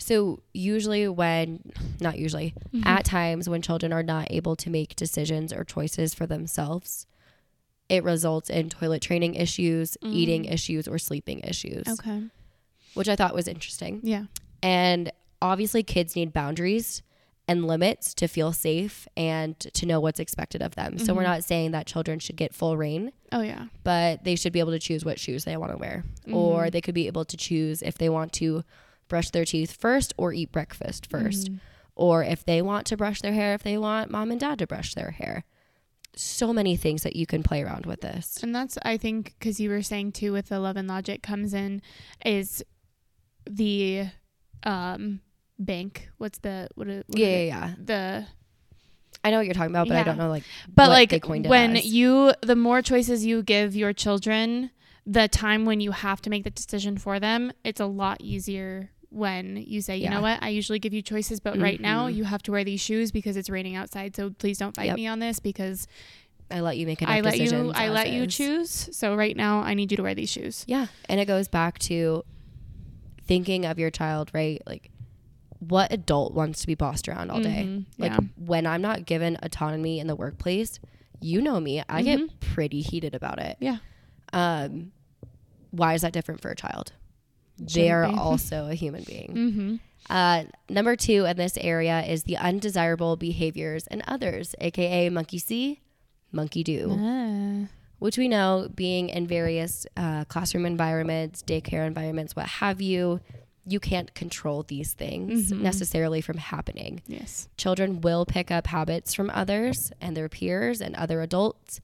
So 0.00 0.42
usually 0.52 1.06
when, 1.08 1.72
not 2.00 2.18
usually, 2.18 2.54
Mm-hmm. 2.74 2.86
at 2.86 3.04
times 3.04 3.48
when 3.48 3.62
children 3.62 3.92
are 3.92 4.02
not 4.02 4.28
able 4.30 4.56
to 4.56 4.70
make 4.70 4.96
decisions 4.96 5.52
or 5.52 5.62
choices 5.64 6.14
for 6.14 6.26
themselves, 6.26 7.06
it 7.88 8.02
results 8.04 8.48
in 8.48 8.70
toilet 8.70 9.02
training 9.02 9.34
issues, 9.34 9.96
eating 10.02 10.44
Mm. 10.44 10.52
issues, 10.52 10.88
or 10.88 10.98
sleeping 10.98 11.40
issues, 11.40 11.86
Okay. 11.88 12.22
which 12.94 13.08
I 13.08 13.16
thought 13.16 13.34
was 13.34 13.46
interesting. 13.48 14.00
Yeah. 14.02 14.24
And 14.62 15.10
obviously, 15.42 15.82
kids 15.82 16.14
need 16.16 16.32
boundaries 16.32 17.02
and 17.48 17.66
limits 17.66 18.14
to 18.14 18.28
feel 18.28 18.52
safe 18.52 19.08
and 19.16 19.58
to 19.58 19.84
know 19.86 19.98
what's 19.98 20.20
expected 20.20 20.62
of 20.62 20.76
them. 20.76 20.98
So, 20.98 21.12
we're 21.14 21.22
Mhm. 21.22 21.32
not 21.34 21.44
saying 21.44 21.72
that 21.72 21.86
children 21.86 22.20
should 22.20 22.36
get 22.36 22.54
full 22.54 22.76
reign, 22.76 23.10
Oh 23.32 23.40
yeah. 23.42 23.66
but 23.82 24.22
they 24.22 24.36
should 24.36 24.52
be 24.52 24.60
able 24.60 24.70
to 24.72 24.78
choose 24.78 25.04
what 25.04 25.18
shoes 25.18 25.44
they 25.44 25.56
want 25.56 25.72
to 25.72 25.78
wear. 25.78 26.04
Or 26.32 26.66
Mhm. 26.66 26.72
they 26.72 26.80
could 26.80 26.94
be 26.94 27.08
able 27.08 27.24
to 27.24 27.36
choose 27.36 27.82
if 27.82 27.98
they 27.98 28.08
want 28.08 28.32
to 28.34 28.62
brush 29.10 29.28
their 29.30 29.44
teeth 29.44 29.72
first 29.72 30.14
or 30.16 30.32
eat 30.32 30.50
breakfast 30.50 31.06
1st 31.10 31.50
Mhm. 31.50 31.60
Or 31.94 32.24
if 32.24 32.44
they 32.46 32.62
want 32.62 32.86
to 32.86 32.96
brush 32.96 33.20
their 33.20 33.34
hair, 33.34 33.52
if 33.52 33.62
they 33.62 33.76
want 33.76 34.10
mom 34.10 34.30
and 34.30 34.40
dad 34.40 34.58
to 34.60 34.66
brush 34.66 34.94
their 34.94 35.10
hair. 35.10 35.44
So 36.16 36.50
many 36.50 36.74
things 36.76 37.02
that 37.02 37.14
you 37.14 37.26
can 37.26 37.42
play 37.42 37.62
around 37.62 37.84
with 37.84 38.00
this. 38.00 38.38
And 38.42 38.54
that's 38.54 38.78
I 38.82 38.96
think 38.96 39.34
because 39.38 39.60
you 39.60 39.68
were 39.68 39.82
saying 39.82 40.12
too 40.12 40.32
with 40.32 40.48
the 40.48 40.58
love 40.60 40.78
and 40.78 40.88
logic 40.88 41.22
comes 41.22 41.52
in 41.52 41.82
is 42.24 42.64
the 43.44 44.06
um 44.62 45.20
bank. 45.58 46.08
What's 46.16 46.38
the 46.38 46.68
what? 46.74 46.88
Are, 46.88 47.02
what 47.06 47.18
Yeah, 47.18 47.28
yeah, 47.28 47.42
yeah. 47.42 47.74
The 47.78 48.26
I 49.22 49.30
know 49.30 49.38
what 49.38 49.46
you're 49.46 49.54
talking 49.54 49.70
about, 49.70 49.88
but 49.88 49.98
I 49.98 50.02
don't 50.02 50.16
know 50.16 50.30
like 50.30 50.44
but 50.74 50.88
like 50.88 51.10
they 51.10 51.20
coined 51.20 51.44
it 51.44 51.50
when 51.50 51.76
you 51.76 52.32
the 52.40 52.56
more 52.56 52.80
choices 52.80 53.26
you 53.26 53.42
give 53.42 53.76
your 53.76 53.92
children, 53.92 54.70
the 55.04 55.28
time 55.28 55.64
when 55.66 55.80
you 55.80 55.90
have 55.90 56.22
to 56.22 56.30
make 56.30 56.44
the 56.44 56.50
decision 56.50 56.96
for 56.96 57.20
them, 57.20 57.52
it's 57.62 57.80
a 57.80 57.86
lot 57.86 58.20
easier 58.20 58.90
when 59.10 59.56
you 59.56 59.80
say, 59.82 59.96
you 59.96 60.04
Yeah. 60.04 60.10
know 60.10 60.20
what, 60.22 60.42
I 60.42 60.48
usually 60.50 60.78
give 60.78 60.92
you 60.94 61.02
choices, 61.02 61.40
but 61.40 61.58
right 61.58 61.80
now 61.80 62.08
Mhm. 62.08 62.14
you 62.14 62.24
have 62.24 62.42
to 62.44 62.52
wear 62.52 62.62
these 62.64 62.80
shoes 62.80 63.10
because 63.10 63.36
it's 63.36 63.50
raining 63.50 63.74
outside. 63.76 64.14
So 64.16 64.30
please 64.30 64.56
don't 64.58 64.74
fight 64.74 64.86
Yep. 64.86 64.96
me 64.96 65.06
on 65.08 65.18
this 65.18 65.40
because 65.40 65.86
I 66.50 66.60
let 66.60 66.78
you 66.78 66.86
make 66.86 67.00
enough 67.02 67.14
I 67.14 67.20
let 67.20 67.38
you 67.38 67.72
I 67.74 67.88
let 67.90 68.10
you 68.10 68.26
choose. 68.26 68.88
So 68.92 69.14
right 69.14 69.36
now 69.36 69.60
I 69.60 69.74
need 69.74 69.90
you 69.90 69.96
to 69.96 70.02
wear 70.02 70.14
these 70.14 70.30
shoes. 70.30 70.64
Yeah. 70.68 70.86
And 71.08 71.20
it 71.20 71.26
goes 71.26 71.48
back 71.48 71.78
to 71.80 72.24
thinking 73.24 73.64
of 73.66 73.78
your 73.78 73.90
child, 73.90 74.30
right? 74.32 74.60
Like, 74.66 74.90
what 75.60 75.92
adult 75.92 76.32
wants 76.34 76.60
to 76.62 76.66
be 76.66 76.74
bossed 76.74 77.08
around 77.08 77.30
all 77.30 77.40
day? 77.40 77.64
Mhm. 77.66 77.84
Like, 77.98 78.12
yeah. 78.12 78.18
when 78.36 78.66
I'm 78.66 78.80
not 78.82 79.06
given 79.06 79.36
autonomy 79.42 79.98
in 80.00 80.06
the 80.06 80.16
workplace, 80.16 80.80
you 81.20 81.40
know 81.42 81.60
me, 81.60 81.82
I 81.88 82.02
get 82.02 82.18
Mhm. 82.18 82.30
pretty 82.40 82.80
heated 82.80 83.14
about 83.14 83.38
it. 83.40 83.56
Yeah. 83.60 83.78
Um, 84.32 84.92
why 85.70 85.94
is 85.94 86.00
that 86.02 86.12
different 86.12 86.40
for 86.40 86.50
a 86.50 86.56
child? 86.56 86.92
They're 87.60 88.06
also 88.18 88.68
a 88.68 88.74
human 88.74 89.04
being. 89.04 89.34
Mm-hmm. 89.34 89.76
Uh, 90.12 90.44
number 90.68 90.96
two 90.96 91.24
in 91.26 91.36
this 91.36 91.56
area 91.60 92.02
is 92.02 92.24
the 92.24 92.36
undesirable 92.36 93.16
behaviors 93.16 93.86
and 93.86 94.02
others, 94.08 94.54
aka 94.60 95.08
monkey 95.10 95.38
see, 95.38 95.80
monkey 96.32 96.64
do 96.64 96.96
Ah. 96.98 97.68
which 97.98 98.16
we 98.18 98.26
know 98.26 98.68
being 98.74 99.08
in 99.10 99.26
various 99.26 99.86
uh, 99.96 100.24
classroom 100.24 100.64
environments, 100.66 101.42
daycare 101.42 101.86
environments, 101.86 102.34
what 102.34 102.46
have 102.46 102.80
you, 102.80 103.20
you 103.66 103.78
can't 103.78 104.12
control 104.14 104.62
these 104.64 104.94
things 104.94 105.52
Mhm. 105.52 105.60
necessarily 105.60 106.20
from 106.22 106.38
happening. 106.38 107.02
Yes. 107.06 107.48
Children 107.58 108.00
will 108.00 108.24
pick 108.24 108.50
up 108.50 108.66
habits 108.68 109.12
from 109.14 109.30
others 109.30 109.92
and 110.00 110.16
their 110.16 110.28
peers 110.30 110.80
and 110.80 110.96
other 110.96 111.20
adults, 111.20 111.80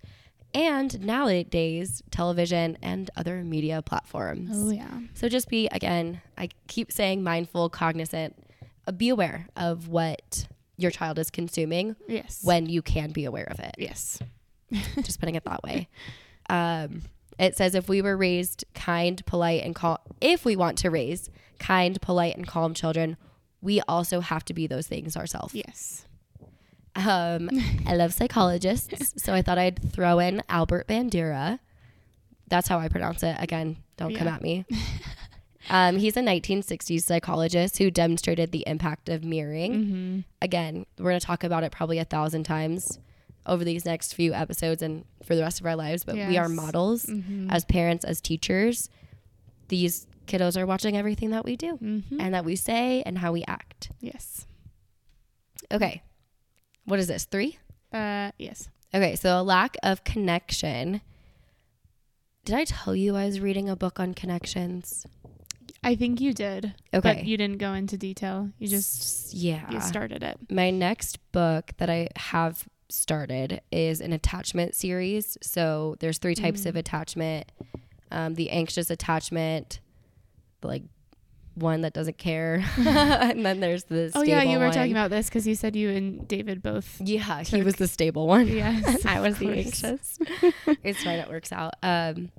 and 0.57 1.01
nowadays, 1.05 2.03
television 2.11 2.79
and 2.83 3.11
other 3.17 3.45
media 3.45 3.83
platforms. 3.83 4.51
Oh 4.55 4.71
yeah. 4.71 5.01
So 5.15 5.29
just 5.29 5.49
be, 5.49 5.69
again, 5.69 6.23
I 6.39 6.49
keep 6.67 6.91
saying 6.91 7.23
mindful, 7.23 7.69
cognizant, 7.69 8.35
uh, 8.89 8.93
be 8.93 9.11
aware 9.11 9.47
of 9.55 9.89
what 9.89 10.49
your 10.79 10.91
child 10.91 11.19
is 11.19 11.31
consuming 11.31 11.95
Yes. 12.09 12.41
when 12.43 12.67
you 12.67 12.83
can 12.83 13.11
be 13.13 13.25
aware 13.25 13.47
of 13.51 13.59
it 13.61 13.75
Yes. 13.79 14.19
just 15.03 15.21
putting 15.21 15.35
it 15.37 15.45
that 15.45 15.63
way. 15.63 15.89
Um, 16.49 17.03
it 17.41 17.57
says 17.57 17.75
if 17.75 17.89
we 17.89 18.01
were 18.03 18.17
raised 18.17 18.65
kind, 18.73 19.21
polite, 19.27 19.65
and 19.65 19.75
calm, 19.75 19.99
if 20.21 20.45
we 20.45 20.55
want 20.55 20.79
to 20.79 20.91
raise 20.91 21.29
kind, 21.59 22.01
polite, 22.01 22.37
and 22.37 22.47
calm 22.47 22.73
children, 22.73 23.17
we 23.61 23.81
also 23.89 24.21
have 24.21 24.45
to 24.45 24.55
be 24.55 24.69
those 24.69 24.87
things 24.87 25.17
ourselves. 25.17 25.55
Yes. 25.57 26.06
Um, 26.97 27.51
I 27.87 27.95
love 27.95 28.13
psychologists, 28.15 29.13
so 29.23 29.35
I 29.35 29.43
thought 29.43 29.59
I'd 29.59 29.93
throw 29.93 30.19
in 30.19 30.43
Albert 30.49 30.89
Bandura. 30.89 31.59
That's 32.49 32.69
how 32.69 32.79
I 32.79 32.89
pronounce 32.89 33.23
it. 33.23 33.37
Again, 33.39 33.77
don't 33.97 34.15
come 34.15 34.29
at 34.29 34.43
me. 34.43 34.65
Um, 35.69 35.97
he's 35.99 36.17
a 36.17 36.21
1960s 36.21 37.03
psychologist 37.03 37.79
who 37.79 37.91
demonstrated 37.91 38.53
the 38.53 38.63
impact 38.69 39.09
of 39.09 39.25
mirroring 39.25 39.73
Mm-hmm. 39.73 40.19
again, 40.41 40.87
we're 40.97 41.11
going 41.11 41.19
to 41.19 41.27
talk 41.27 41.43
about 41.43 41.65
it 41.65 41.73
probably 41.73 41.99
a 41.99 42.05
thousand 42.05 42.45
times 42.45 43.01
over 43.47 43.65
these 43.65 43.85
next 43.85 44.15
few 44.15 44.33
episodes 44.33 44.81
and 44.81 45.05
for 45.25 45.35
the 45.35 45.43
rest 45.43 45.59
of 45.59 45.67
our 45.67 45.75
lives, 45.75 46.05
but 46.05 46.15
we 46.15 46.39
are 46.39 46.49
models 46.49 47.07
Mm-hmm. 47.07 47.51
as 47.51 47.65
parents, 47.65 48.05
as 48.05 48.21
teachers. 48.21 48.89
These 49.67 50.07
kiddos 50.29 50.57
are 50.57 50.67
watching 50.67 50.97
everything 50.97 51.31
that 51.31 51.45
we 51.45 51.57
do 51.57 51.79
Mm-hmm. 51.83 52.21
and 52.21 52.33
that 52.33 52.45
we 52.45 52.55
say 52.55 53.03
and 53.05 53.19
how 53.19 53.33
we 53.33 53.43
act. 53.49 53.91
yes. 54.01 54.47
Okay. 55.73 56.01
What 56.87 56.99
is 56.99 57.07
this? 57.07 57.25
Three? 57.25 57.59
Uh, 57.93 58.31
yes. 58.39 58.69
Okay. 58.95 59.15
So 59.17 59.41
a 59.41 59.43
lack 59.43 59.77
of 59.83 60.03
connection. 60.05 61.01
Did 62.45 62.55
I 62.55 62.65
tell 62.65 62.95
you 62.95 63.17
I 63.17 63.27
was 63.27 63.41
reading 63.41 63.69
a 63.69 63.77
book 63.77 63.99
on 64.01 64.15
connections? 64.15 65.05
I 65.83 65.95
think 65.97 66.21
you 66.21 66.33
did. 66.33 66.75
Okay. 66.95 67.15
But 67.15 67.25
you 67.27 67.37
didn't 67.37 67.59
go 67.59 67.73
into 67.75 67.97
detail. 67.97 68.51
You 68.59 68.69
just 68.69 69.35
yeah. 69.35 69.71
you 69.71 69.81
started 69.81 70.23
it. 70.23 70.39
my 70.51 70.71
next 70.71 71.19
book 71.33 71.73
that 71.79 71.91
I 71.91 72.09
have 72.17 72.65
started 72.89 73.61
is 73.73 74.01
an 74.01 74.13
attachment 74.13 74.75
series. 74.75 75.37
So 75.43 75.97
there's 76.01 76.19
three 76.19 76.35
types 76.37 76.67
of 76.67 76.75
Mm. 76.75 76.79
attachment. 76.79 77.53
Um, 78.13 78.35
the 78.35 78.51
anxious 78.51 78.91
attachment, 78.91 79.81
the, 80.61 80.69
like 80.69 80.85
one 81.57 81.81
that 81.81 81.93
doesn't 81.93 82.19
care, 82.19 82.65
and 82.77 83.45
then 83.45 83.61
there's 83.61 83.85
the 83.85 84.13
Oh 84.15 84.23
yeah, 84.23 84.43
you 84.43 84.59
were 84.59 84.67
one. 84.67 84.75
talking 84.75 84.93
about 84.93 85.11
this 85.11 85.29
because 85.29 85.47
you 85.47 85.55
said 85.55 85.75
you 85.75 85.91
and 85.91 86.27
David 86.29 86.63
both. 86.63 87.01
Yeah, 87.01 87.43
he 87.43 87.63
was 87.63 87.77
the 87.77 87.89
stable 87.89 88.27
one. 88.27 88.47
Yes, 88.49 89.05
I 89.07 89.21
was 89.21 89.39
the 89.39 89.49
anxious. 89.51 90.19
it's 90.85 91.03
fine, 91.03 91.19
it 91.19 91.29
works 91.29 91.53
out. 91.53 91.75
Um, 91.83 92.31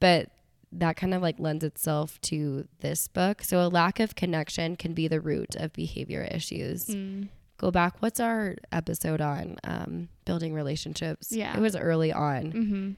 but 0.00 0.28
that 0.72 0.96
kind 0.96 1.14
of 1.14 1.22
like 1.22 1.38
lends 1.38 1.64
itself 1.64 2.20
to 2.22 2.66
this 2.80 3.08
book. 3.08 3.42
So 3.42 3.60
a 3.60 3.68
lack 3.68 4.00
of 4.00 4.14
connection 4.14 4.76
can 4.76 4.94
be 4.94 5.06
the 5.08 5.20
root 5.20 5.54
of 5.56 5.72
behavior 5.72 6.26
issues. 6.30 6.86
Mm. 6.86 7.28
Go 7.58 7.70
back. 7.70 8.00
What's 8.00 8.18
our 8.20 8.56
episode 8.72 9.20
on 9.20 9.56
um, 9.64 10.08
building 10.24 10.54
relationships? 10.54 11.30
Yeah. 11.30 11.56
it 11.56 11.60
was 11.60 11.76
early 11.76 12.12
on. 12.12 12.52
Mm-hmm. 12.52 12.90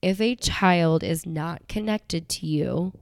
If 0.00 0.20
a 0.20 0.34
child 0.36 1.02
is 1.04 1.26
not 1.26 1.68
connected 1.68 2.28
to 2.30 2.46
you, 2.46 2.92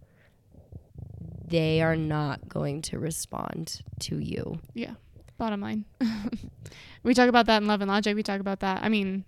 they 1.48 1.80
are 1.82 1.96
not 1.96 2.48
going 2.48 2.82
to 2.82 2.98
respond 2.98 3.82
to 4.00 4.18
you. 4.18 4.58
Yeah. 4.74 4.94
Bottom 5.38 5.60
line. 5.60 5.84
we 7.02 7.14
talk 7.14 7.28
about 7.28 7.46
that 7.46 7.62
in 7.62 7.68
Love 7.68 7.80
and 7.82 7.90
Logic. 7.90 8.14
We 8.16 8.22
talk 8.22 8.40
about 8.40 8.60
that. 8.60 8.82
I 8.82 8.88
mean, 8.88 9.24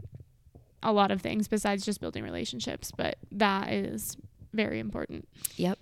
a 0.82 0.92
lot 0.92 1.10
of 1.10 1.20
things 1.20 1.48
besides 1.48 1.84
just 1.84 2.00
building 2.00 2.24
relationships, 2.24 2.90
but 2.96 3.16
that 3.32 3.72
is 3.72 4.16
very 4.52 4.78
important. 4.80 5.28
Yep. 5.56 5.78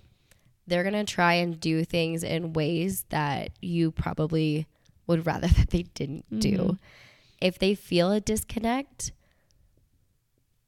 They're 0.67 0.83
going 0.83 1.05
to 1.05 1.11
try 1.11 1.35
and 1.35 1.57
do 1.59 1.85
things 1.85 2.23
in 2.23 2.51
ways 2.53 3.05
that 3.09 3.51
you 3.61 3.91
probably 3.91 4.67
would 5.07 5.25
rather 5.25 5.47
that 5.57 5.69
they 5.69 5.83
didn't 5.83 6.25
do. 6.39 6.57
Mhm. 6.57 6.79
If 7.39 7.57
they 7.59 7.73
feel 7.75 8.11
a 8.11 8.19
disconnect, 8.19 9.11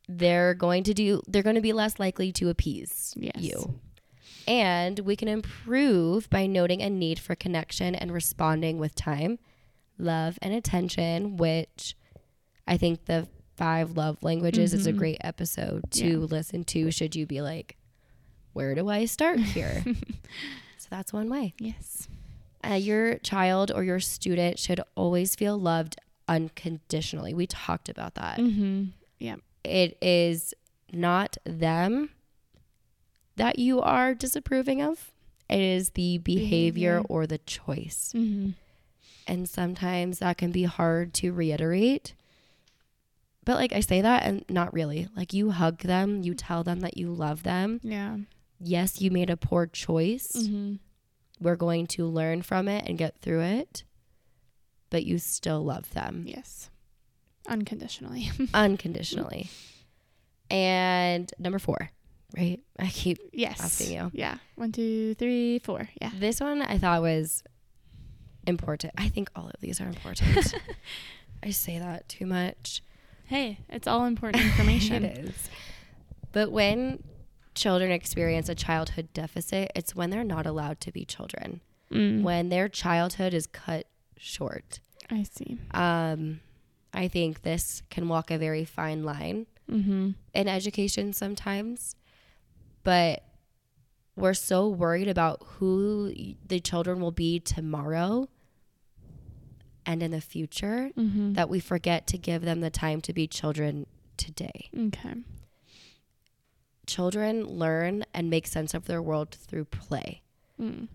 they're 0.08 0.54
going 0.54 0.84
to 0.84 0.94
do 0.94 1.22
they're 1.28 1.44
going 1.44 1.56
to 1.56 1.62
be 1.62 1.74
less 1.74 2.00
likely 2.00 2.32
to 2.34 2.50
appease 2.50 3.14
Yes. 3.18 3.34
you. 3.38 3.80
And 4.50 5.00
we 5.00 5.16
can 5.16 5.28
improve 5.28 6.30
by 6.30 6.48
noting 6.48 6.82
a 6.82 6.90
need 6.90 7.20
for 7.20 7.36
connection 7.36 7.94
and 7.94 8.12
responding 8.12 8.80
with 8.80 8.96
time, 8.96 9.38
love, 10.00 10.40
and 10.42 10.54
attention, 10.54 11.38
which 11.38 11.96
I 12.68 12.76
think 12.78 13.06
the 13.06 13.28
five 13.56 13.96
love 13.96 14.24
languages 14.24 14.74
is 14.74 14.88
a 14.88 14.94
Mhm. 14.94 14.98
great 14.98 15.18
episode 15.22 15.84
to 15.92 16.08
Yeah. 16.10 16.16
listen 16.18 16.64
to 16.66 16.90
should 16.92 17.16
you 17.16 17.26
be 17.28 17.42
like, 17.42 17.78
where 18.54 18.74
do 18.74 18.90
I 18.90 19.06
start 19.06 19.40
here? 19.40 19.84
so 20.78 20.88
that's 20.90 21.14
one 21.14 21.30
way. 21.30 21.54
Yes. 21.60 22.08
Uh, 22.68 22.74
your 22.74 23.20
child 23.20 23.72
or 23.72 23.84
your 23.84 24.00
student 24.00 24.58
should 24.60 24.82
always 24.96 25.36
feel 25.36 25.58
loved 25.60 25.98
unconditionally. 26.28 27.34
We 27.34 27.46
talked 27.48 27.88
about 27.90 28.16
that 28.16 28.40
Mm-hmm. 28.40 28.86
it 29.64 29.98
is 30.02 30.54
not 30.92 31.38
them 31.44 32.10
that 33.40 33.58
you 33.58 33.82
are 33.82 34.14
disapproving 34.14 34.82
of. 34.82 35.12
It 35.50 35.62
is 35.62 35.92
the 35.92 36.20
behavior, 36.20 36.98
Behavior. 37.00 37.02
or 37.10 37.26
the 37.26 37.40
choice. 37.40 38.14
Mm-hmm. 38.16 38.52
And 39.28 39.50
sometimes 39.50 40.20
that 40.20 40.38
can 40.38 40.52
be 40.52 40.64
hard 40.64 41.14
to 41.16 41.32
reiterate. 41.32 42.14
But 43.46 43.56
like 43.56 43.74
I 43.74 43.80
say 43.80 44.02
that 44.02 44.24
and 44.26 44.46
not 44.50 44.74
really. 44.74 45.08
Like 45.16 45.34
you 45.34 45.52
hug 45.52 45.80
them, 45.80 46.22
you 46.22 46.36
tell 46.36 46.64
them 46.64 46.82
that 46.82 46.98
you 46.98 47.12
love 47.12 47.44
them. 47.44 47.80
Yeah. 47.82 48.18
Yes, 48.60 49.02
you 49.02 49.10
made 49.10 49.30
a 49.30 49.38
poor 49.38 49.66
choice. 49.66 50.34
Mm-hmm. 50.36 50.76
We're 51.40 51.56
going 51.56 51.88
to 51.88 52.06
learn 52.06 52.42
from 52.42 52.68
it 52.68 52.86
and 52.88 52.98
get 52.98 53.18
through 53.22 53.42
it. 53.42 53.84
But 54.90 55.06
you 55.06 55.18
still 55.18 55.64
love 55.64 55.90
them. 55.94 56.26
Yes. 56.28 56.70
Unconditionally. 57.48 58.30
unconditionally. 58.54 59.50
And 60.52 61.32
number 61.40 61.60
four, 61.60 61.92
right? 62.38 62.60
I 62.78 62.88
keep 62.88 63.18
yes. 63.34 63.60
Asking 63.62 63.94
you. 63.94 64.12
Yeah. 64.14 64.38
One, 64.56 64.72
two, 64.72 65.16
three, 65.16 65.60
four. 65.60 65.90
Yeah. 66.02 66.12
this 66.18 66.40
one 66.40 66.62
I 66.62 66.78
thought 66.78 67.02
was 67.02 67.44
important. 68.48 68.94
I 68.98 69.10
think 69.10 69.30
all 69.36 69.48
of 69.48 69.56
these 69.60 69.80
are 69.82 69.88
important. 69.88 70.54
I 71.44 71.52
say 71.52 71.80
that 71.80 72.08
too 72.10 72.26
much. 72.26 72.82
Hey, 73.26 73.60
it's 73.70 73.88
all 73.88 74.06
important 74.14 74.44
information. 74.44 75.04
it 75.06 75.18
is. 75.18 75.50
But 76.32 76.52
when 76.52 77.04
children 77.56 77.92
experience 77.92 78.50
a 78.50 78.56
childhood 78.56 79.10
deficit, 79.14 79.72
it's 79.76 79.96
when 79.96 80.10
they're 80.10 80.24
not 80.24 80.46
allowed 80.46 80.80
to 80.82 80.92
be 80.92 81.06
children. 81.06 81.62
Mm. 81.92 82.22
When 82.24 82.50
their 82.50 82.70
childhood 82.70 83.34
is 83.34 83.48
cut 83.48 83.88
short. 84.18 84.80
I 85.10 85.24
see. 85.24 85.58
Um, 85.72 86.40
I 86.94 87.08
think 87.08 87.42
this 87.42 87.82
can 87.90 88.08
walk 88.08 88.30
a 88.32 88.38
very 88.38 88.66
fine 88.66 89.04
line 89.04 89.48
Mm-hmm. 89.70 90.10
in 90.34 90.48
education 90.48 91.14
sometimes, 91.14 91.96
but 92.90 93.24
we're 94.16 94.34
so 94.34 94.68
worried 94.68 95.08
about 95.08 95.46
who 95.58 96.12
the 96.48 96.60
children 96.60 97.00
will 97.00 97.12
be 97.12 97.40
tomorrow 97.40 98.28
and 99.86 100.02
in 100.02 100.10
the 100.12 100.20
future 100.22 100.90
Mm-hmm. 100.98 101.34
that 101.34 101.50
we 101.50 101.60
forget 101.60 102.08
to 102.08 102.18
give 102.18 102.42
them 102.42 102.62
the 102.62 102.72
time 102.72 103.00
to 103.02 103.14
be 103.14 103.28
children 103.28 103.86
today. 104.18 104.70
okay. 104.88 105.14
Children 106.88 107.46
learn 107.46 108.04
and 108.16 108.30
make 108.32 108.48
sense 108.48 108.74
of 108.74 108.86
their 108.86 109.02
world 109.02 109.30
through 109.30 109.66
play. 109.66 110.24
Mm. 110.60 110.88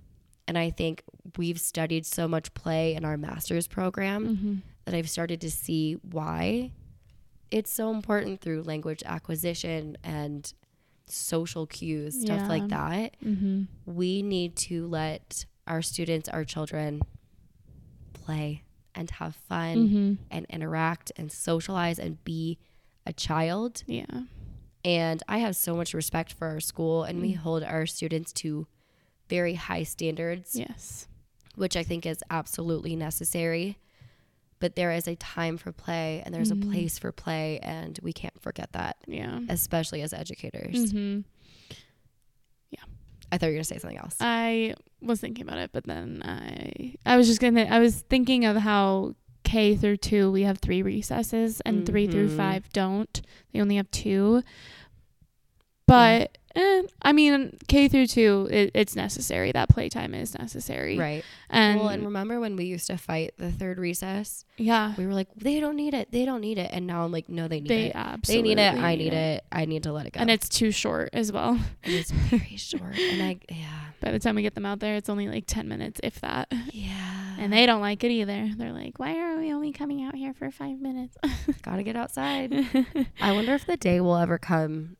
And 0.48 0.58
I 0.58 0.70
think 0.70 1.04
we've 1.38 1.60
studied 1.60 2.04
so 2.04 2.26
much 2.26 2.52
play 2.54 2.94
in 2.96 3.04
our 3.04 3.16
master's 3.16 3.68
program 3.68 4.26
Mm-hmm. 4.26 4.54
that 4.84 4.94
I've 4.94 5.08
started 5.08 5.40
to 5.42 5.50
see 5.50 5.94
why 6.02 6.72
it's 7.52 7.72
so 7.72 7.90
important 7.92 8.40
through 8.40 8.62
language 8.64 9.02
acquisition 9.06 9.96
and 10.02 10.52
social 11.06 11.66
cues, 11.66 12.20
stuff 12.20 12.48
like 12.48 12.68
that. 12.68 13.14
Mm-hmm. 13.24 13.64
We 13.86 14.22
need 14.22 14.56
to 14.56 14.86
let 14.86 15.44
our 15.66 15.82
students, 15.82 16.28
our 16.28 16.44
children, 16.44 17.02
play 18.12 18.62
and 18.94 19.10
have 19.10 19.34
fun 19.34 19.76
Mm-hmm. 19.76 20.12
and 20.30 20.46
interact 20.48 21.12
and 21.16 21.30
socialize 21.30 21.98
and 21.98 22.22
be 22.24 22.58
a 23.06 23.12
child. 23.12 23.82
Yeah. 23.86 24.04
And 24.84 25.22
I 25.28 25.38
have 25.38 25.56
so 25.56 25.74
much 25.74 25.94
respect 25.94 26.32
for 26.32 26.46
our 26.48 26.60
school, 26.60 27.04
and 27.04 27.20
we 27.20 27.32
Mm. 27.32 27.36
hold 27.38 27.62
our 27.62 27.86
students 27.86 28.32
to 28.34 28.66
very 29.28 29.54
high 29.54 29.82
standards, 29.82 30.54
Yes. 30.56 31.08
which 31.54 31.76
I 31.76 31.82
think 31.82 32.04
is 32.06 32.22
absolutely 32.30 32.94
necessary. 32.94 33.78
But 34.64 34.76
there 34.76 34.92
is 34.92 35.06
a 35.06 35.14
time 35.16 35.58
for 35.58 35.72
play 35.72 36.22
and 36.24 36.34
there's 36.34 36.50
Mhm. 36.50 36.62
a 36.64 36.66
place 36.70 36.98
for 36.98 37.12
play, 37.12 37.58
and 37.58 38.00
we 38.02 38.14
can't 38.14 38.40
forget 38.40 38.72
that, 38.72 38.96
Yeah. 39.06 39.40
especially 39.50 40.00
as 40.00 40.14
educators. 40.14 40.90
Mm-hmm. 40.94 41.20
I 43.32 43.36
thought 43.38 43.46
you 43.46 43.50
were 43.52 43.56
going 43.56 43.62
to 43.64 43.68
say 43.68 43.78
something 43.78 43.98
else. 43.98 44.16
I 44.20 44.74
was 45.02 45.20
thinking 45.20 45.42
about 45.46 45.58
it, 45.58 45.70
but 45.72 45.84
then 45.84 46.22
I 46.24 46.94
I 47.04 47.16
was 47.18 47.26
just 47.26 47.40
gonna 47.40 47.64
I 47.64 47.78
was 47.80 48.00
thinking 48.08 48.44
of 48.44 48.56
how 48.56 49.16
K 49.42 49.74
through 49.76 49.96
two 49.98 50.30
we 50.30 50.42
have 50.44 50.58
three 50.58 50.82
recesses 50.82 51.60
and 51.62 51.84
three 51.84 52.06
through 52.06 52.28
Mhm. 52.30 52.36
five 52.36 52.68
don't. 52.72 53.20
They 53.52 53.60
only 53.60 53.76
have 53.76 53.90
two. 53.90 54.42
But 55.86 56.38
eh, 56.56 56.82
I 57.02 57.12
mean 57.12 57.58
K 57.68 57.88
through 57.88 58.06
two 58.06 58.48
it, 58.50 58.70
it's 58.74 58.96
necessary. 58.96 59.52
That 59.52 59.68
playtime 59.68 60.14
is 60.14 60.36
necessary. 60.38 60.98
right. 60.98 61.24
And, 61.50 61.80
well, 61.80 61.88
and 61.90 62.04
remember 62.04 62.40
when 62.40 62.56
we 62.56 62.64
used 62.64 62.86
to 62.88 62.96
fight 62.96 63.34
the 63.38 63.52
third 63.52 63.78
recess? 63.78 64.44
yeah, 64.56 64.94
We 64.96 65.06
were 65.06 65.14
like, 65.14 65.28
they 65.36 65.60
don't 65.60 65.76
need 65.76 65.94
it. 65.94 66.10
They 66.10 66.24
don't 66.24 66.40
need 66.40 66.58
it. 66.58 66.70
And 66.72 66.86
now 66.86 67.04
I'm 67.04 67.12
like, 67.12 67.28
no, 67.28 67.48
they 67.48 67.60
need 67.60 67.68
they 67.68 67.86
it. 67.86 67.92
They 67.92 67.98
absolutely 67.98 68.54
need 68.54 68.60
it. 68.60 68.74
I 68.74 68.96
need 68.96 69.12
it. 69.12 69.44
I 69.52 69.64
need 69.66 69.82
to 69.84 69.92
let 69.92 70.06
it 70.06 70.14
go. 70.14 70.20
And 70.20 70.30
it's 70.30 70.48
too 70.48 70.70
short 70.70 71.10
as 71.12 71.30
well. 71.30 71.50
And 71.84 71.94
it's 71.94 72.10
very 72.10 72.56
short. 72.56 72.98
And 72.98 73.22
I, 73.22 73.38
yeah. 73.50 73.80
By 74.00 74.10
the 74.10 74.18
time 74.18 74.34
we 74.34 74.42
get 74.42 74.54
them 74.54 74.66
out 74.66 74.80
there, 74.80 74.96
it's 74.96 75.08
only 75.08 75.28
like 75.28 75.44
ten 75.46 75.66
minutes, 75.68 76.00
if 76.02 76.20
that. 76.20 76.52
Yeah. 76.72 77.36
And 77.38 77.52
they 77.52 77.64
don't 77.66 77.80
like 77.80 78.04
it 78.04 78.10
either. 78.10 78.50
They're 78.56 78.72
like, 78.72 78.98
"Why 78.98 79.16
are 79.18 79.38
we 79.38 79.52
only 79.52 79.72
coming 79.72 80.02
out 80.02 80.14
here 80.14 80.34
for 80.34 80.50
five 80.50 80.78
minutes?" 80.78 81.16
Gotta 81.62 81.82
get 81.82 81.96
outside. 81.96 82.52
I 83.20 83.32
wonder 83.32 83.54
if 83.54 83.64
the 83.66 83.76
day 83.78 84.00
will 84.00 84.16
ever 84.16 84.36
come 84.38 84.96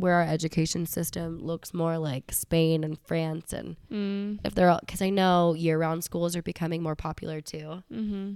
where 0.00 0.14
our 0.14 0.22
education 0.22 0.86
system 0.86 1.38
looks 1.38 1.74
more 1.74 1.98
like 1.98 2.32
Spain 2.32 2.84
and 2.84 2.98
France 2.98 3.52
and 3.52 3.76
mm. 3.90 4.38
if 4.44 4.54
they're 4.54 4.70
all, 4.70 4.80
because 4.80 5.02
I 5.02 5.10
know 5.10 5.54
year 5.54 5.78
round 5.78 6.04
schools 6.04 6.34
are 6.36 6.42
becoming 6.42 6.82
more 6.82 6.96
popular 6.96 7.40
too. 7.40 7.82
Mm-hmm. 7.92 8.34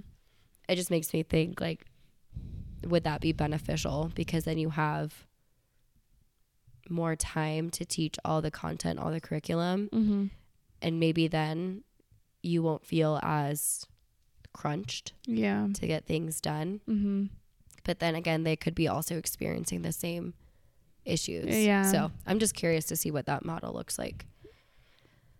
It 0.69 0.75
just 0.75 0.91
makes 0.91 1.13
me 1.13 1.23
think 1.23 1.59
like, 1.61 1.85
would 2.83 3.03
that 3.03 3.21
be 3.21 3.31
beneficial? 3.31 4.11
Because 4.15 4.43
then 4.45 4.57
you 4.57 4.69
have 4.69 5.25
more 6.89 7.15
time 7.15 7.69
to 7.71 7.85
teach 7.85 8.15
all 8.23 8.41
the 8.41 8.51
content, 8.51 8.99
all 8.99 9.11
the 9.11 9.21
curriculum, 9.21 9.89
Mm-hmm. 9.91 10.25
and 10.81 10.99
maybe 10.99 11.27
then 11.27 11.83
you 12.43 12.61
won't 12.61 12.85
feel 12.85 13.19
as 13.23 13.85
crunched 14.53 15.13
Yeah. 15.25 15.67
to 15.73 15.87
get 15.87 16.05
things 16.05 16.39
done. 16.39 16.81
Mm-hmm. 16.87 17.25
But 17.83 17.99
then 17.99 18.15
again, 18.15 18.43
they 18.43 18.55
could 18.55 18.75
be 18.75 18.87
also 18.87 19.17
experiencing 19.17 19.81
the 19.81 19.91
same 19.91 20.33
issues. 21.05 21.55
Yeah. 21.55 21.83
So 21.91 22.11
I'm 22.25 22.39
just 22.39 22.55
curious 22.55 22.85
to 22.85 22.95
see 22.95 23.11
what 23.11 23.25
that 23.27 23.45
model 23.45 23.73
looks 23.73 23.97
like. 23.99 24.25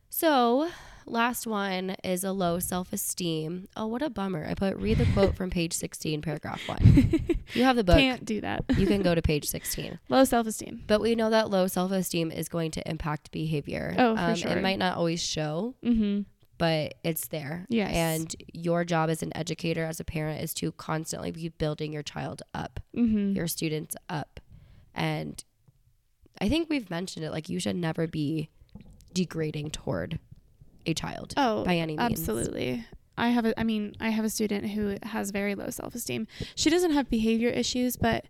So, 0.10 0.70
last 1.06 1.46
one 1.46 1.96
is 2.04 2.24
a 2.24 2.32
low 2.32 2.60
self 2.60 2.94
esteem. 2.94 3.68
Oh, 3.76 3.88
what 3.88 4.02
a 4.02 4.10
bummer. 4.10 4.46
I 4.48 4.54
put 4.54 4.78
read 4.78 4.98
the 4.98 5.06
quote 5.14 5.36
from 5.36 5.50
page 5.50 5.74
16, 5.74 6.22
paragraph 6.22 6.62
one. 6.68 7.22
You 7.54 7.64
have 7.64 7.76
the 7.76 7.84
book. 7.84 7.98
Can't 7.98 8.26
do 8.26 8.42
that. 8.42 8.66
You 8.78 8.88
can 8.88 9.02
go 9.04 9.14
to 9.14 9.22
page 9.32 9.46
16. 9.46 10.00
Low 10.10 10.24
self 10.24 10.48
esteem. 10.48 10.84
But 10.88 11.00
we 11.02 11.16
know 11.16 11.30
that 11.30 11.50
low 11.50 11.68
self 11.68 11.92
esteem 11.92 12.32
is 12.32 12.48
going 12.50 12.72
to 12.72 12.90
impact 12.90 13.32
behavior. 13.32 13.94
Oh, 13.98 14.16
for 14.16 14.22
Um, 14.22 14.36
sure. 14.36 14.52
It 14.52 14.62
might 14.64 14.80
not 14.80 14.98
always 14.98 15.22
show, 15.22 15.76
Mm-hmm. 15.84 16.22
but 16.58 16.96
it's 17.04 17.28
there. 17.28 17.66
Yes. 17.70 17.92
And 17.94 18.36
your 18.54 18.84
job 18.86 19.10
as 19.10 19.22
an 19.22 19.32
educator, 19.36 19.84
as 19.86 20.00
a 20.00 20.04
parent, 20.06 20.42
is 20.44 20.54
to 20.56 20.72
constantly 20.74 21.32
be 21.32 21.50
building 21.50 21.92
your 21.94 22.04
child 22.04 22.42
up, 22.54 22.80
Mm-hmm. 22.96 23.34
your 23.36 23.48
students 23.48 23.96
up. 24.10 24.40
And 24.94 25.44
I 26.42 26.50
think 26.50 26.70
we've 26.70 26.90
mentioned 26.90 27.26
it 27.26 27.32
like 27.32 27.50
you 27.50 27.60
should 27.60 27.76
never 27.76 28.08
be 28.08 28.50
degrading 29.14 29.72
toward 29.72 30.20
a 30.86 30.94
child 30.94 31.34
Oh, 31.38 31.64
by 31.64 31.76
any 31.78 31.96
means. 31.98 32.20
Absolutely. 32.20 32.86
I 33.18 33.30
have 33.30 33.46
a 33.46 33.58
I 33.60 33.64
mean, 33.64 33.96
I 34.00 34.10
have 34.10 34.26
a 34.26 34.30
student 34.30 34.68
who 34.72 34.98
has 35.04 35.32
very 35.32 35.56
low 35.56 35.70
self-esteem. 35.70 36.28
She 36.56 36.70
doesn't 36.70 36.92
have 36.92 37.10
behavior 37.10 37.50
issues, 37.50 37.96
but 37.96 38.26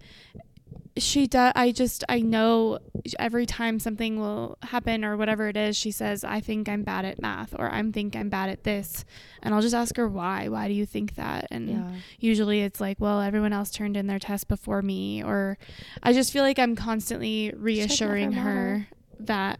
she 0.97 1.27
does 1.27 1.51
I 1.55 1.71
just 1.71 2.03
I 2.07 2.21
know 2.21 2.79
every 3.19 3.45
time 3.45 3.79
something 3.79 4.19
will 4.19 4.57
happen 4.63 5.03
or 5.03 5.17
whatever 5.17 5.47
it 5.49 5.57
is, 5.57 5.75
she 5.75 5.91
says, 5.91 6.23
"I 6.23 6.39
think 6.39 6.69
I'm 6.69 6.83
bad 6.83 7.03
at 7.05 7.21
math" 7.21 7.53
or 7.57 7.69
"I 7.69 7.83
think 7.91 8.15
I'm 8.15 8.29
bad 8.29 8.49
at 8.49 8.63
this." 8.63 9.03
And 9.41 9.53
I'll 9.53 9.61
just 9.61 9.75
ask 9.75 9.97
her 9.97 10.07
why. 10.07 10.47
Why 10.47 10.67
do 10.67 10.73
you 10.73 10.85
think 10.85 11.15
that? 11.15 11.47
And 11.51 11.69
Yeah. 11.69 11.91
usually 12.19 12.61
it's 12.61 12.79
like, 12.79 12.99
well, 12.99 13.19
everyone 13.21 13.51
else 13.53 13.71
turned 13.71 13.97
in 13.97 14.07
their 14.07 14.19
test 14.19 14.47
before 14.47 14.81
me 14.81 15.21
or 15.23 15.57
I 16.01 16.13
just 16.13 16.31
feel 16.31 16.43
like 16.43 16.59
I'm 16.59 16.75
constantly 16.75 17.51
reassuring 17.55 18.31
her 18.31 18.87
that 19.19 19.59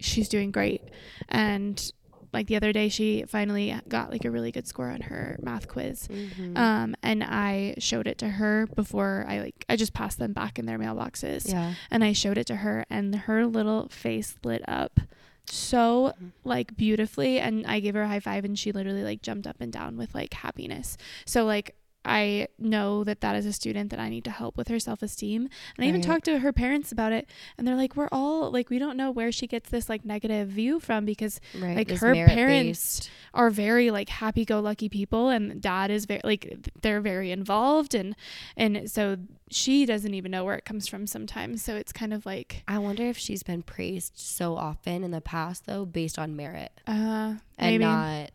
she's 0.00 0.28
doing 0.28 0.50
great. 0.50 0.82
And 1.28 1.92
like 2.32 2.46
the 2.46 2.56
other 2.56 2.72
day 2.72 2.88
she 2.88 3.24
finally 3.26 3.74
got 3.88 4.10
like 4.10 4.24
a 4.24 4.30
really 4.30 4.52
good 4.52 4.66
score 4.66 4.88
on 4.88 5.00
her 5.02 5.38
math 5.42 5.66
quiz. 5.68 6.08
Mhm. 6.08 6.56
Um 6.56 6.94
and 7.02 7.24
I 7.24 7.74
showed 7.78 8.06
it 8.06 8.18
to 8.18 8.28
her 8.28 8.66
before 8.74 9.24
I 9.28 9.40
like 9.40 9.64
I 9.68 9.76
just 9.76 9.92
passed 9.92 10.18
them 10.18 10.32
back 10.32 10.58
in 10.58 10.66
their 10.66 10.78
mailboxes 10.78 11.48
yeah. 11.50 11.74
and 11.90 12.02
I 12.04 12.12
showed 12.12 12.38
it 12.38 12.46
to 12.48 12.56
her 12.56 12.84
and 12.90 13.14
her 13.14 13.46
little 13.46 13.88
face 13.88 14.36
lit 14.44 14.62
up 14.68 15.00
so 15.46 16.12
Mhm. 16.22 16.30
like 16.44 16.76
beautifully 16.76 17.40
and 17.40 17.66
I 17.66 17.80
gave 17.80 17.94
her 17.94 18.02
a 18.02 18.08
high 18.08 18.20
five 18.20 18.44
and 18.44 18.56
she 18.58 18.70
literally 18.72 19.02
like 19.02 19.22
jumped 19.22 19.46
up 19.46 19.56
and 19.60 19.72
down 19.72 19.96
with 19.96 20.14
like 20.14 20.32
happiness. 20.34 20.96
So 21.24 21.44
like 21.44 21.74
I 22.04 22.48
know 22.58 23.04
that 23.04 23.20
that 23.20 23.36
is 23.36 23.44
a 23.44 23.52
student 23.52 23.90
that 23.90 24.00
I 24.00 24.08
need 24.08 24.24
to 24.24 24.30
help 24.30 24.56
with 24.56 24.68
her 24.68 24.80
self-esteem. 24.80 25.42
And 25.76 25.84
I 25.84 25.88
even 25.88 26.00
talked 26.00 26.24
to 26.24 26.38
her 26.38 26.52
parents 26.52 26.90
about 26.92 27.12
it 27.12 27.28
and 27.58 27.68
they're 27.68 27.76
like 27.76 27.94
we're 27.94 28.08
all 28.10 28.50
like 28.50 28.70
we 28.70 28.78
don't 28.78 28.96
know 28.96 29.10
where 29.10 29.30
she 29.30 29.46
gets 29.46 29.68
this 29.68 29.88
like 29.90 30.04
negative 30.04 30.48
view 30.48 30.80
from 30.80 31.04
because 31.04 31.40
Right. 31.54 31.76
like, 31.76 31.90
her 31.90 32.14
parents 32.14 33.10
are 33.34 33.50
very 33.50 33.90
like 33.90 34.08
happy-go-lucky 34.08 34.88
people 34.88 35.28
and 35.28 35.60
dad 35.60 35.90
is 35.90 36.06
very 36.06 36.22
like 36.24 36.70
they're 36.80 37.02
very 37.02 37.30
involved 37.32 37.94
and 37.94 38.16
and 38.56 38.90
so 38.90 39.18
she 39.50 39.84
doesn't 39.84 40.14
even 40.14 40.30
know 40.30 40.44
where 40.44 40.56
it 40.56 40.64
comes 40.64 40.88
from 40.88 41.06
sometimes. 41.06 41.62
So 41.62 41.76
it's 41.76 41.92
kind 41.92 42.14
of 42.14 42.24
like 42.24 42.62
I 42.66 42.78
wonder 42.78 43.04
if 43.04 43.18
she's 43.18 43.42
been 43.42 43.62
praised 43.62 44.12
so 44.16 44.56
often 44.56 45.04
in 45.04 45.10
the 45.10 45.20
past, 45.20 45.66
though, 45.66 45.84
based 45.84 46.18
on 46.18 46.34
merit 46.34 46.72
uh 46.86 47.34
and 47.58 47.78
maybe 47.78 47.84
not 47.84 48.30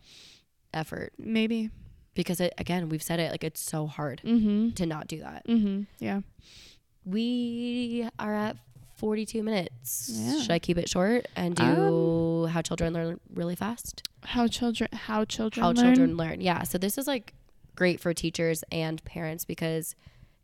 effort. 0.73 1.13
maybe 1.17 1.71
Because 2.15 2.39
it, 2.41 2.53
again, 2.57 2.89
we've 2.89 3.03
said 3.03 3.19
it 3.19 3.29
like 3.31 3.43
it's 3.43 3.61
so 3.61 3.85
hard 3.87 4.21
mhm 4.25 4.73
to 4.75 4.85
not 4.85 5.07
do 5.07 5.19
that. 5.19 5.45
mhm 5.47 5.85
yeah 5.99 6.21
We 7.05 8.07
are 8.17 8.33
at 8.33 8.57
42 8.97 9.43
minutes. 9.43 10.09
Yeah. 10.13 10.39
Should 10.41 10.51
I 10.51 10.59
keep 10.59 10.77
it 10.77 10.89
short 10.89 11.27
and 11.35 11.55
do 11.55 12.47
how 12.49 12.61
children 12.61 12.93
learn 12.93 13.19
really 13.33 13.55
fast? 13.55 14.07
how 14.23 14.47
children 14.47 14.89
how 14.91 15.23
children 15.23 15.61
how 15.63 15.67
learn. 15.71 15.75
children 15.75 16.17
learn. 16.17 16.41
Yeah. 16.41 16.63
So 16.63 16.79
this 16.79 16.97
is 16.97 17.05
like 17.05 17.33
great 17.75 17.99
for 17.99 18.11
teachers 18.13 18.63
and 18.71 19.03
parents 19.05 19.45
because 19.45 19.93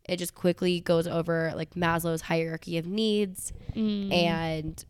it 0.08 0.18
just 0.18 0.34
quickly 0.36 0.78
goes 0.80 1.06
over 1.08 1.52
like 1.56 1.70
Maslow's 1.74 2.20
hierarchy 2.22 2.78
of 2.78 2.86
needs 2.86 3.52
Mm. 3.74 4.12
and 4.12 4.84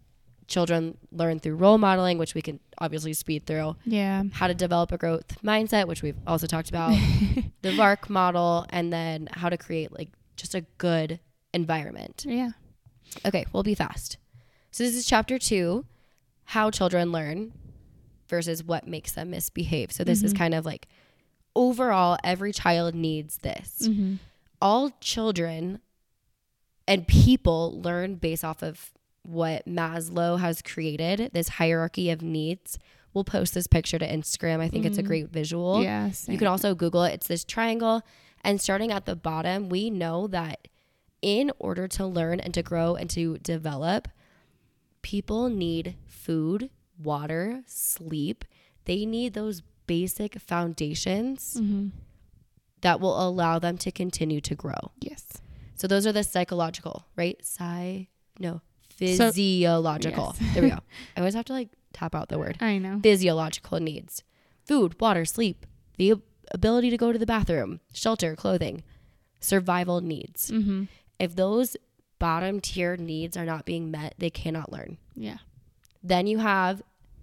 children 0.52 0.96
learn 1.10 1.40
through 1.40 1.56
role 1.56 1.78
modeling, 1.78 2.18
which 2.18 2.34
we 2.34 2.42
can 2.42 2.60
obviously 2.78 3.12
speed 3.14 3.46
through. 3.46 3.74
yeah 3.84 4.22
How 4.32 4.46
to 4.46 4.54
develop 4.54 4.92
a 4.92 4.98
growth 4.98 5.42
mindset, 5.42 5.86
which 5.88 6.02
we've 6.02 6.18
also 6.26 6.46
talked 6.46 6.68
about. 6.68 6.90
the 7.62 7.72
VARK 7.72 8.08
model, 8.10 8.66
and 8.70 8.92
then 8.92 9.28
how 9.32 9.48
to 9.48 9.56
create 9.56 9.90
like 9.98 10.10
just 10.36 10.54
a 10.54 10.62
good 10.78 11.18
environment. 11.54 12.24
yeah 12.28 12.50
Okay, 13.26 13.44
we'll 13.52 13.62
be 13.62 13.74
fast. 13.74 14.16
So 14.70 14.84
this 14.84 14.94
is 14.94 15.04
chapter 15.06 15.38
two, 15.38 15.84
how 16.44 16.70
children 16.70 17.12
learn 17.12 17.52
versus 18.28 18.64
what 18.64 18.86
makes 18.86 19.12
them 19.12 19.30
misbehave. 19.30 19.92
So 19.92 20.02
this 20.04 20.22
is 20.22 20.32
Mhm. 20.32 20.38
kind 20.38 20.54
of 20.54 20.64
like 20.64 20.88
overall, 21.54 22.16
every 22.24 22.52
child 22.52 22.94
needs 22.94 23.38
this. 23.38 23.86
mm-hmm. 23.88 24.14
All 24.60 24.90
children 25.00 25.80
and 26.88 27.06
people 27.06 27.80
learn 27.82 28.14
based 28.16 28.44
off 28.44 28.62
of 28.62 28.90
what 29.22 29.64
Maslow 29.66 30.38
has 30.40 30.62
created, 30.62 31.30
this 31.32 31.48
hierarchy 31.48 32.10
of 32.10 32.22
needs. 32.22 32.78
We'll 33.14 33.24
post 33.24 33.54
this 33.54 33.66
picture 33.66 33.98
to 33.98 34.08
Instagram. 34.08 34.60
I 34.60 34.68
think 34.68 34.84
it's 34.86 34.98
a 34.98 35.02
Mhm. 35.02 35.06
great 35.06 35.28
visual. 35.28 35.82
yeah 35.82 36.10
You 36.26 36.38
can 36.38 36.46
also 36.48 36.74
Google 36.74 37.04
it. 37.04 37.12
It's 37.14 37.28
this 37.28 37.44
triangle. 37.44 38.02
And 38.42 38.60
starting 38.60 38.90
at 38.90 39.04
the 39.06 39.14
bottom, 39.14 39.68
we 39.68 39.90
know 39.90 40.26
that 40.28 40.66
in 41.20 41.52
order 41.58 41.86
to 41.88 42.06
learn 42.06 42.40
and 42.40 42.52
to 42.54 42.62
grow 42.62 42.96
and 42.96 43.08
to 43.10 43.38
develop, 43.38 44.08
people 45.02 45.48
need 45.48 45.94
food, 46.06 46.70
water, 46.98 47.62
sleep. 47.66 48.44
They 48.86 49.04
need 49.06 49.34
those 49.34 49.62
basic 49.86 50.40
foundations 50.40 51.58
Mhm. 51.60 51.90
that 52.80 52.98
will 53.00 53.20
allow 53.28 53.58
them 53.58 53.78
to 53.78 53.92
continue 53.92 54.40
to 54.40 54.54
grow. 54.54 54.90
yes 55.00 55.26
So 55.74 55.86
those 55.88 56.06
are 56.06 56.12
the 56.12 56.22
psychological, 56.24 57.04
right? 57.16 57.38
Psy, 57.44 58.04
no, 58.38 58.60
So- 58.98 59.26
physiological. 59.30 60.34
Yes. 60.40 60.54
There 60.54 60.62
we 60.62 60.70
go. 60.70 60.78
I 61.16 61.20
always 61.20 61.34
have 61.34 61.44
to 61.46 61.52
like 61.52 61.68
tap 61.92 62.14
out 62.14 62.28
the 62.30 62.38
word 62.38 62.56
I 62.60 62.78
know 62.78 62.98
physiological 63.02 63.78
needs 63.80 64.22
food, 64.64 64.98
water, 65.00 65.24
sleep, 65.24 65.66
the 65.98 66.14
ability 66.52 66.88
to 66.90 66.96
go 66.96 67.12
to 67.12 67.18
the 67.18 67.26
bathroom, 67.26 67.80
shelter, 67.92 68.36
clothing, 68.36 68.82
survival 69.40 70.00
needs. 70.00 70.50
mm-hmm. 70.50 70.84
If 71.18 71.34
those 71.36 71.76
bottom 72.18 72.60
tier 72.60 72.96
needs 72.96 73.36
are 73.36 73.44
not 73.44 73.64
being 73.64 73.90
met, 73.90 74.14
they 74.18 74.30
cannot 74.30 74.72
learn. 74.72 74.98
yeah 75.16 75.38
Then 76.02 76.26
you 76.26 76.38
have 76.38 76.82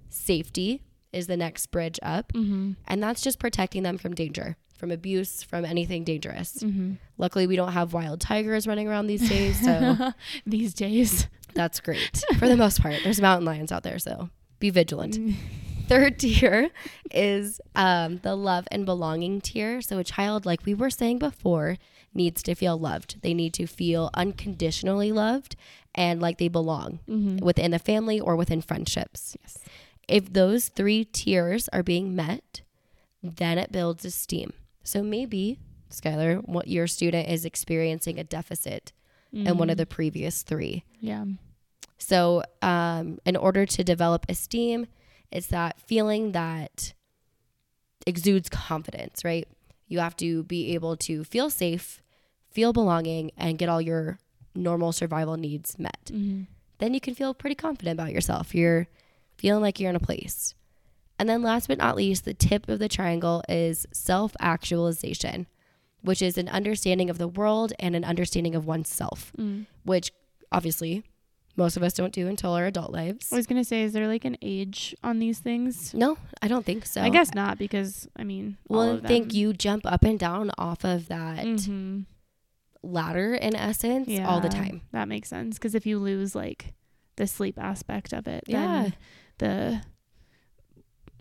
safety, 0.10 0.82
is 1.14 1.28
the 1.28 1.38
next 1.38 1.68
bridge 1.68 2.00
up, 2.04 2.34
mm-hmm. 2.34 2.74
and 2.88 3.02
that's 3.02 3.22
just 3.22 3.40
protecting 3.40 3.84
them 3.84 3.98
from 3.98 4.14
danger, 4.14 4.58
from 4.78 4.92
abuse, 4.92 5.42
from 5.42 5.66
anything 5.66 6.04
dangerous. 6.04 6.58
Mm-hmm. 6.58 6.94
Luckily, 7.18 7.48
we 7.48 7.56
don't 7.56 7.72
have 7.72 7.94
wild 7.94 8.22
tigers 8.22 8.68
running 8.68 8.88
around 8.88 9.08
these 9.08 9.28
days, 9.28 9.60
so 9.64 10.12
these 10.46 10.74
days 10.74 11.28
that's 11.54 11.80
great 11.80 12.24
for 12.40 12.48
the 12.48 12.58
most 12.58 12.82
part. 12.82 12.96
There's 13.04 13.22
mountain 13.22 13.46
lions 13.46 13.72
out 13.72 13.84
there, 13.84 14.00
so 14.00 14.30
be 14.60 14.70
vigilant. 14.70 15.18
Mm. 15.18 15.36
third 15.88 16.20
tier 16.20 16.70
is 17.12 17.60
um, 17.76 18.18
the 18.18 18.36
love 18.36 18.68
and 18.72 18.86
belonging 18.86 19.42
tier. 19.42 19.82
So 19.82 19.98
a 19.98 20.04
child, 20.04 20.46
like 20.46 20.66
we 20.66 20.74
were 20.74 20.90
saying 20.90 21.20
before, 21.20 21.78
needs 22.14 22.44
to 22.44 22.56
feel 22.56 22.78
loved. 22.78 23.22
They 23.22 23.34
need 23.34 23.54
to 23.56 23.68
feel 23.68 24.10
unconditionally 24.14 25.12
loved 25.12 25.56
and 25.96 26.22
like 26.22 26.38
they 26.38 26.48
belong 26.48 27.00
mm-hmm. 27.08 27.38
within 27.38 27.72
the 27.72 27.80
family 27.80 28.20
or 28.20 28.36
within 28.36 28.62
friendships. 28.62 29.36
yes 29.42 29.58
If 30.08 30.34
those 30.34 30.70
three 30.70 31.06
tiers 31.06 31.68
are 31.70 31.84
being 31.84 32.16
met, 32.16 32.62
then 33.22 33.58
it 33.58 33.72
builds 33.72 34.06
esteem. 34.06 34.54
So 34.84 35.04
maybe, 35.04 35.60
Skylar, 35.92 36.48
what 36.48 36.68
your 36.68 36.88
student 36.88 37.28
is 37.28 37.46
experiencing 37.46 38.20
a 38.20 38.24
deficit 38.24 38.92
in 39.32 39.58
one 39.58 39.70
of 39.70 39.78
the 39.78 39.86
previous 39.86 40.42
three. 40.44 40.84
yeah 41.00 41.26
So, 41.98 42.44
um, 42.62 43.20
in 43.26 43.36
order 43.36 43.66
to 43.66 43.84
develop 43.84 44.26
esteem, 44.30 44.88
it's 45.32 45.48
that 45.48 45.80
feeling 45.80 46.32
that 46.32 46.94
exudes 48.06 48.50
confidence, 48.50 49.24
right? 49.24 49.48
You 49.88 50.00
have 50.00 50.16
to 50.18 50.44
be 50.44 50.74
able 50.74 50.96
to 50.98 51.24
feel 51.24 51.50
safe, 51.50 52.02
feel 52.52 52.74
belonging, 52.74 53.32
and 53.38 53.58
get 53.58 53.70
all 53.70 53.82
your 53.82 54.20
normal 54.56 54.92
survival 54.92 55.38
needs 55.38 55.78
met. 55.78 56.06
mm-hmm. 56.06 56.44
Then 56.80 56.94
you 56.94 57.02
can 57.02 57.14
feel 57.14 57.34
pretty 57.34 57.56
confident 57.56 58.00
about 58.00 58.14
yourself. 58.14 58.56
You're 58.56 58.88
feeling 59.38 59.62
like 59.62 59.80
you're 59.80 59.90
in 59.90 59.96
a 59.96 60.00
place. 60.00 60.56
And 61.20 61.28
then, 61.28 61.44
last 61.44 61.68
but 61.68 61.78
not 61.78 61.98
least, 61.98 62.24
the 62.24 62.34
tip 62.34 62.70
of 62.70 62.80
the 62.80 62.88
triangle 62.88 63.44
is 63.50 63.86
self 63.92 64.36
actualization, 64.40 65.48
which 66.02 66.22
is 66.22 66.38
an 66.38 66.48
understanding 66.50 67.10
of 67.10 67.18
the 67.18 67.28
world 67.28 67.74
and 67.80 67.96
an 67.96 68.04
understanding 68.04 68.56
of 68.56 68.66
oneself 68.66 69.32
mm. 69.38 69.66
which 69.84 70.12
obviously 70.52 71.04
most 71.56 71.76
of 71.76 71.84
us 71.84 71.94
don't 71.94 72.14
do 72.14 72.28
until 72.28 72.54
our 72.54 72.66
adult 72.66 72.92
lives. 72.92 73.34
I 73.34 73.36
was 73.36 73.46
gonna 73.46 73.66
say, 73.66 73.84
is 73.84 73.92
there 73.92 74.08
like 74.08 74.24
an 74.24 74.38
age 74.42 74.96
on 75.04 75.20
these 75.20 75.40
things? 75.40 75.94
No, 75.94 76.18
I 76.42 76.48
don't 76.48 76.66
think 76.66 76.86
so. 76.86 77.02
I 77.02 77.10
guess 77.10 77.34
not 77.34 77.58
because 77.58 78.08
I 78.16 78.24
mean, 78.24 78.58
all 78.70 78.78
Well, 78.78 79.02
I 79.04 79.08
think 79.08 79.34
you 79.34 79.52
jump 79.52 79.86
up 79.86 80.04
and 80.04 80.18
down 80.18 80.52
off 80.58 80.86
of 80.86 81.10
that 81.10 81.46
Mhm. 81.46 82.06
ladder 82.82 83.36
in 83.36 83.56
essence 83.56 84.10
all 84.22 84.40
the 84.40 84.48
time. 84.48 84.82
That 84.94 85.10
makes 85.10 85.28
sense 85.28 85.58
because 85.58 85.76
if 85.76 85.86
you 85.86 86.00
lose 86.00 86.34
like 86.34 86.74
the 87.18 87.28
sleep 87.28 87.60
aspect 87.60 88.14
of 88.14 88.26
it, 88.28 88.46
Yeah. 88.48 88.84
then 88.84 88.94
the 89.40 89.82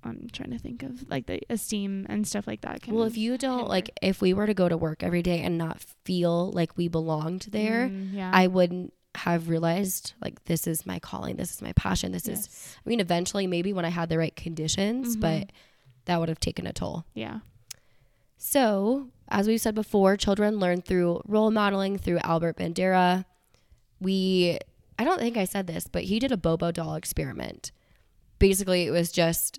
I'm 0.08 0.28
trying 0.32 0.50
to 0.50 0.58
think 0.58 0.82
of 0.82 1.08
like 1.08 1.26
the 1.26 1.40
esteem 1.50 2.06
and 2.08 2.26
stuff 2.26 2.46
like 2.46 2.60
that. 2.62 2.86
Well, 2.88 3.04
if 3.04 3.16
you 3.16 3.38
don't 3.38 3.58
hinder. 3.58 3.68
like, 3.68 3.90
if 4.02 4.20
we 4.20 4.32
were 4.34 4.46
to 4.46 4.54
go 4.54 4.68
to 4.68 4.76
work 4.76 5.02
every 5.02 5.22
day 5.22 5.40
and 5.42 5.56
not 5.58 5.80
feel 6.04 6.50
like 6.52 6.76
we 6.76 6.88
belonged 6.88 7.46
there, 7.50 7.88
Mm, 7.88 8.14
yeah, 8.14 8.30
I 8.32 8.46
wouldn't 8.46 8.92
have 9.14 9.48
realized 9.48 10.12
like 10.22 10.44
this 10.44 10.66
is 10.66 10.86
my 10.86 10.98
calling, 10.98 11.36
this 11.36 11.50
is 11.52 11.62
my 11.62 11.72
passion, 11.72 12.12
this 12.12 12.28
is. 12.28 12.48
I 12.84 12.88
mean, 12.88 13.00
eventually, 13.00 13.46
maybe 13.46 13.72
when 13.72 13.84
I 13.84 13.88
had 13.90 14.08
the 14.08 14.18
right 14.18 14.34
conditions, 14.36 15.16
Mhm. 15.16 15.20
but 15.20 15.52
that 16.04 16.20
would 16.20 16.28
have 16.28 16.40
taken 16.40 16.66
a 16.66 16.72
toll. 16.72 17.04
yeah. 17.14 17.40
So, 18.36 19.08
as 19.28 19.48
we've 19.48 19.60
said 19.60 19.74
before, 19.74 20.16
children 20.16 20.58
learn 20.58 20.80
through 20.82 21.22
role 21.26 21.50
modeling 21.50 21.98
through 21.98 22.18
Albert 22.22 22.56
Bandura. 22.56 23.24
We, 24.00 24.58
I 24.98 25.04
don't 25.04 25.18
think 25.18 25.36
I 25.36 25.44
said 25.44 25.66
this, 25.66 25.86
but 25.88 26.04
he 26.04 26.18
did 26.20 26.30
a 26.30 26.36
Bobo 26.36 26.70
doll 26.70 26.94
experiment. 26.94 27.72
Basically, 28.38 28.84
it 28.86 28.92
was 28.92 29.10
just 29.10 29.58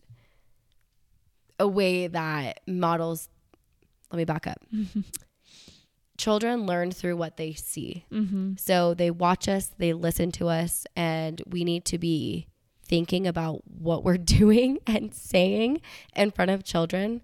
a 1.60 1.68
way 1.68 2.08
that 2.08 2.62
models, 2.68 3.30
let 4.12 4.18
me 4.18 4.26
back 4.26 4.48
up. 4.48 4.64
children 6.18 6.66
learn 6.66 6.92
through 6.92 7.16
what 7.16 7.38
they 7.38 7.54
see. 7.54 8.06
Mm-hmm. 8.12 8.54
So 8.58 8.94
they 8.94 9.10
watch 9.12 9.48
us, 9.48 9.72
they 9.78 9.94
listen 9.94 10.32
to 10.34 10.48
us, 10.50 10.86
and 10.96 11.42
we 11.48 11.64
need 11.64 11.86
to 11.86 11.98
be 11.98 12.48
thinking 12.86 13.26
about 13.28 13.62
what 13.66 14.04
we're 14.04 14.18
doing 14.40 14.80
and 14.88 15.14
saying 15.14 15.82
in 16.16 16.32
front 16.32 16.52
of 16.52 16.64
children 16.64 17.22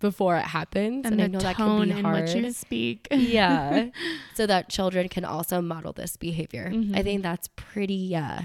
before 0.00 0.36
it 0.36 0.46
happens. 0.46 1.04
And, 1.06 1.20
I 1.20 1.24
the 1.24 1.28
know 1.28 1.38
that 1.40 1.56
can 1.56 1.84
be 1.84 1.90
in 1.90 2.04
hard. 2.04 2.22
which 2.24 2.34
you 2.34 2.50
speak. 2.52 3.06
yeah. 3.12 3.90
So 4.34 4.46
that 4.46 4.68
children 4.68 5.08
can 5.08 5.24
also 5.24 5.60
model 5.60 5.92
this 5.92 6.16
behavior. 6.16 6.68
I 6.72 6.74
Mhm. 6.74 7.02
think 7.04 7.22
that's 7.22 7.48
pretty 7.54 8.16
uh 8.16 8.42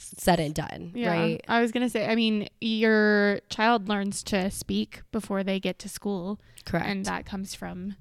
said 0.00 0.40
and 0.40 0.54
done, 0.54 0.92
Yeah. 0.94 1.10
right? 1.10 1.44
I 1.48 1.60
was 1.60 1.72
gonna 1.72 1.88
say. 1.90 2.06
I 2.08 2.14
mean, 2.14 2.48
your 2.60 3.40
child 3.50 3.88
learns 3.88 4.22
to 4.24 4.50
speak 4.50 5.02
before 5.12 5.42
they 5.44 5.60
get 5.60 5.78
to 5.80 5.88
school, 5.88 6.40
Correct. 6.64 6.86
and 6.86 7.04
that 7.06 7.26
comes 7.26 7.54
from 7.54 7.96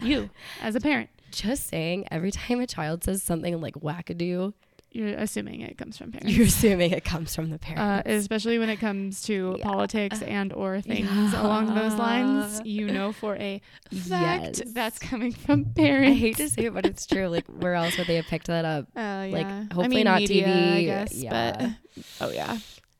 you 0.00 0.30
as 0.60 0.74
a 0.74 0.80
parent. 0.80 1.10
Just 1.32 1.66
saying, 1.68 2.06
every 2.10 2.30
time 2.30 2.60
a 2.60 2.66
child 2.66 3.04
says 3.04 3.22
something 3.22 3.60
like 3.60 3.74
wackadoo, 3.74 4.54
You're 4.92 5.18
assuming 5.18 5.60
it 5.60 5.76
comes 5.76 5.98
from 5.98 6.10
parents. 6.12 6.32
you're 6.34 6.46
assuming 6.46 6.90
it 6.92 7.04
comes 7.04 7.34
from 7.34 7.50
the 7.50 7.56
uh, 7.56 7.58
parents. 7.58 8.08
especially 8.10 8.58
when 8.58 8.70
it 8.70 8.78
comes 8.78 9.20
to 9.24 9.56
Yeah. 9.58 9.64
politics 9.64 10.22
and 10.22 10.52
or 10.54 10.80
things 10.92 11.34
along 11.34 11.74
those 11.74 11.94
lines, 11.94 12.62
you 12.64 12.86
know 12.86 13.12
for 13.12 13.36
a 13.36 13.60
fact 14.08 14.58
Yes. 14.58 14.62
that's 14.72 14.98
coming 14.98 15.32
from 15.44 15.66
parents. 15.66 16.10
I 16.10 16.14
hate 16.14 16.36
to 16.38 16.48
say 16.48 16.64
it, 16.66 16.74
but 16.74 16.86
it's 16.86 17.06
true. 17.06 17.28
Like, 17.28 17.46
where 17.46 17.74
else 17.74 17.98
would 17.98 18.06
they 18.06 18.16
have 18.16 18.26
picked 18.26 18.46
that 18.46 18.64
up? 18.64 18.86
Uh, 18.96 19.26
like, 19.30 19.46
hopefully 19.72 19.84
I 19.84 19.88
mean, 19.88 20.04
not 20.04 20.20
media, 20.20 20.46
TV, 20.46 20.84
guess, 20.86 21.12
yeah. 21.14 21.52
but 21.58 21.70
oh 22.22 22.30
yeah, 22.30 22.58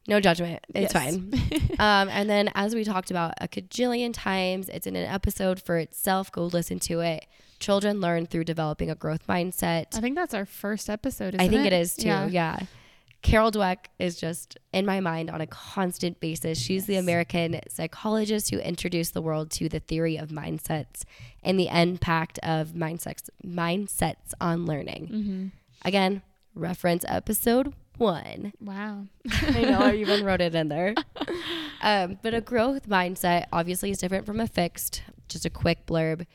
No 0.09 0.21
judgment. 0.21 0.65
It's 0.75 0.93
Yes. 0.93 1.15
fine. 1.17 1.33
um, 1.79 2.09
and 2.11 2.29
then, 2.29 2.51
as 2.55 2.75
we 2.75 2.85
talked 2.85 3.11
about 3.11 3.35
a 3.41 3.49
cajillion 3.49 4.11
times, 4.13 4.69
it's 4.69 4.87
in 4.87 4.97
an 4.97 5.07
episode 5.11 5.63
for 5.63 5.79
itself. 5.79 6.31
Go 6.31 6.45
listen 6.45 6.79
to 6.81 7.01
it. 7.01 7.25
Children 7.59 8.01
learn 8.01 8.27
through 8.27 8.45
developing 8.45 8.91
a 8.91 8.95
growth 8.95 9.27
mindset. 9.27 9.97
I 9.97 10.01
think 10.01 10.15
that's 10.17 10.35
our 10.35 10.47
first 10.47 10.91
episode. 10.91 11.35
Isn't 11.35 11.41
I 11.41 11.49
think 11.49 11.67
it 11.67 11.73
it 11.73 11.81
is 11.81 11.95
too. 11.95 12.09
Yeah. 12.09 12.29
Yeah. 12.29 12.61
Carol 13.23 13.51
Dweck 13.51 13.87
is 13.99 14.21
just 14.21 14.57
in 14.73 14.87
my 14.87 15.01
mind 15.01 15.31
on 15.31 15.41
a 15.41 15.47
constant 15.49 16.21
basis. 16.21 16.61
She's 16.61 16.87
the 16.87 16.97
American 16.97 17.59
psychologist 17.69 18.51
who 18.51 18.59
introduced 18.59 19.15
the 19.15 19.23
world 19.23 19.51
to 19.53 19.69
the 19.69 19.81
theory 19.81 20.17
of 20.17 20.29
mindsets 20.29 21.03
and 21.43 21.59
the 21.59 21.69
impact 21.69 22.39
of 22.45 22.69
mindsets 22.69 23.29
mindsets 23.45 24.33
on 24.41 24.65
learning. 24.65 25.09
Mm-hmm. 25.13 25.47
Again, 25.85 26.23
reference 26.55 27.05
episode 27.09 27.75
one. 27.97 28.53
Wow. 28.61 29.07
I 29.31 29.63
know 29.63 29.81
I 29.81 29.95
even 29.95 30.25
wrote 30.25 30.41
it 30.41 30.55
in 30.55 30.69
there. 30.69 30.95
Um, 31.83 32.19
but 32.23 32.33
a 32.33 32.41
growth 32.41 32.89
mindset 32.89 33.45
obviously 33.53 33.91
is 33.91 33.99
different 33.99 34.25
from 34.25 34.41
a 34.41 34.47
fixed. 34.47 35.03
Just 35.29 35.45
a 35.45 35.51
quick 35.51 35.87
blurb. 35.87 36.27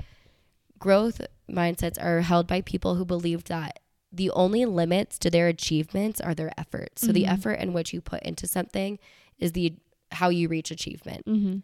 Growth 0.81 1.21
mindsets 1.49 2.01
are 2.03 2.21
held 2.21 2.47
by 2.47 2.59
people 2.61 2.95
who 2.95 3.05
believe 3.05 3.43
that 3.45 3.79
the 4.11 4.31
only 4.31 4.65
limits 4.65 5.17
to 5.19 5.29
their 5.29 5.47
achievements 5.47 6.19
are 6.19 6.33
their 6.33 6.51
efforts. 6.59 7.01
So 7.03 7.11
the 7.11 7.23
Mhm. 7.23 7.31
effort 7.31 7.53
in 7.53 7.71
which 7.71 7.93
you 7.93 8.01
put 8.01 8.23
into 8.23 8.47
something 8.47 8.99
is 9.39 9.51
the 9.53 9.75
how 10.11 10.27
you 10.29 10.49
reach 10.49 10.71
achievement. 10.71 11.25
Mm-hmm. 11.25 11.59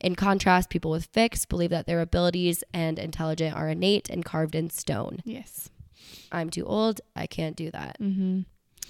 In 0.00 0.14
contrast, 0.16 0.68
people 0.68 0.90
with 0.90 1.06
fixed 1.06 1.48
believe 1.48 1.70
that 1.70 1.86
their 1.86 2.00
abilities 2.02 2.62
and 2.74 2.98
intelligence 2.98 3.54
are 3.54 3.68
innate 3.70 4.10
and 4.10 4.22
carved 4.24 4.54
in 4.54 4.68
stone. 4.68 5.20
Yes. 5.24 5.70
I'm 6.30 6.50
too 6.50 6.66
old. 6.66 7.00
I 7.14 7.26
can't 7.26 7.56
do 7.56 7.70
that. 7.70 7.96
Mm-hmm. 8.00 8.40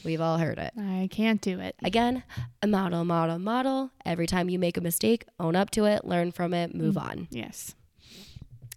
We've 0.05 0.21
all 0.21 0.39
heard 0.39 0.59
it. 0.59 0.73
I 0.77 1.09
can't 1.13 1.41
do 1.41 1.61
it. 1.61 1.77
Again, 1.85 2.25
a 2.63 2.67
model, 2.67 3.05
model, 3.05 3.39
model. 3.39 3.91
Every 4.05 4.27
time 4.27 4.49
you 4.49 4.59
make 4.59 4.77
a 4.77 4.81
mistake, 4.81 5.25
own 5.39 5.55
up 5.55 5.71
to 5.73 5.85
it, 5.85 6.05
learn 6.05 6.33
from 6.33 6.53
it, 6.55 6.75
move 6.75 6.97
Mm. 6.97 7.03
on. 7.03 7.29
Yes. 7.31 7.75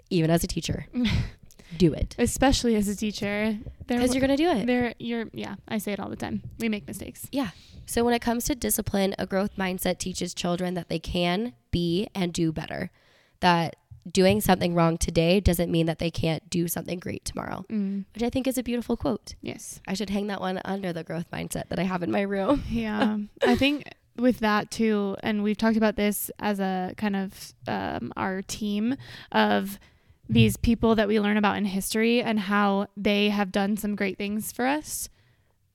Even 0.10 0.30
as 0.30 0.43
a 0.43 0.47
teacher, 0.47 0.86
do 1.78 1.93
it 1.93 2.16
Especially 2.18 2.76
as 2.76 2.88
a 2.88 2.95
teacher, 2.95 3.57
because 3.88 4.14
you're 4.14 4.22
gonna 4.22 4.38
do 4.38 4.49
it. 4.49 4.66
there, 4.68 4.93
you're. 4.99 5.26
Yeah, 5.34 5.55
I 5.68 5.78
say 5.78 5.93
it 5.93 5.99
all 5.99 6.10
the 6.10 6.16
time. 6.16 6.41
We 6.60 6.70
make 6.70 6.88
mistakes. 6.88 7.28
Yeah. 7.32 7.49
So 7.86 8.03
when 8.03 8.14
it 8.14 8.22
comes 8.22 8.45
to 8.45 8.55
discipline, 8.55 9.16
a 9.18 9.26
growth 9.26 9.55
mindset 9.57 9.97
teaches 9.97 10.34
children 10.34 10.74
that 10.76 10.89
they 10.89 10.99
can 10.99 11.53
be 11.72 12.07
and 12.16 12.32
do 12.34 12.51
better. 12.51 12.91
That 13.39 13.76
doing 14.12 14.41
something 14.41 14.74
wrong 14.76 14.97
today 14.97 15.39
doesn't 15.39 15.72
mean 15.72 15.86
that 15.86 15.99
they 15.99 16.10
can't 16.12 16.49
do 16.49 16.68
something 16.68 16.99
great 16.99 17.26
tomorrow, 17.26 17.66
Mm. 17.70 18.05
which 18.14 18.24
I 18.24 18.30
think 18.30 18.47
is 18.47 18.57
a 18.57 18.64
beautiful 18.64 18.97
quote. 18.97 19.36
Yes. 19.41 19.82
I 19.88 19.93
should 19.93 20.10
hang 20.10 20.28
that 20.28 20.41
one 20.41 20.60
under 20.66 20.91
the 20.93 21.03
growth 21.03 21.30
mindset 21.32 21.70
that 21.70 21.78
I 21.80 21.84
have 21.84 22.01
in 22.03 22.10
my 22.12 22.22
room. 22.22 22.64
Yeah. 22.70 23.18
I 23.45 23.55
think 23.55 23.84
with 24.18 24.39
that 24.39 24.72
too, 24.72 25.16
and 25.22 25.43
we've 25.43 25.57
talked 25.57 25.78
about 25.78 25.95
this 25.95 26.30
as 26.39 26.60
a 26.60 26.93
kind 26.97 27.16
of 27.16 27.53
um, 27.68 28.12
our 28.18 28.41
team 28.41 28.95
of 29.32 29.80
these 30.30 30.56
people 30.58 30.96
that 30.96 31.08
we 31.08 31.20
learn 31.20 31.38
about 31.38 31.58
in 31.58 31.66
history 31.66 32.22
and 32.22 32.40
how 32.40 32.88
they 32.96 33.30
have 33.30 33.52
done 33.52 33.76
some 33.78 33.96
great 33.96 34.18
things 34.18 34.52
for 34.52 34.66
us 34.68 35.10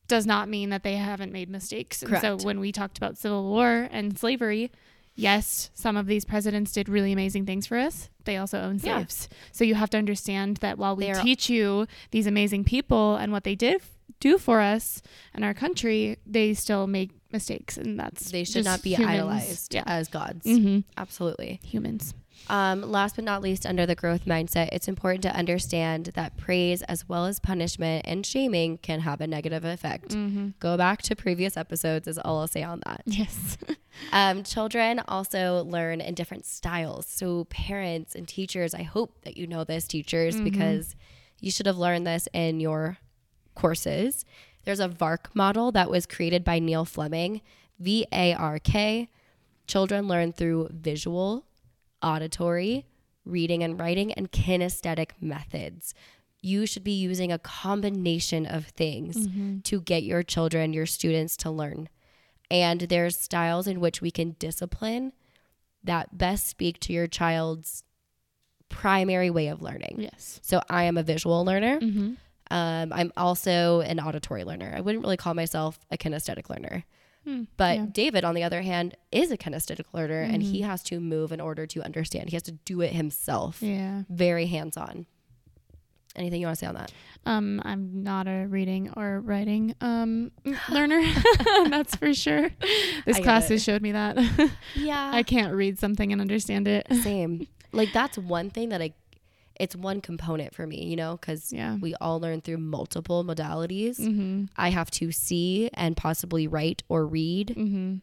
does 0.07 0.27
not 0.27 0.49
mean 0.49 0.71
that 0.71 0.83
they 0.83 0.97
haven't 0.97 1.33
made 1.33 1.49
mistakes. 1.51 2.03
And 2.03 2.19
so 2.19 2.37
when 2.37 2.61
we 2.61 2.71
talked 2.73 2.97
about 2.99 3.19
civil 3.19 3.49
war 3.51 3.89
and 3.91 4.17
slavery, 4.19 4.71
yes, 5.15 5.71
some 5.75 5.97
of 5.97 6.07
these 6.07 6.25
presidents 6.25 6.73
did 6.73 6.89
really 6.89 7.11
amazing 7.13 7.47
things 7.47 7.67
for 7.67 7.79
us. 7.79 8.11
They 8.25 8.37
also 8.37 8.61
owned 8.61 8.83
Yeah. 8.85 8.99
slaves. 8.99 9.29
So 9.51 9.65
you 9.65 9.75
have 9.75 9.91
to 9.91 9.99
understand 9.99 10.59
that 10.59 10.79
while 10.79 10.95
we 10.95 11.11
are- 11.11 11.23
teach 11.23 11.49
you 11.51 11.87
these 12.11 12.27
amazing 12.27 12.65
people 12.65 13.17
and 13.17 13.33
what 13.33 13.45
they 13.45 13.55
did 13.55 13.81
do 14.21 14.39
for 14.39 14.61
us 14.61 15.03
and 15.33 15.45
our 15.45 15.55
country, 15.55 16.19
they 16.27 16.55
still 16.55 16.87
make 16.87 17.11
mistakes, 17.33 17.77
and 17.77 17.99
that's 17.99 18.31
They 18.31 18.45
should 18.45 18.65
not 18.65 18.83
be 18.83 18.91
humans. 18.95 19.11
idolized 19.19 19.75
Yeah, 19.75 19.83
as 19.87 20.09
gods. 20.09 20.47
hmm 20.47 20.81
Absolutely. 20.97 21.61
humans. 21.65 22.15
Um, 22.49 22.82
last 22.82 23.16
but 23.16 23.24
not 23.24 23.41
least, 23.41 23.64
under 23.64 23.87
the 23.87 23.95
growth 23.95 24.26
mindset, 24.26 24.68
it's 24.72 24.87
important 24.87 25.22
to 25.22 25.35
understand 25.35 26.07
that 26.14 26.37
praise 26.37 26.82
as 26.82 27.09
well 27.09 27.24
as 27.24 27.41
punishment 27.41 28.05
and 28.07 28.24
shaming 28.26 28.76
can 28.78 29.01
have 29.01 29.20
a 29.22 29.26
negative 29.26 29.64
effect. 29.64 30.11
Mm-hmm. 30.11 30.49
Go 30.61 30.76
back 30.76 31.01
to 31.03 31.16
previous 31.16 31.57
episodes, 31.57 32.07
is 32.07 32.18
all 32.18 32.41
I'll 32.41 32.47
say 32.47 32.62
on 32.62 32.80
that. 32.87 33.03
Yes. 33.07 33.57
Um, 34.12 34.43
children 34.43 35.01
also 35.07 35.62
learn 35.62 36.01
in 36.01 36.14
different 36.14 36.47
styles. 36.47 37.07
So, 37.07 37.45
parents 37.45 38.16
and 38.16 38.26
teachers, 38.26 38.74
I 38.74 38.82
hope 38.82 39.22
that 39.22 39.37
you 39.37 39.47
know 39.47 39.62
this, 39.62 39.87
teachers, 39.87 40.35
Mhm. 40.35 40.43
because 40.43 40.97
you 41.41 41.53
should 41.53 41.66
have 41.66 41.78
learned 41.78 42.05
this 42.05 42.26
in 42.32 42.59
your 42.59 42.99
courses. 43.55 44.24
There's 44.64 44.80
a 44.80 44.89
VARK 44.89 45.30
model 45.35 45.70
that 45.72 45.91
was 45.91 46.07
created 46.07 46.43
by 46.43 46.59
Neil 46.59 46.85
Fleming, 46.85 47.41
V 47.78 48.05
A 48.12 48.35
R 48.35 48.59
K. 48.59 49.09
Children 49.68 50.09
learn 50.09 50.32
through 50.32 50.70
visual, 50.72 51.45
auditory, 52.05 52.87
reading 53.25 53.63
and 53.63 53.79
writing, 53.81 54.13
and 54.13 54.31
kinesthetic 54.31 55.11
methods. 55.21 55.95
You 56.41 56.67
should 56.67 56.85
be 56.85 56.93
using 56.93 57.33
a 57.33 57.39
combination 57.39 58.45
of 58.47 58.67
things 58.67 59.17
Mm-hmm. 59.17 59.61
to 59.61 59.81
get 59.81 60.03
your 60.03 60.23
children, 60.23 60.73
your 60.75 60.87
students 60.87 61.37
to 61.39 61.51
learn. 61.51 61.89
And 62.51 62.83
there's 62.83 63.17
styles 63.17 63.67
in 63.67 63.81
which 63.81 64.03
we 64.03 64.11
can 64.11 64.37
discipline 64.39 65.13
that 65.83 66.17
best 66.19 66.47
speak 66.47 66.79
to 66.81 66.93
your 66.93 67.07
child's 67.07 67.83
primary 68.69 69.31
way 69.31 69.49
of 69.49 69.63
learning. 69.63 69.97
Yes. 69.99 70.41
So 70.43 70.61
I 70.69 70.85
am 70.85 70.97
a 70.99 71.03
visual 71.03 71.45
learner. 71.45 71.81
Mm-hmm. 71.81 72.13
Um, 72.51 72.93
I'm 72.93 73.13
also 73.17 73.81
an 73.81 73.99
auditory 74.01 74.45
learner. 74.45 74.73
I 74.77 74.81
wouldn't 74.81 75.03
really 75.03 75.17
call 75.17 75.35
myself 75.35 75.79
a 75.91 75.97
kinesthetic 75.97 76.51
learner. 76.51 76.85
Hmm. 77.25 77.45
But 77.57 77.77
Yeah. 77.77 77.87
David, 77.93 78.25
on 78.25 78.35
the 78.35 78.43
other 78.43 78.62
hand, 78.62 78.97
is 79.11 79.31
a 79.31 79.37
kinesthetic 79.39 79.87
learner 79.93 80.20
and 80.22 80.43
he 80.43 80.61
Mhm. 80.61 80.66
has 80.66 80.83
to 80.85 81.01
move 81.01 81.33
in 81.33 81.41
order 81.41 81.66
to 81.66 81.83
understand. 81.83 82.29
He 82.31 82.37
has 82.37 82.43
to 82.45 82.53
do 82.53 82.81
it 82.83 82.93
himself 82.93 83.62
Yeah. 83.62 84.03
very 84.11 84.47
hands 84.47 84.77
on. 84.77 85.07
Anything 86.16 86.41
you 86.41 86.47
want 86.47 86.59
to 86.59 86.61
say 86.61 86.68
on 86.68 86.75
that? 86.77 86.93
Um, 87.27 87.61
I'm 87.64 88.05
not 88.05 88.29
a 88.29 88.47
reading 88.47 88.91
or 88.97 89.20
writing 89.20 89.75
um 89.81 90.31
learner. 90.70 91.03
That's 91.68 91.97
for 91.97 92.14
sure. 92.14 92.51
This 93.07 93.18
class 93.18 93.49
has 93.49 93.64
showed 93.64 93.83
me 93.83 93.93
that. 93.93 94.16
Yeah. 94.77 95.11
I 95.12 95.22
can't 95.25 95.55
read 95.55 95.79
something 95.79 96.12
and 96.12 96.20
understand 96.20 96.68
it. 96.68 96.87
Same. 97.03 97.47
like 97.72 97.93
that's 97.93 98.16
one 98.16 98.51
thing 98.51 98.68
that 98.68 98.81
I 98.81 98.93
it's 99.61 99.77
one 99.77 100.01
component 100.01 100.55
for 100.55 100.67
me, 100.67 100.85
you 100.85 100.97
know, 100.97 101.17
cuz 101.17 101.53
Yeah. 101.53 101.77
we 101.77 101.95
all 102.01 102.19
learn 102.21 102.41
through 102.41 102.59
multiple 102.59 103.25
modalities. 103.25 103.99
Mm-hmm. 104.01 104.47
I 104.57 104.71
have 104.71 104.91
to 104.93 105.13
see 105.13 105.71
and 105.75 105.97
possibly 105.97 106.47
write 106.47 106.83
or 106.89 107.07
read, 107.07 107.55
Mm-hmm. 107.57 107.97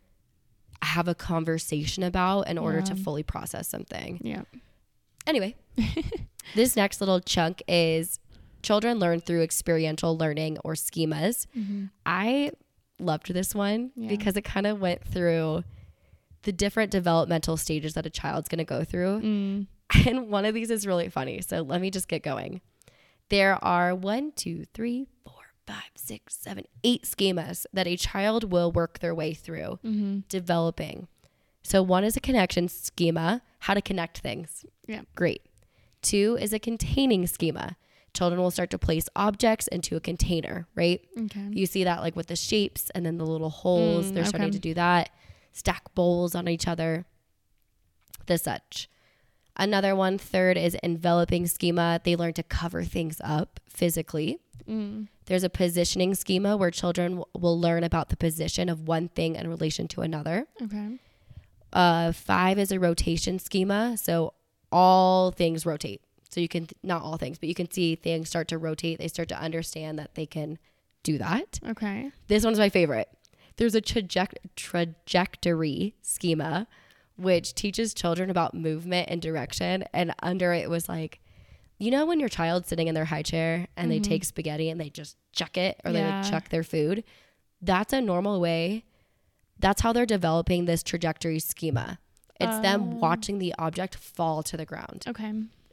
have 0.81 1.07
a 1.07 1.15
conversation 1.15 2.03
about 2.03 2.47
in 2.47 2.57
order 2.57 2.81
to 2.81 2.95
fully 2.95 3.23
process 3.23 3.67
something. 3.67 4.19
Yeah. 4.23 4.43
Anyway, 5.27 5.55
this 6.55 6.75
next 6.75 6.99
little 7.01 7.19
chunk 7.19 7.61
is 7.67 8.19
children 8.63 8.97
learn 8.99 9.19
through 9.21 9.41
experiential 9.41 10.17
learning 10.17 10.57
or 10.63 10.73
schemas. 10.73 11.47
Mm-hmm. 11.57 11.85
I 12.05 12.51
loved 12.99 13.33
this 13.33 13.53
one 13.53 13.91
Yeah. 13.95 14.09
because 14.09 14.37
it 14.37 14.43
kind 14.43 14.65
of 14.67 14.79
went 14.79 15.03
through 15.03 15.63
the 16.43 16.51
different 16.51 16.91
developmental 16.91 17.57
stages 17.57 17.93
that 17.93 18.05
a 18.05 18.09
child's 18.09 18.49
going 18.49 18.57
to 18.59 18.63
go 18.63 18.83
through. 18.83 19.21
Mm. 19.21 19.67
And 20.07 20.29
one 20.29 20.45
of 20.45 20.53
these 20.53 20.69
is 20.71 20.87
really 20.87 21.09
funny. 21.09 21.41
So 21.41 21.61
let 21.61 21.81
me 21.81 21.89
just 21.91 22.07
get 22.07 22.23
going. 22.23 22.61
There 23.29 23.63
are 23.63 23.93
one, 23.95 24.31
two, 24.35 24.65
three, 24.73 25.07
four, 25.25 25.33
five, 25.67 25.91
six, 25.95 26.35
seven, 26.35 26.65
eight 26.83 27.03
schemas 27.03 27.65
that 27.73 27.87
a 27.87 27.95
child 27.95 28.51
will 28.51 28.71
work 28.71 28.99
their 28.99 29.15
way 29.15 29.33
through 29.33 29.79
Mm-hmm. 29.85 30.19
developing. 30.29 31.07
So 31.63 31.81
one 31.83 32.03
is 32.03 32.17
a 32.17 32.19
connection 32.19 32.67
schema, 32.67 33.41
how 33.59 33.73
to 33.73 33.81
connect 33.81 34.19
things. 34.19 34.65
Yeah. 34.87 35.01
Great. 35.15 35.43
Two 36.01 36.37
is 36.41 36.51
a 36.53 36.59
containing 36.59 37.27
schema. 37.27 37.77
Children 38.13 38.41
will 38.41 38.51
start 38.51 38.71
to 38.71 38.77
place 38.79 39.07
objects 39.15 39.67
into 39.67 39.95
a 39.95 39.99
container, 40.01 40.67
right? 40.75 40.99
Okay. 41.17 41.47
You 41.51 41.65
see 41.65 41.83
that 41.85 42.01
like 42.01 42.15
with 42.15 42.27
the 42.27 42.35
shapes 42.35 42.89
and 42.89 43.05
then 43.05 43.17
the 43.17 43.25
little 43.25 43.49
holes. 43.51 44.07
Mm, 44.07 44.13
They're 44.15 44.25
starting 44.25 44.47
okay. 44.49 44.57
to 44.57 44.59
do 44.59 44.73
that. 44.73 45.11
Stack 45.53 45.93
bowls 45.95 46.33
on 46.35 46.47
each 46.49 46.67
other. 46.67 47.05
The 48.25 48.37
such. 48.37 48.89
Another 49.57 49.95
one, 49.95 50.17
third, 50.17 50.57
is 50.57 50.75
enveloping 50.81 51.45
schema. 51.47 51.99
They 52.03 52.15
learn 52.15 52.33
to 52.33 52.43
cover 52.43 52.83
things 52.83 53.19
up 53.23 53.59
physically. 53.67 54.39
Mm. 54.67 55.07
There's 55.25 55.43
a 55.43 55.49
positioning 55.49 56.15
schema 56.15 56.55
where 56.55 56.71
children 56.71 57.11
w- 57.17 57.25
will 57.37 57.59
learn 57.59 57.83
about 57.83 58.09
the 58.09 58.17
position 58.17 58.69
of 58.69 58.87
one 58.87 59.09
thing 59.09 59.35
in 59.35 59.47
relation 59.49 59.87
to 59.89 60.01
another. 60.01 60.45
Okay. 60.61 60.97
Uh, 61.73 62.11
five 62.11 62.57
is 62.59 62.71
a 62.71 62.79
rotation 62.79 63.39
schema. 63.39 63.97
So 63.97 64.33
all 64.71 65.31
things 65.31 65.65
rotate. 65.65 66.01
So 66.29 66.39
you 66.39 66.47
can, 66.47 66.67
not 66.81 67.01
all 67.01 67.17
things, 67.17 67.37
but 67.37 67.49
you 67.49 67.55
can 67.55 67.69
see 67.69 67.95
things 67.95 68.29
start 68.29 68.47
to 68.49 68.57
rotate. 68.57 68.99
They 68.99 69.07
start 69.09 69.27
to 69.29 69.39
understand 69.39 69.99
that 69.99 70.15
they 70.15 70.25
can 70.25 70.57
do 71.03 71.17
that. 71.17 71.59
Okay. 71.67 72.11
This 72.27 72.45
one's 72.45 72.59
my 72.59 72.69
favorite. 72.69 73.09
There's 73.57 73.75
a 73.75 73.81
traje- 73.81 74.27
trajectory 74.55 75.95
schema, 76.01 76.67
which 77.21 77.53
teaches 77.53 77.93
children 77.93 78.29
about 78.29 78.53
movement 78.53 79.09
and 79.09 79.21
direction. 79.21 79.83
And 79.93 80.13
under 80.21 80.53
it 80.53 80.69
was 80.69 80.89
like, 80.89 81.19
you 81.77 81.91
know, 81.91 82.05
when 82.05 82.19
your 82.19 82.29
child's 82.29 82.67
sitting 82.67 82.87
in 82.87 82.95
their 82.95 83.05
high 83.05 83.23
chair 83.23 83.67
and 83.75 83.89
they 83.89 83.99
mm-hmm. 83.99 84.09
take 84.09 84.23
spaghetti 84.23 84.69
and 84.69 84.79
they 84.79 84.89
just 84.89 85.17
chuck 85.33 85.57
it 85.57 85.79
or 85.83 85.91
they 85.91 85.99
Yeah. 85.99 86.21
like 86.21 86.29
chuck 86.29 86.49
their 86.49 86.63
food, 86.63 87.03
that's 87.61 87.93
a 87.93 88.01
normal 88.01 88.39
way. 88.39 88.85
That's 89.59 89.81
how 89.81 89.93
they're 89.93 90.05
developing 90.05 90.65
this 90.65 90.83
trajectory 90.83 91.39
schema. 91.39 91.99
It's 92.39 92.59
them 92.59 92.81
oh. 92.81 92.95
watching 92.97 93.37
the 93.37 93.53
object 93.59 93.95
fall 93.95 94.41
to 94.43 94.57
the 94.57 94.65
ground. 94.65 95.05
Okay. 95.07 95.31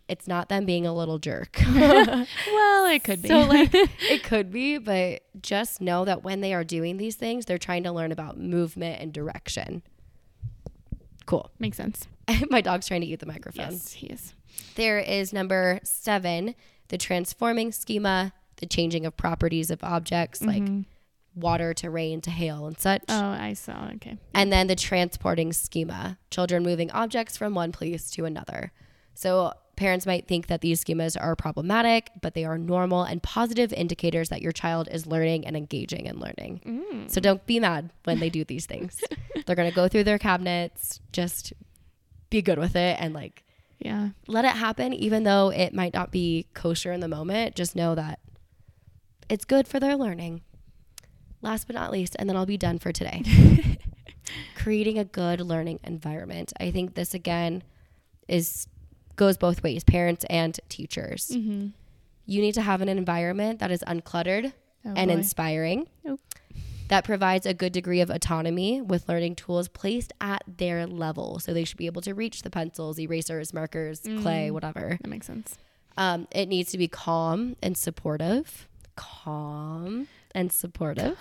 It's 0.09 0.27
not 0.27 0.49
them 0.49 0.65
being 0.65 0.87
a 0.87 0.95
little 0.95 1.19
jerk. 1.19 1.61
Well, 1.67 2.87
it 2.87 3.05
could 3.05 3.23
be. 3.23 3.29
So 3.29 3.41
like 3.41 3.71
it 3.75 4.23
could 4.23 4.51
be, 4.51 4.79
but 4.79 5.23
just 5.43 5.81
know 5.81 6.05
that 6.05 6.23
when 6.23 6.41
they 6.41 6.55
are 6.55 6.65
doing 6.65 6.97
these 6.97 7.17
things, 7.17 7.45
they're 7.45 7.59
trying 7.59 7.83
to 7.83 7.93
learn 7.93 8.13
about 8.13 8.39
movement 8.39 9.01
and 9.03 9.13
direction. 9.13 9.83
Cool. 11.29 11.51
makes 11.59 11.77
sense. 11.77 12.09
My 12.51 12.61
dog's 12.63 12.89
trying 12.89 13.03
to 13.03 13.07
eat 13.07 13.21
the 13.21 13.27
microphone. 13.27 13.71
Yes, 13.73 13.93
he 13.93 14.07
is. 14.07 14.35
There 14.77 14.99
is 14.99 15.33
number 15.33 15.79
seven, 15.85 16.55
the 16.89 16.97
transforming 16.99 17.71
schema, 17.71 18.33
the 18.57 18.67
changing 18.67 19.05
of 19.07 19.17
properties 19.17 19.71
of 19.71 19.85
objects 19.85 20.41
like 20.43 20.63
Mhm. 20.63 20.87
water 21.35 21.75
to 21.75 21.91
rain 21.91 22.21
to 22.23 22.31
hail 22.31 22.67
and 22.67 22.79
such. 22.79 23.03
Oh, 23.09 23.29
I 23.31 23.53
saw. 23.53 23.91
Okay. 23.97 24.17
And 24.35 24.51
then 24.53 24.67
the 24.69 24.75
transporting 24.75 25.53
schema, 25.53 26.19
children 26.31 26.63
moving 26.63 26.91
objects 26.93 27.37
from 27.37 27.55
one 27.55 27.73
place 27.73 28.11
to 28.13 28.25
another. 28.25 28.73
So 29.15 29.53
parents 29.79 30.05
might 30.05 30.27
think 30.29 30.49
that 30.49 30.61
these 30.61 30.85
schemas 30.85 31.17
are 31.19 31.35
problematic, 31.37 32.11
but 32.21 32.35
they 32.35 32.45
are 32.45 32.59
normal 32.59 33.03
and 33.05 33.23
positive 33.23 33.73
indicators 33.73 34.29
that 34.29 34.43
your 34.43 34.53
child 34.53 34.89
is 34.93 35.07
learning 35.07 35.47
and 35.47 35.57
engaging 35.57 36.05
in 36.07 36.19
learning. 36.21 36.61
Mm. 36.67 37.11
So 37.11 37.21
don't 37.21 37.45
be 37.47 37.59
mad 37.61 37.91
when 38.05 38.19
they 38.21 38.29
do 38.29 38.45
these 38.45 38.67
things. 38.67 39.01
They're 39.47 39.57
going 39.57 39.71
to 39.71 39.75
go 39.75 39.89
through 39.89 40.05
their 40.05 40.19
cabinets, 40.19 41.01
just 41.13 41.53
be 42.29 42.43
good 42.43 42.59
with 42.59 42.77
it 42.77 42.97
and 43.01 43.15
like 43.15 43.43
Yeah. 43.79 44.11
let 44.27 44.45
it 44.45 44.51
happen 44.53 44.93
even 44.93 45.23
though 45.23 45.51
it 45.51 45.73
might 45.73 45.95
not 45.95 46.11
be 46.11 46.47
kosher 46.53 46.93
in 46.93 47.01
the 47.01 47.09
moment. 47.09 47.55
Just 47.55 47.75
know 47.75 47.95
that 47.95 48.19
it's 49.31 49.45
good 49.47 49.67
for 49.69 49.79
their 49.81 49.97
learning. 49.97 50.43
Last 51.41 51.67
but 51.69 51.75
not 51.77 51.93
least, 51.93 52.17
and 52.19 52.29
then 52.29 52.37
I'll 52.37 52.47
be 52.47 52.57
done 52.59 52.79
for 52.81 52.91
today. 52.93 53.23
Creating 54.57 54.99
a 54.99 55.05
good 55.05 55.41
learning 55.41 55.79
environment. 55.85 56.53
I 56.59 56.71
think 56.73 56.95
this 56.95 57.15
again 57.15 57.63
is 58.27 58.67
goes 59.19 59.37
both 59.37 59.63
ways, 59.63 59.85
parents 59.85 60.25
and 60.31 60.59
teachers. 60.71 61.31
Mm-hmm. 61.35 61.69
You 62.25 62.41
need 62.41 62.55
to 62.55 62.63
have 62.63 62.81
an 62.81 62.89
environment 62.89 63.59
that 63.59 63.71
is 63.71 63.83
uncluttered 63.87 64.53
Oh, 64.87 64.93
and 64.97 65.09
boy. 65.11 65.15
inspiring. 65.17 65.89
Nope. 66.05 66.21
That 66.89 67.05
provides 67.05 67.45
a 67.45 67.53
good 67.53 67.73
degree 67.73 68.01
of 68.01 68.09
autonomy 68.09 68.81
with 68.81 69.09
learning 69.09 69.35
tools 69.35 69.69
placed 69.69 70.13
at 70.23 70.43
their 70.47 70.87
level. 70.87 71.39
So 71.41 71.53
they 71.53 71.65
should 71.65 71.77
be 71.77 71.85
able 71.87 72.01
to 72.03 72.15
reach 72.15 72.43
the 72.43 72.49
pencils, 72.51 72.99
erasers, 72.99 73.53
markers, 73.53 74.01
clay, 74.01 74.49
Mm. 74.49 74.53
whatever. 74.53 74.97
that 75.03 75.09
makes 75.09 75.27
sense. 75.27 75.59
Um, 75.99 76.29
it 76.31 76.49
needs 76.49 76.71
to 76.73 76.79
be 76.79 76.87
calm 76.89 77.57
and 77.63 77.77
supportive. 77.77 78.69
Calm 78.97 80.07
and 80.35 80.53
supportive. 80.53 81.19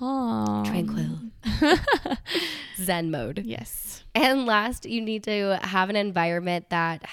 Oh. 0.00 0.64
Tranquil. 0.66 1.18
Zen 2.80 3.10
mode. 3.10 3.42
Yes. 3.44 4.02
And 4.14 4.46
last, 4.46 4.84
you 4.86 5.00
need 5.00 5.24
to 5.24 5.58
have 5.62 5.90
an 5.90 5.96
environment 5.96 6.70
that 6.70 7.04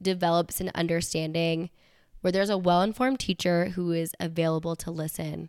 develops 0.00 0.60
an 0.60 0.70
understanding 0.74 1.70
where 2.20 2.32
there's 2.32 2.50
a 2.50 2.58
well 2.58 2.82
informed 2.82 3.20
teacher 3.20 3.70
who 3.70 3.92
is 3.92 4.12
available 4.20 4.74
to 4.76 4.90
listen 4.90 5.48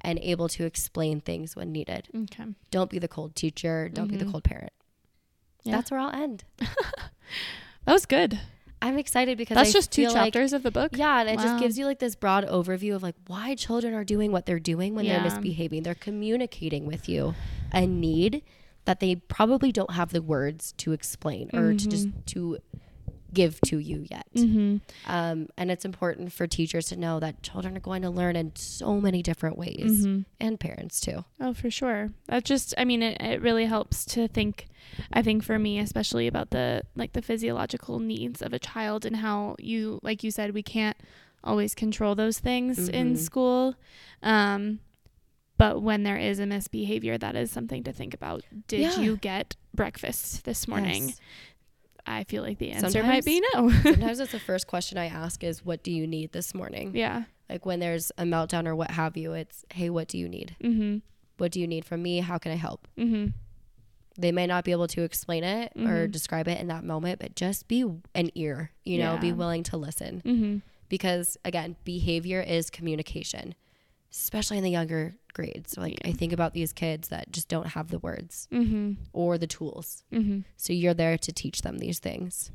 and 0.00 0.18
able 0.20 0.48
to 0.48 0.64
explain 0.64 1.20
things 1.20 1.54
when 1.54 1.70
needed. 1.70 2.08
Okay. 2.14 2.44
Don't 2.70 2.90
be 2.90 2.98
the 2.98 3.06
cold 3.08 3.36
teacher. 3.36 3.88
Don't 3.92 4.08
be 4.08 4.16
the 4.16 4.24
Mhm. 4.24 4.32
cold 4.32 4.44
parent. 4.44 4.72
Yeah. 5.62 5.76
That's 5.76 5.90
where 5.92 6.00
I'll 6.00 6.10
end. 6.14 6.44
That 7.84 7.92
was 7.94 8.06
good. 8.06 8.38
I'm 8.80 8.98
excited 8.98 9.38
because 9.38 9.56
That's 9.56 9.70
I 9.70 9.72
just 9.72 9.90
two 9.92 10.02
feel 10.02 10.12
like- 10.12 10.32
chapters 10.32 10.52
of 10.52 10.62
the 10.62 10.70
book. 10.70 10.92
Yeah, 10.96 11.20
and 11.20 11.28
it 11.28 11.36
Wow. 11.36 11.42
just 11.44 11.60
gives 11.62 11.78
you 11.78 11.86
like 11.86 11.98
this 12.00 12.14
broad 12.14 12.44
overview 12.46 12.94
of 12.94 13.02
like 13.02 13.14
why 13.26 13.54
children 13.54 13.94
are 13.94 14.04
doing 14.04 14.30
what 14.32 14.46
they're 14.46 14.58
doing 14.60 14.94
when 14.94 15.06
they're 15.06 15.22
misbehaving. 15.22 15.82
They're 15.82 15.94
communicating 15.94 16.86
with 16.86 17.08
you 17.08 17.34
a 17.72 17.86
need 17.86 18.42
that 18.84 19.00
they 19.00 19.16
probably 19.16 19.70
don't 19.72 19.92
have 19.92 20.10
the 20.12 20.22
words 20.22 20.72
to 20.78 20.92
explain 20.92 21.50
or 21.52 21.74
to 21.74 21.88
just 21.88 22.08
to 22.26 22.58
give 23.34 23.60
to 23.62 23.78
you 23.78 24.04
yet. 24.10 24.26
Mm-hmm. 24.34 24.76
Um, 25.06 25.48
and 25.56 25.70
it's 25.70 25.84
important 25.84 26.32
for 26.32 26.46
teachers 26.46 26.86
to 26.86 26.96
know 26.96 27.18
that 27.20 27.42
children 27.42 27.76
are 27.76 27.80
going 27.80 28.02
to 28.02 28.10
learn 28.10 28.36
in 28.36 28.54
so 28.56 29.00
many 29.00 29.22
different 29.22 29.56
ways, 29.58 30.06
Mm-hmm. 30.06 30.20
and 30.40 30.60
parents 30.60 31.00
too. 31.00 31.24
Oh, 31.40 31.54
for 31.54 31.70
sure. 31.70 32.10
That 32.26 32.44
just, 32.44 32.74
I 32.76 32.84
mean, 32.84 33.02
it, 33.02 33.20
it 33.20 33.40
really 33.40 33.64
helps 33.66 34.04
to 34.06 34.28
think, 34.28 34.66
I 35.12 35.22
think 35.22 35.42
for 35.44 35.58
me, 35.58 35.78
especially 35.78 36.26
about 36.26 36.50
the, 36.50 36.82
like 36.94 37.12
the 37.14 37.22
physiological 37.22 37.98
needs 37.98 38.42
of 38.42 38.52
a 38.52 38.58
child 38.58 39.04
and 39.06 39.16
how 39.16 39.56
you, 39.58 39.98
like 40.02 40.22
you 40.22 40.30
said, 40.30 40.52
we 40.52 40.62
can't 40.62 40.96
always 41.44 41.74
control 41.74 42.14
those 42.14 42.38
things 42.38 42.88
in 42.88 43.14
Mhm. 43.14 43.18
school. 43.18 43.74
Um, 44.22 44.78
but 45.58 45.80
when 45.82 46.02
there 46.02 46.16
is 46.18 46.38
a 46.38 46.46
misbehavior, 46.46 47.18
that 47.18 47.36
is 47.36 47.50
something 47.50 47.82
to 47.84 47.92
think 47.92 48.14
about. 48.14 48.42
Did 48.68 48.80
Yeah. 48.80 49.00
you 49.00 49.16
get 49.16 49.54
breakfast 49.74 50.44
this 50.44 50.66
morning? 50.66 51.08
Yes. 51.08 51.20
I 52.06 52.24
feel 52.24 52.42
like 52.42 52.58
the 52.58 52.70
answer 52.72 53.02
might 53.02 53.24
be 53.24 53.40
no. 53.54 53.70
Sometimes 53.82 54.18
it's 54.20 54.32
the 54.32 54.40
first 54.40 54.66
question 54.66 54.98
I 54.98 55.06
ask 55.06 55.42
is, 55.44 55.64
"What 55.64 55.82
do 55.82 55.90
you 55.92 56.06
need 56.06 56.32
this 56.32 56.54
morning?" 56.54 56.94
yeah. 56.96 57.24
Like 57.48 57.66
when 57.66 57.80
there's 57.80 58.10
a 58.16 58.22
meltdown 58.22 58.66
or 58.66 58.74
what 58.74 58.90
have 58.92 59.16
you, 59.16 59.34
it's, 59.34 59.64
"Hey, 59.72 59.90
what 59.90 60.08
do 60.08 60.16
you 60.18 60.28
need? 60.28 60.56
Mm-hmm. 60.62 60.98
What 61.36 61.52
do 61.52 61.60
you 61.60 61.66
need 61.66 61.84
from 61.84 62.02
me? 62.02 62.18
How 62.20 62.38
can 62.38 62.50
I 62.52 62.56
help?" 62.56 62.88
Mm-hmm. 62.98 63.28
they 64.18 64.30
may 64.30 64.46
not 64.46 64.62
be 64.64 64.72
able 64.72 64.86
to 64.88 65.02
explain 65.02 65.42
it 65.42 65.72
or 65.74 66.06
Mhm. 66.06 66.10
describe 66.12 66.46
it 66.46 66.60
in 66.60 66.66
that 66.68 66.84
moment, 66.84 67.18
but 67.18 67.34
just 67.34 67.66
be 67.66 67.82
an 68.14 68.28
ear, 68.34 68.70
you 68.84 68.98
know, 68.98 69.16
be 69.16 69.32
willing 69.32 69.62
to 69.64 69.76
listen. 69.78 70.20
Mm-hmm. 70.24 70.56
Because 70.90 71.38
again, 71.46 71.76
behavior 71.84 72.42
is 72.42 72.68
communication, 72.68 73.54
especially 74.12 74.58
in 74.58 74.64
the 74.64 74.70
younger 74.70 75.14
grades. 75.32 75.72
So 75.72 75.80
like 75.80 75.94
Yeah. 76.04 76.10
I 76.10 76.12
think 76.12 76.32
about 76.32 76.52
these 76.52 76.72
kids 76.72 77.08
that 77.08 77.32
just 77.32 77.48
don't 77.48 77.68
have 77.68 77.88
the 77.88 77.98
words 77.98 78.46
Mm-hmm. 78.52 78.92
or 79.12 79.38
the 79.38 79.46
tools. 79.46 80.04
Mm-hmm. 80.12 80.40
So 80.56 80.72
you're 80.72 80.94
there 80.94 81.16
to 81.18 81.32
teach 81.32 81.62
them 81.62 81.78
these 81.78 81.98
things. 81.98 82.50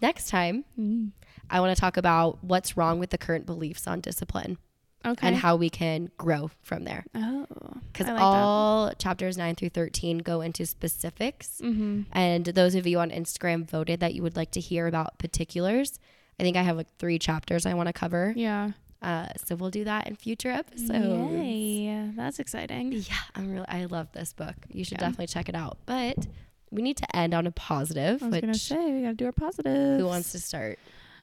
Next 0.00 0.28
time, 0.28 0.64
Mm. 0.78 1.10
I 1.50 1.60
want 1.60 1.74
to 1.74 1.80
talk 1.80 1.96
about 1.96 2.44
what's 2.44 2.76
wrong 2.76 2.98
with 3.00 3.10
the 3.10 3.18
current 3.18 3.46
beliefs 3.46 3.86
on 3.88 4.00
discipline 4.00 4.58
Okay. 5.04 5.26
and 5.26 5.36
how 5.36 5.56
we 5.56 5.70
can 5.70 6.10
grow 6.18 6.50
from 6.62 6.84
there. 6.84 7.04
oh, 7.14 7.46
Because 7.92 8.06
like 8.06 8.20
all 8.20 8.92
chapters 8.98 9.36
9 9.38 9.54
through 9.56 9.70
13 9.70 10.18
go 10.18 10.40
into 10.40 10.66
specifics. 10.66 11.60
Mm-hmm. 11.64 12.02
And 12.12 12.44
those 12.44 12.74
of 12.74 12.86
you 12.86 13.00
on 13.00 13.10
Instagram 13.10 13.68
voted 13.68 14.00
that 14.00 14.14
you 14.14 14.22
would 14.22 14.36
like 14.36 14.50
to 14.52 14.60
hear 14.60 14.86
about 14.86 15.18
particulars. 15.18 15.98
I 16.38 16.42
think 16.44 16.56
I 16.56 16.62
have 16.62 16.76
like 16.76 16.94
three 16.98 17.18
chapters 17.18 17.66
I 17.66 17.74
want 17.74 17.88
to 17.88 17.92
cover. 17.92 18.32
Yeah. 18.36 18.72
Uh, 19.00 19.28
so 19.44 19.54
we'll 19.54 19.70
do 19.70 19.84
that 19.84 20.08
in 20.08 20.16
future 20.16 20.50
episodes. 20.50 20.90
Yay. 21.32 22.10
That's 22.16 22.38
exciting. 22.40 22.92
Yeah, 22.92 23.14
I'm 23.34 23.52
really 23.52 23.68
I 23.68 23.84
love 23.84 24.08
this 24.12 24.32
book. 24.32 24.54
You 24.72 24.84
should 24.84 24.98
Yeah. 24.98 25.06
definitely 25.06 25.28
check 25.28 25.48
it 25.48 25.54
out. 25.54 25.78
But 25.86 26.26
we 26.70 26.82
need 26.82 26.96
to 26.98 27.16
end 27.16 27.32
on 27.34 27.46
a 27.46 27.50
positive, 27.52 28.22
I 28.22 28.28
was 28.28 28.40
gonna 28.40 28.54
say 28.54 28.92
we 28.92 29.02
gotta 29.02 29.14
do 29.14 29.26
our 29.26 29.32
positives. 29.32 30.00
who 30.00 30.06
wants 30.06 30.32
to 30.32 30.40
start? 30.40 30.78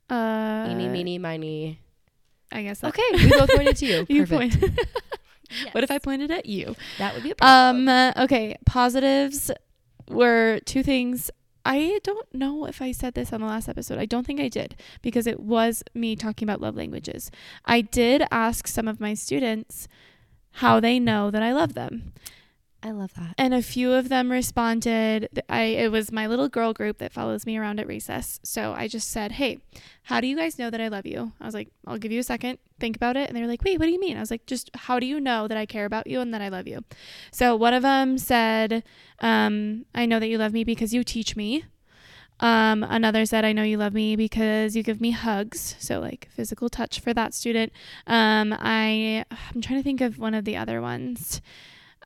Uh, 0.09 0.67
Eeny, 0.69 0.87
meeny, 0.87 1.17
miny. 1.17 1.79
I 2.51 2.61
guess. 2.63 2.83
Okay, 2.83 3.03
we 3.13 3.29
both 3.31 3.49
pointed 3.49 3.75
to 3.77 3.85
you. 3.85 4.05
You 4.09 4.25
Perfect. 4.25 4.59
point. 4.61 4.79
What 5.73 5.83
if 5.83 5.91
I 5.91 5.99
pointed 5.99 6.31
at 6.31 6.45
you? 6.47 6.75
That 6.97 7.13
would 7.13 7.23
be 7.23 7.31
a 7.31 7.35
problem. 7.35 7.87
Um. 7.87 7.89
uh, 8.17 8.23
Okay. 8.23 8.55
Positives 8.65 9.51
were 10.09 10.59
two 10.65 10.81
things. 10.81 11.29
I 11.65 11.99
don't 12.03 12.31
know 12.33 12.65
if 12.65 12.81
I 12.81 12.91
said 12.91 13.15
this 13.15 13.33
on 13.33 13.41
the 13.41 13.47
last 13.47 13.67
episode. 13.67 13.97
I 13.97 14.05
don't 14.05 14.25
think 14.25 14.39
I 14.39 14.49
did 14.49 14.75
because 15.01 15.25
it 15.25 15.39
was 15.39 15.83
me 15.95 16.15
talking 16.15 16.47
about 16.47 16.61
love 16.61 16.75
languages. 16.75 17.31
I 17.65 17.81
did 17.81 18.23
ask 18.31 18.67
some 18.67 18.87
of 18.87 18.99
my 18.99 19.15
students 19.15 19.87
how 20.53 20.79
they 20.79 20.99
know 20.99 21.31
that 21.31 21.41
I 21.41 21.51
love 21.51 21.73
them. 21.73 22.13
I 22.85 22.91
love 22.91 23.15
that. 23.15 23.33
And 23.39 23.55
a 23.55 23.63
few 23.63 23.93
of 23.93 24.09
them 24.09 24.31
responded. 24.31 25.41
I 25.49 25.63
it 25.63 25.91
was 25.91 26.11
my 26.11 26.27
little 26.27 26.47
girl 26.47 26.71
group 26.71 26.99
that 26.99 27.11
follows 27.11 27.43
me 27.43 27.57
around 27.57 27.79
at 27.79 27.87
recess. 27.87 28.39
So 28.43 28.75
I 28.77 28.87
just 28.87 29.09
said, 29.09 29.31
"Hey, 29.31 29.57
how 30.03 30.21
do 30.21 30.27
you 30.27 30.37
guys 30.37 30.59
know 30.59 30.69
that 30.69 30.79
I 30.79 30.89
love 30.89 31.07
you?" 31.07 31.31
I 31.41 31.45
was 31.45 31.55
like, 31.55 31.69
"I'll 31.87 31.97
give 31.97 32.11
you 32.11 32.19
a 32.19 32.23
second, 32.23 32.59
think 32.79 32.95
about 32.95 33.17
it." 33.17 33.27
And 33.27 33.35
they 33.35 33.41
were 33.41 33.47
like, 33.47 33.63
"Wait, 33.63 33.79
what 33.79 33.87
do 33.87 33.91
you 33.91 33.99
mean?" 33.99 34.17
I 34.17 34.19
was 34.19 34.29
like, 34.29 34.45
"Just 34.45 34.69
how 34.75 34.99
do 34.99 35.07
you 35.07 35.19
know 35.19 35.47
that 35.47 35.57
I 35.57 35.65
care 35.65 35.85
about 35.85 36.05
you 36.05 36.21
and 36.21 36.31
that 36.35 36.43
I 36.43 36.49
love 36.49 36.67
you?" 36.67 36.83
So 37.31 37.55
one 37.55 37.73
of 37.73 37.81
them 37.81 38.19
said, 38.19 38.83
um, 39.19 39.85
"I 39.95 40.05
know 40.05 40.19
that 40.19 40.27
you 40.27 40.37
love 40.37 40.53
me 40.53 40.63
because 40.63 40.93
you 40.93 41.03
teach 41.03 41.35
me." 41.35 41.65
Um, 42.39 42.83
another 42.83 43.25
said, 43.25 43.45
I 43.45 43.53
know 43.53 43.63
you 43.63 43.77
love 43.77 43.93
me 43.93 44.17
because 44.17 44.75
you 44.75 44.83
give 44.83 44.99
me 44.99 45.11
hugs. 45.11 45.75
So 45.79 46.01
like 46.01 46.27
physical 46.35 46.67
touch 46.67 46.99
for 46.99 47.13
that 47.13 47.33
student. 47.33 47.71
Um, 48.05 48.53
I, 48.59 49.23
I'm 49.31 49.61
trying 49.61 49.79
to 49.79 49.83
think 49.83 50.01
of 50.01 50.19
one 50.19 50.33
of 50.33 50.43
the 50.43 50.57
other 50.57 50.81
ones. 50.81 51.41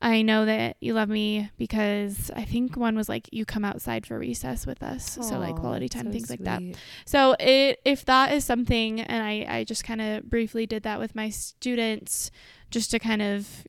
I 0.01 0.21
know 0.21 0.45
that 0.45 0.77
you 0.79 0.93
love 0.93 1.09
me 1.09 1.49
because 1.57 2.31
I 2.35 2.45
think 2.45 2.77
one 2.77 2.95
was 2.95 3.09
like 3.09 3.27
you 3.33 3.43
come 3.45 3.65
outside 3.65 4.05
for 4.05 4.17
recess 4.17 4.65
with 4.65 4.81
us. 4.81 5.17
so 5.21 5.37
like 5.39 5.57
quality 5.57 5.89
time, 5.89 6.05
so 6.05 6.11
things 6.11 6.29
like 6.29 6.43
that. 6.45 6.61
So 7.05 7.35
it 7.39 7.79
if 7.83 8.05
that 8.05 8.31
is 8.31 8.45
something 8.45 9.01
and 9.01 9.23
I, 9.23 9.45
I 9.57 9.63
just 9.65 9.83
kind 9.83 9.99
of 10.01 10.29
briefly 10.29 10.65
did 10.65 10.83
that 10.83 10.99
with 10.99 11.15
my 11.15 11.29
students 11.29 12.31
just 12.71 12.91
to 12.91 12.99
kind 12.99 13.21
of 13.21 13.65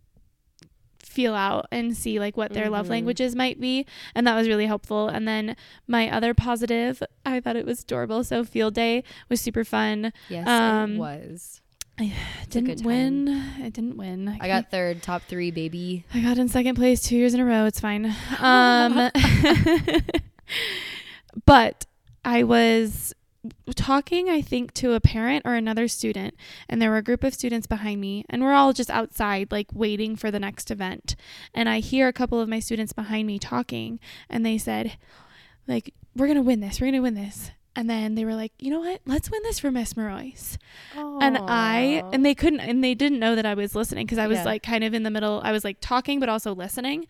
feel 1.03 1.35
out 1.35 1.67
and 1.73 1.97
see 1.97 2.21
like 2.21 2.37
what 2.37 2.53
their 2.53 2.71
love 2.71 2.87
Mhm. 2.87 2.91
languages 2.91 3.35
might 3.35 3.61
be 3.61 3.85
and 4.15 4.25
that 4.27 4.37
was 4.37 4.47
really 4.47 4.67
helpful 4.67 5.09
and 5.09 5.27
then 5.27 5.57
my 5.89 6.09
other 6.09 6.35
positive 6.35 7.03
i 7.27 7.41
thought 7.41 7.57
it 7.57 7.67
was 7.67 7.83
adorable 7.83 8.23
so 8.23 8.45
field 8.45 8.75
day 8.75 9.03
was 9.29 9.41
super 9.41 9.65
fun 9.65 10.13
Yes, 10.29 10.47
Um, 10.47 10.93
it 10.95 10.99
was. 11.01 11.61
It 12.01 12.13
It's 12.45 12.57
a 12.57 12.61
good 12.61 12.79
didn't 12.79 12.87
win 12.87 13.29
I 13.63 13.69
didn't 13.69 13.97
win 13.97 14.37
I 14.41 14.49
got 14.49 14.71
third, 14.71 15.03
top 15.03 15.23
three, 15.23 15.51
baby. 15.51 16.05
I 16.13 16.21
got 16.21 16.39
in 16.39 16.49
second 16.49 16.77
place 16.77 17.03
two 17.03 17.17
years 17.17 17.35
in 17.35 17.41
a 17.41 17.45
row. 17.45 17.67
It's 17.67 17.81
fine. 17.81 18.15
Um, 18.41 19.11
but 21.47 21.87
I 22.25 22.43
was 22.43 23.15
talking, 23.75 24.29
I 24.29 24.43
think, 24.43 24.73
to 24.75 24.93
a 24.93 25.01
parent 25.01 25.43
or 25.45 25.55
another 25.55 25.89
student, 25.89 26.35
and 26.69 26.81
there 26.81 26.91
were 26.91 26.99
a 26.99 27.03
group 27.03 27.25
of 27.25 27.35
students 27.35 27.67
behind 27.67 28.01
me, 28.01 28.25
and 28.29 28.43
we're 28.43 28.53
all 28.53 28.73
just 28.73 28.91
outside, 28.91 29.51
like 29.51 29.69
waiting 29.73 30.17
for 30.17 30.31
the 30.31 30.41
next 30.41 30.71
event. 30.71 31.17
And 31.55 31.69
I 31.69 31.81
hear 31.81 32.09
a 32.09 32.13
couple 32.13 32.41
of 32.41 32.49
my 32.49 32.61
students 32.61 32.93
behind 32.93 33.27
me 33.27 33.39
talking, 33.39 33.99
and 34.29 34.45
they 34.45 34.59
said, 34.59 34.97
like, 35.67 35.95
we're 36.17 36.27
going 36.27 36.37
to 36.37 36.43
win 36.43 36.61
this. 36.61 36.81
We're 36.81 36.87
going 36.87 36.95
to 36.95 37.01
win 37.01 37.15
this. 37.15 37.51
And 37.77 37.89
then 37.89 38.17
they 38.17 38.25
were 38.25 38.35
like, 38.35 38.53
you 38.59 38.71
know 38.71 38.81
what? 38.81 39.01
Let's 39.07 39.31
win 39.31 39.41
this 39.45 39.61
for 39.61 39.71
Miss 39.71 39.97
Marois 39.97 40.59
and 40.97 41.39
I 41.41 42.03
and 42.13 42.27
they 42.27 42.35
couldn't 42.35 42.61
and 42.61 42.83
they 42.83 42.95
didn't 42.95 43.21
know 43.21 43.37
that 43.37 43.47
I 43.47 43.55
was 43.55 43.75
listening 43.77 44.07
because 44.07 44.19
I 44.19 44.27
was 44.27 44.39
Yeah. 44.39 44.45
like 44.45 44.63
kind 44.63 44.83
of 44.85 44.93
in 44.93 45.05
the 45.05 45.11
middle. 45.11 45.41
I 45.45 45.53
was 45.53 45.63
like 45.65 45.79
talking 45.81 46.19
but 46.19 46.29
also 46.29 46.55
listening, 46.55 47.07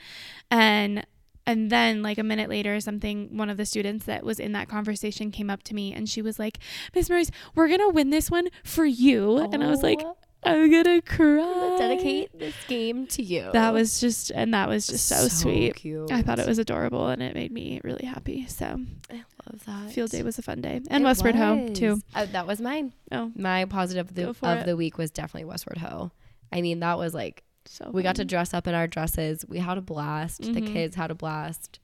and 0.50 1.06
and 1.46 1.70
then 1.70 2.02
like 2.02 2.18
a 2.18 2.22
minute 2.22 2.50
later, 2.50 2.78
something 2.80 3.36
one 3.36 3.48
of 3.50 3.56
the 3.56 3.64
students 3.66 4.04
that 4.04 4.22
was 4.24 4.38
in 4.38 4.52
that 4.52 4.68
conversation 4.68 5.30
came 5.30 5.48
up 5.50 5.62
to 5.64 5.74
me 5.74 5.92
and 5.94 6.08
she 6.08 6.20
was 6.22 6.38
like, 6.38 6.58
"Miss 6.94 7.08
Maurice, 7.08 7.30
we're 7.54 7.68
gonna 7.68 7.88
win 7.88 8.10
this 8.10 8.30
one 8.30 8.48
for 8.62 8.84
you," 8.84 9.38
and 9.38 9.64
I 9.64 9.70
was 9.70 9.82
like, 9.82 10.00
Oh, 10.02 10.16
"I'm 10.44 10.70
gonna 10.70 10.96
I'm 10.96 11.00
cry." 11.02 11.76
dedicate 11.78 12.38
this 12.38 12.54
game 12.68 13.06
to 13.08 13.22
you. 13.22 13.48
That 13.52 13.72
was 13.72 13.98
just 14.00 14.30
and 14.30 14.52
that 14.54 14.68
was 14.68 14.86
just 14.86 15.06
so, 15.08 15.26
sweet. 15.28 15.76
Cute. 15.76 16.12
I 16.12 16.20
thought 16.22 16.38
it 16.38 16.46
was 16.46 16.58
adorable 16.58 17.08
and 17.08 17.22
it 17.22 17.34
made 17.34 17.50
me 17.50 17.80
really 17.82 18.04
happy. 18.04 18.46
So 18.46 18.78
I 19.10 19.24
love 19.50 19.64
that. 19.66 19.92
field 19.92 20.10
day 20.10 20.22
was 20.22 20.38
a 20.38 20.42
fun 20.42 20.60
day 20.60 20.80
and 20.90 21.02
It 21.02 21.04
Westward 21.04 21.34
Ho 21.36 21.68
too. 21.74 22.00
Uh, 22.14 22.26
that 22.26 22.46
was 22.46 22.60
mine. 22.60 22.92
Oh, 23.12 23.30
My 23.34 23.64
positive 23.66 24.08
of 24.08 24.14
the, 24.14 24.28
of 24.30 24.42
it. 24.42 24.66
the 24.66 24.76
week 24.76 24.98
was 24.98 25.10
definitely 25.10 25.44
Westward 25.46 25.78
Ho. 25.78 26.10
I 26.52 26.60
mean, 26.62 26.80
that 26.80 26.98
was 26.98 27.14
like 27.14 27.42
so 27.66 27.90
we 27.92 28.02
got 28.02 28.16
to 28.16 28.24
dress 28.24 28.54
up 28.54 28.66
in 28.66 28.74
our 28.74 28.86
dresses. 28.86 29.44
We 29.48 29.58
had 29.58 29.78
a 29.78 29.82
blast. 29.82 30.42
The 30.42 30.60
Mhm. 30.60 30.72
kids 30.72 30.96
had 30.96 31.10
a 31.10 31.14
blast. 31.14 31.78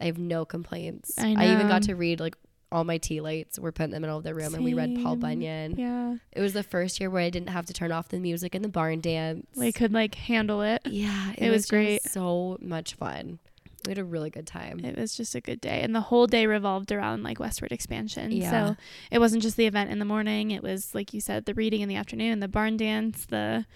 I 0.00 0.04
have 0.06 0.18
no 0.18 0.44
complaints. 0.44 1.14
I 1.18 1.30
even 1.52 1.68
got 1.68 1.82
to 1.84 1.94
read 1.94 2.20
like 2.20 2.36
all 2.72 2.82
my 2.84 2.98
tea 2.98 3.20
lights 3.20 3.56
were 3.58 3.70
put 3.70 3.84
in 3.84 3.90
the 3.92 4.00
middle 4.00 4.18
of 4.18 4.24
the 4.24 4.34
room 4.34 4.52
and 4.54 4.64
we 4.64 4.74
read 4.74 4.98
Paul 5.02 5.14
Bunyan. 5.16 5.76
Yeah, 5.78 6.16
It 6.32 6.40
was 6.40 6.52
the 6.54 6.64
first 6.64 6.98
year 6.98 7.08
where 7.08 7.22
I 7.22 7.30
didn't 7.30 7.50
have 7.50 7.66
to 7.66 7.72
turn 7.72 7.92
off 7.92 8.08
the 8.08 8.18
music 8.18 8.54
in 8.54 8.62
the 8.62 8.68
barn 8.68 9.00
dance. 9.00 9.46
they 9.56 9.70
could 9.70 9.92
like 9.92 10.16
handle 10.16 10.60
it. 10.62 10.82
yeah, 10.84 11.30
it, 11.38 11.44
it 11.46 11.50
was, 11.50 11.58
was 11.58 11.66
great. 11.70 12.02
so 12.02 12.58
much 12.60 12.94
fun. 12.94 13.38
We 13.86 13.90
had 13.90 13.98
a 13.98 14.04
really 14.04 14.30
good 14.30 14.46
time. 14.46 14.80
It 14.84 14.96
was 14.98 15.16
just 15.16 15.34
a 15.34 15.40
good 15.40 15.60
day. 15.60 15.80
And 15.82 15.94
the 15.94 16.00
whole 16.00 16.26
day 16.26 16.46
revolved 16.46 16.90
around 16.92 17.22
like 17.22 17.38
westward 17.38 17.72
expansion. 17.72 18.30
Yeah. 18.32 18.50
So 18.50 18.76
it 19.10 19.18
wasn't 19.18 19.42
just 19.42 19.56
the 19.56 19.66
event 19.66 19.90
in 19.90 19.98
the 19.98 20.04
morning. 20.04 20.50
It 20.50 20.62
was 20.62 20.94
like 20.94 21.12
you 21.14 21.20
said, 21.20 21.44
the 21.44 21.54
reading 21.54 21.80
in 21.82 21.88
the 21.88 21.96
afternoon, 21.96 22.40
the 22.40 22.48
barn 22.48 22.76
dance, 22.76 23.26
the 23.26 23.66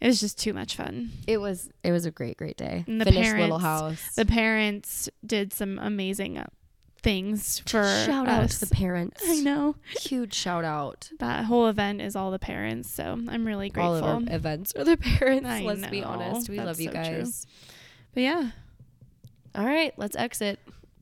it 0.00 0.06
was 0.08 0.20
just 0.20 0.38
too 0.38 0.52
much 0.52 0.76
fun. 0.76 1.10
It 1.26 1.38
was 1.38 1.70
it 1.82 1.92
was 1.92 2.04
a 2.04 2.10
great 2.10 2.36
great 2.36 2.56
day. 2.56 2.84
And 2.86 3.00
the 3.00 3.06
Finished 3.06 3.32
Little 3.36 3.58
parents- 3.58 4.02
House. 4.02 4.14
The 4.16 4.26
parents 4.26 5.08
did 5.24 5.52
some 5.52 5.78
amazing 5.78 6.36
uh, 6.36 6.46
things 7.02 7.60
for 7.60 7.84
shout 8.04 8.28
out 8.28 8.44
us. 8.44 8.58
to 8.58 8.66
the 8.66 8.74
parents. 8.74 9.22
I 9.26 9.36
know. 9.40 9.76
Huge 10.00 10.34
shout 10.34 10.64
out. 10.64 11.10
That 11.20 11.44
whole 11.46 11.68
event 11.68 12.00
is 12.02 12.16
all 12.16 12.30
the 12.30 12.38
parents. 12.38 12.90
So 12.90 13.18
I'm 13.28 13.46
really 13.46 13.70
grateful. 13.70 13.92
All 14.04 14.18
of 14.18 14.28
our 14.28 14.34
events 14.34 14.74
are 14.76 14.84
the 14.84 14.96
parents. 15.18 15.48
I 15.48 15.60
let's 15.62 15.86
be 15.86 16.02
honest. 16.02 16.48
We 16.50 16.56
That's 16.56 16.66
love 16.66 16.80
you 16.80 16.88
so 16.88 16.92
true. 16.92 17.02
guys. 17.02 17.46
but 18.12 18.22
yeah. 18.22 18.50
All 19.54 19.64
right, 19.64 19.92
let's 19.96 20.16
exit. 20.16 20.58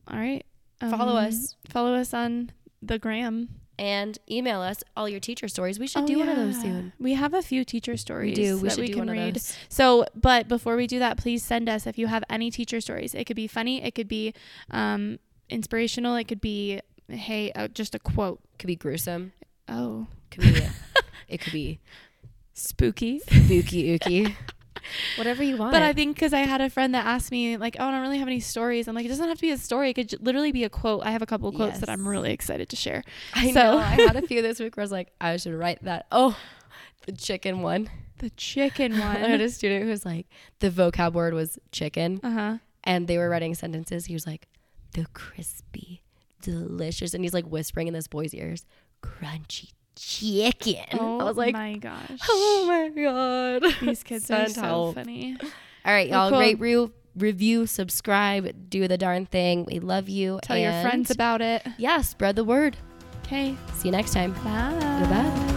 All 0.09 0.19
right. 0.19 0.45
Follow 0.81 1.13
Um, 1.17 1.27
us 1.27 1.57
Follow 1.69 1.95
us 1.95 2.13
on 2.13 2.51
the 2.83 2.99
gram. 2.99 3.49
and 3.79 4.19
email 4.31 4.61
us 4.61 4.83
all 4.97 5.09
your 5.09 5.21
teacher 5.21 5.49
stories. 5.49 5.79
We 5.79 5.87
should 5.87 6.03
Oh, 6.05 6.07
do 6.07 6.19
one 6.19 6.29
of 6.29 6.37
those 6.37 6.61
soon. 6.61 6.93
We 6.99 7.15
have 7.15 7.33
a 7.35 7.41
few 7.43 7.65
teacher 7.65 7.97
stories. 7.97 8.37
We 8.37 8.45
do. 8.45 8.57
We 8.59 8.63
that 8.69 8.75
should 8.75 8.81
we 8.83 8.87
do 8.89 8.93
can 8.95 9.07
one 9.07 9.17
read. 9.17 9.29
of 9.29 9.35
those. 9.35 9.57
So, 9.69 10.05
but 10.15 10.49
before 10.49 10.77
we 10.77 10.87
do 10.87 10.99
that, 10.99 11.17
please 11.17 11.43
send 11.43 11.69
us 11.69 11.87
if 11.87 11.97
you 11.99 12.09
have 12.09 12.23
any 12.29 12.51
teacher 12.51 12.81
stories. 12.81 13.15
It 13.15 13.25
could 13.25 13.37
be 13.37 13.47
funny. 13.47 13.83
It 13.83 13.95
could 13.95 14.09
be 14.09 14.35
um, 14.71 15.19
inspirational. 15.49 16.17
It 16.17 16.25
could 16.25 16.41
be, 16.41 16.81
hey, 17.09 17.51
uh, 17.53 17.69
just 17.69 17.95
a 17.95 17.99
quote. 17.99 18.41
Could 18.59 18.67
be 18.67 18.77
gruesome. 18.77 19.33
Oh, 19.69 20.07
Could 20.31 20.43
be. 20.43 20.63
it 21.29 21.41
could 21.41 21.53
be 21.53 21.79
spooky. 22.55 23.21
spooky 23.21 23.99
ooky. 23.99 24.35
Whatever 25.16 25.43
you 25.43 25.57
want. 25.57 25.72
But 25.72 25.83
I 25.83 25.93
think 25.93 26.16
because 26.16 26.33
I 26.33 26.41
had 26.41 26.61
a 26.61 26.68
friend 26.70 26.95
that 26.95 27.07
asked 27.07 27.30
me, 27.30 27.57
like, 27.57 27.76
oh, 27.78 27.87
I 27.87 27.91
don't 27.91 28.01
really 28.03 28.18
have 28.18 28.28
any 28.28 28.41
stories. 28.41 28.89
I'm 28.89 28.95
like, 28.95 29.05
it 29.07 29.09
doesn't 29.09 29.26
have 29.28 29.39
to 29.39 29.43
be 29.43 29.51
a 29.51 29.59
story. 29.59 29.91
It 29.91 29.95
could 29.95 30.09
j- 30.11 30.16
literally 30.20 30.53
be 30.53 30.64
a 30.64 30.68
quote. 30.70 31.03
I 31.05 31.11
have 31.11 31.22
a 31.22 31.26
couple 31.26 31.49
of 31.49 31.55
quotes 31.55 31.78
that 31.80 31.89
I'm 31.89 32.07
really 32.07 32.33
excited 32.33 32.68
to 32.70 32.76
share. 32.76 33.03
I 33.35 33.51
so- 33.53 33.62
know. 33.62 33.78
I 33.78 33.83
had 34.03 34.16
a 34.16 34.22
few 34.26 34.43
this 34.49 34.59
week 34.61 34.76
where 34.76 34.83
I 34.83 34.85
was 34.85 34.93
like, 34.93 35.12
I 35.20 35.37
should 35.37 35.55
write 35.55 35.83
that. 35.85 36.07
Oh, 36.12 36.37
the 37.07 37.12
chicken 37.12 37.62
one. 37.62 37.91
The 38.18 38.30
chicken 38.30 38.93
one. 38.99 39.03
I 39.16 39.28
had 39.28 39.41
a 39.41 39.49
student 39.51 39.85
who 39.85 39.91
was 39.91 40.05
like, 40.05 40.26
the 40.61 40.70
vocab 40.70 41.12
word 41.14 41.35
was 41.35 41.59
chicken, 41.72 42.20
Uh 42.22 42.30
huh. 42.30 42.59
and 42.85 43.09
they 43.09 43.18
were 43.18 43.28
writing 43.28 43.55
sentences. 43.55 44.07
He 44.07 44.14
was 44.14 44.26
like, 44.26 44.47
the 44.95 45.07
crispy, 45.14 46.03
delicious, 46.43 47.14
and 47.14 47.24
he's 47.24 47.35
like 47.35 47.47
whispering 47.47 47.89
in 47.89 47.95
this 47.95 48.07
boy's 48.09 48.35
ears, 48.35 48.66
crunchy 49.03 49.70
chicken. 49.97 50.84
Oh 50.99 51.20
I 51.20 51.24
was 51.24 51.36
oh 51.36 51.40
like, 51.40 51.53
my 51.55 51.74
gosh. 51.76 52.18
oh 52.28 52.64
my 52.66 53.03
god, 53.03 53.74
These 53.82 54.03
kids 54.03 54.30
are 54.30 54.49
so 54.49 54.61
help. 54.62 54.95
funny. 54.97 55.36
All 55.84 55.93
right, 55.93 56.09
y'all. 56.09 56.30
cool. 56.30 56.38
Rate, 56.40 56.61
re- 56.61 56.90
review, 57.16 57.66
subscribe, 57.66 58.70
do 58.70 58.86
the 58.88 58.97
darn 58.99 59.26
thing. 59.26 59.64
We 59.64 59.80
love 59.80 60.09
you. 60.09 60.38
Tell 60.43 60.57
your 60.59 60.72
friends 60.82 61.11
about 61.11 61.40
it. 61.43 61.66
yeah, 61.78 62.01
spread 62.03 62.36
the 62.36 62.45
word. 62.45 62.76
Okay. 63.24 63.57
See 63.74 63.88
you 63.88 63.93
next 63.93 64.12
time. 64.12 64.32
Bye. 64.45 64.99
Goodbye. 65.01 65.52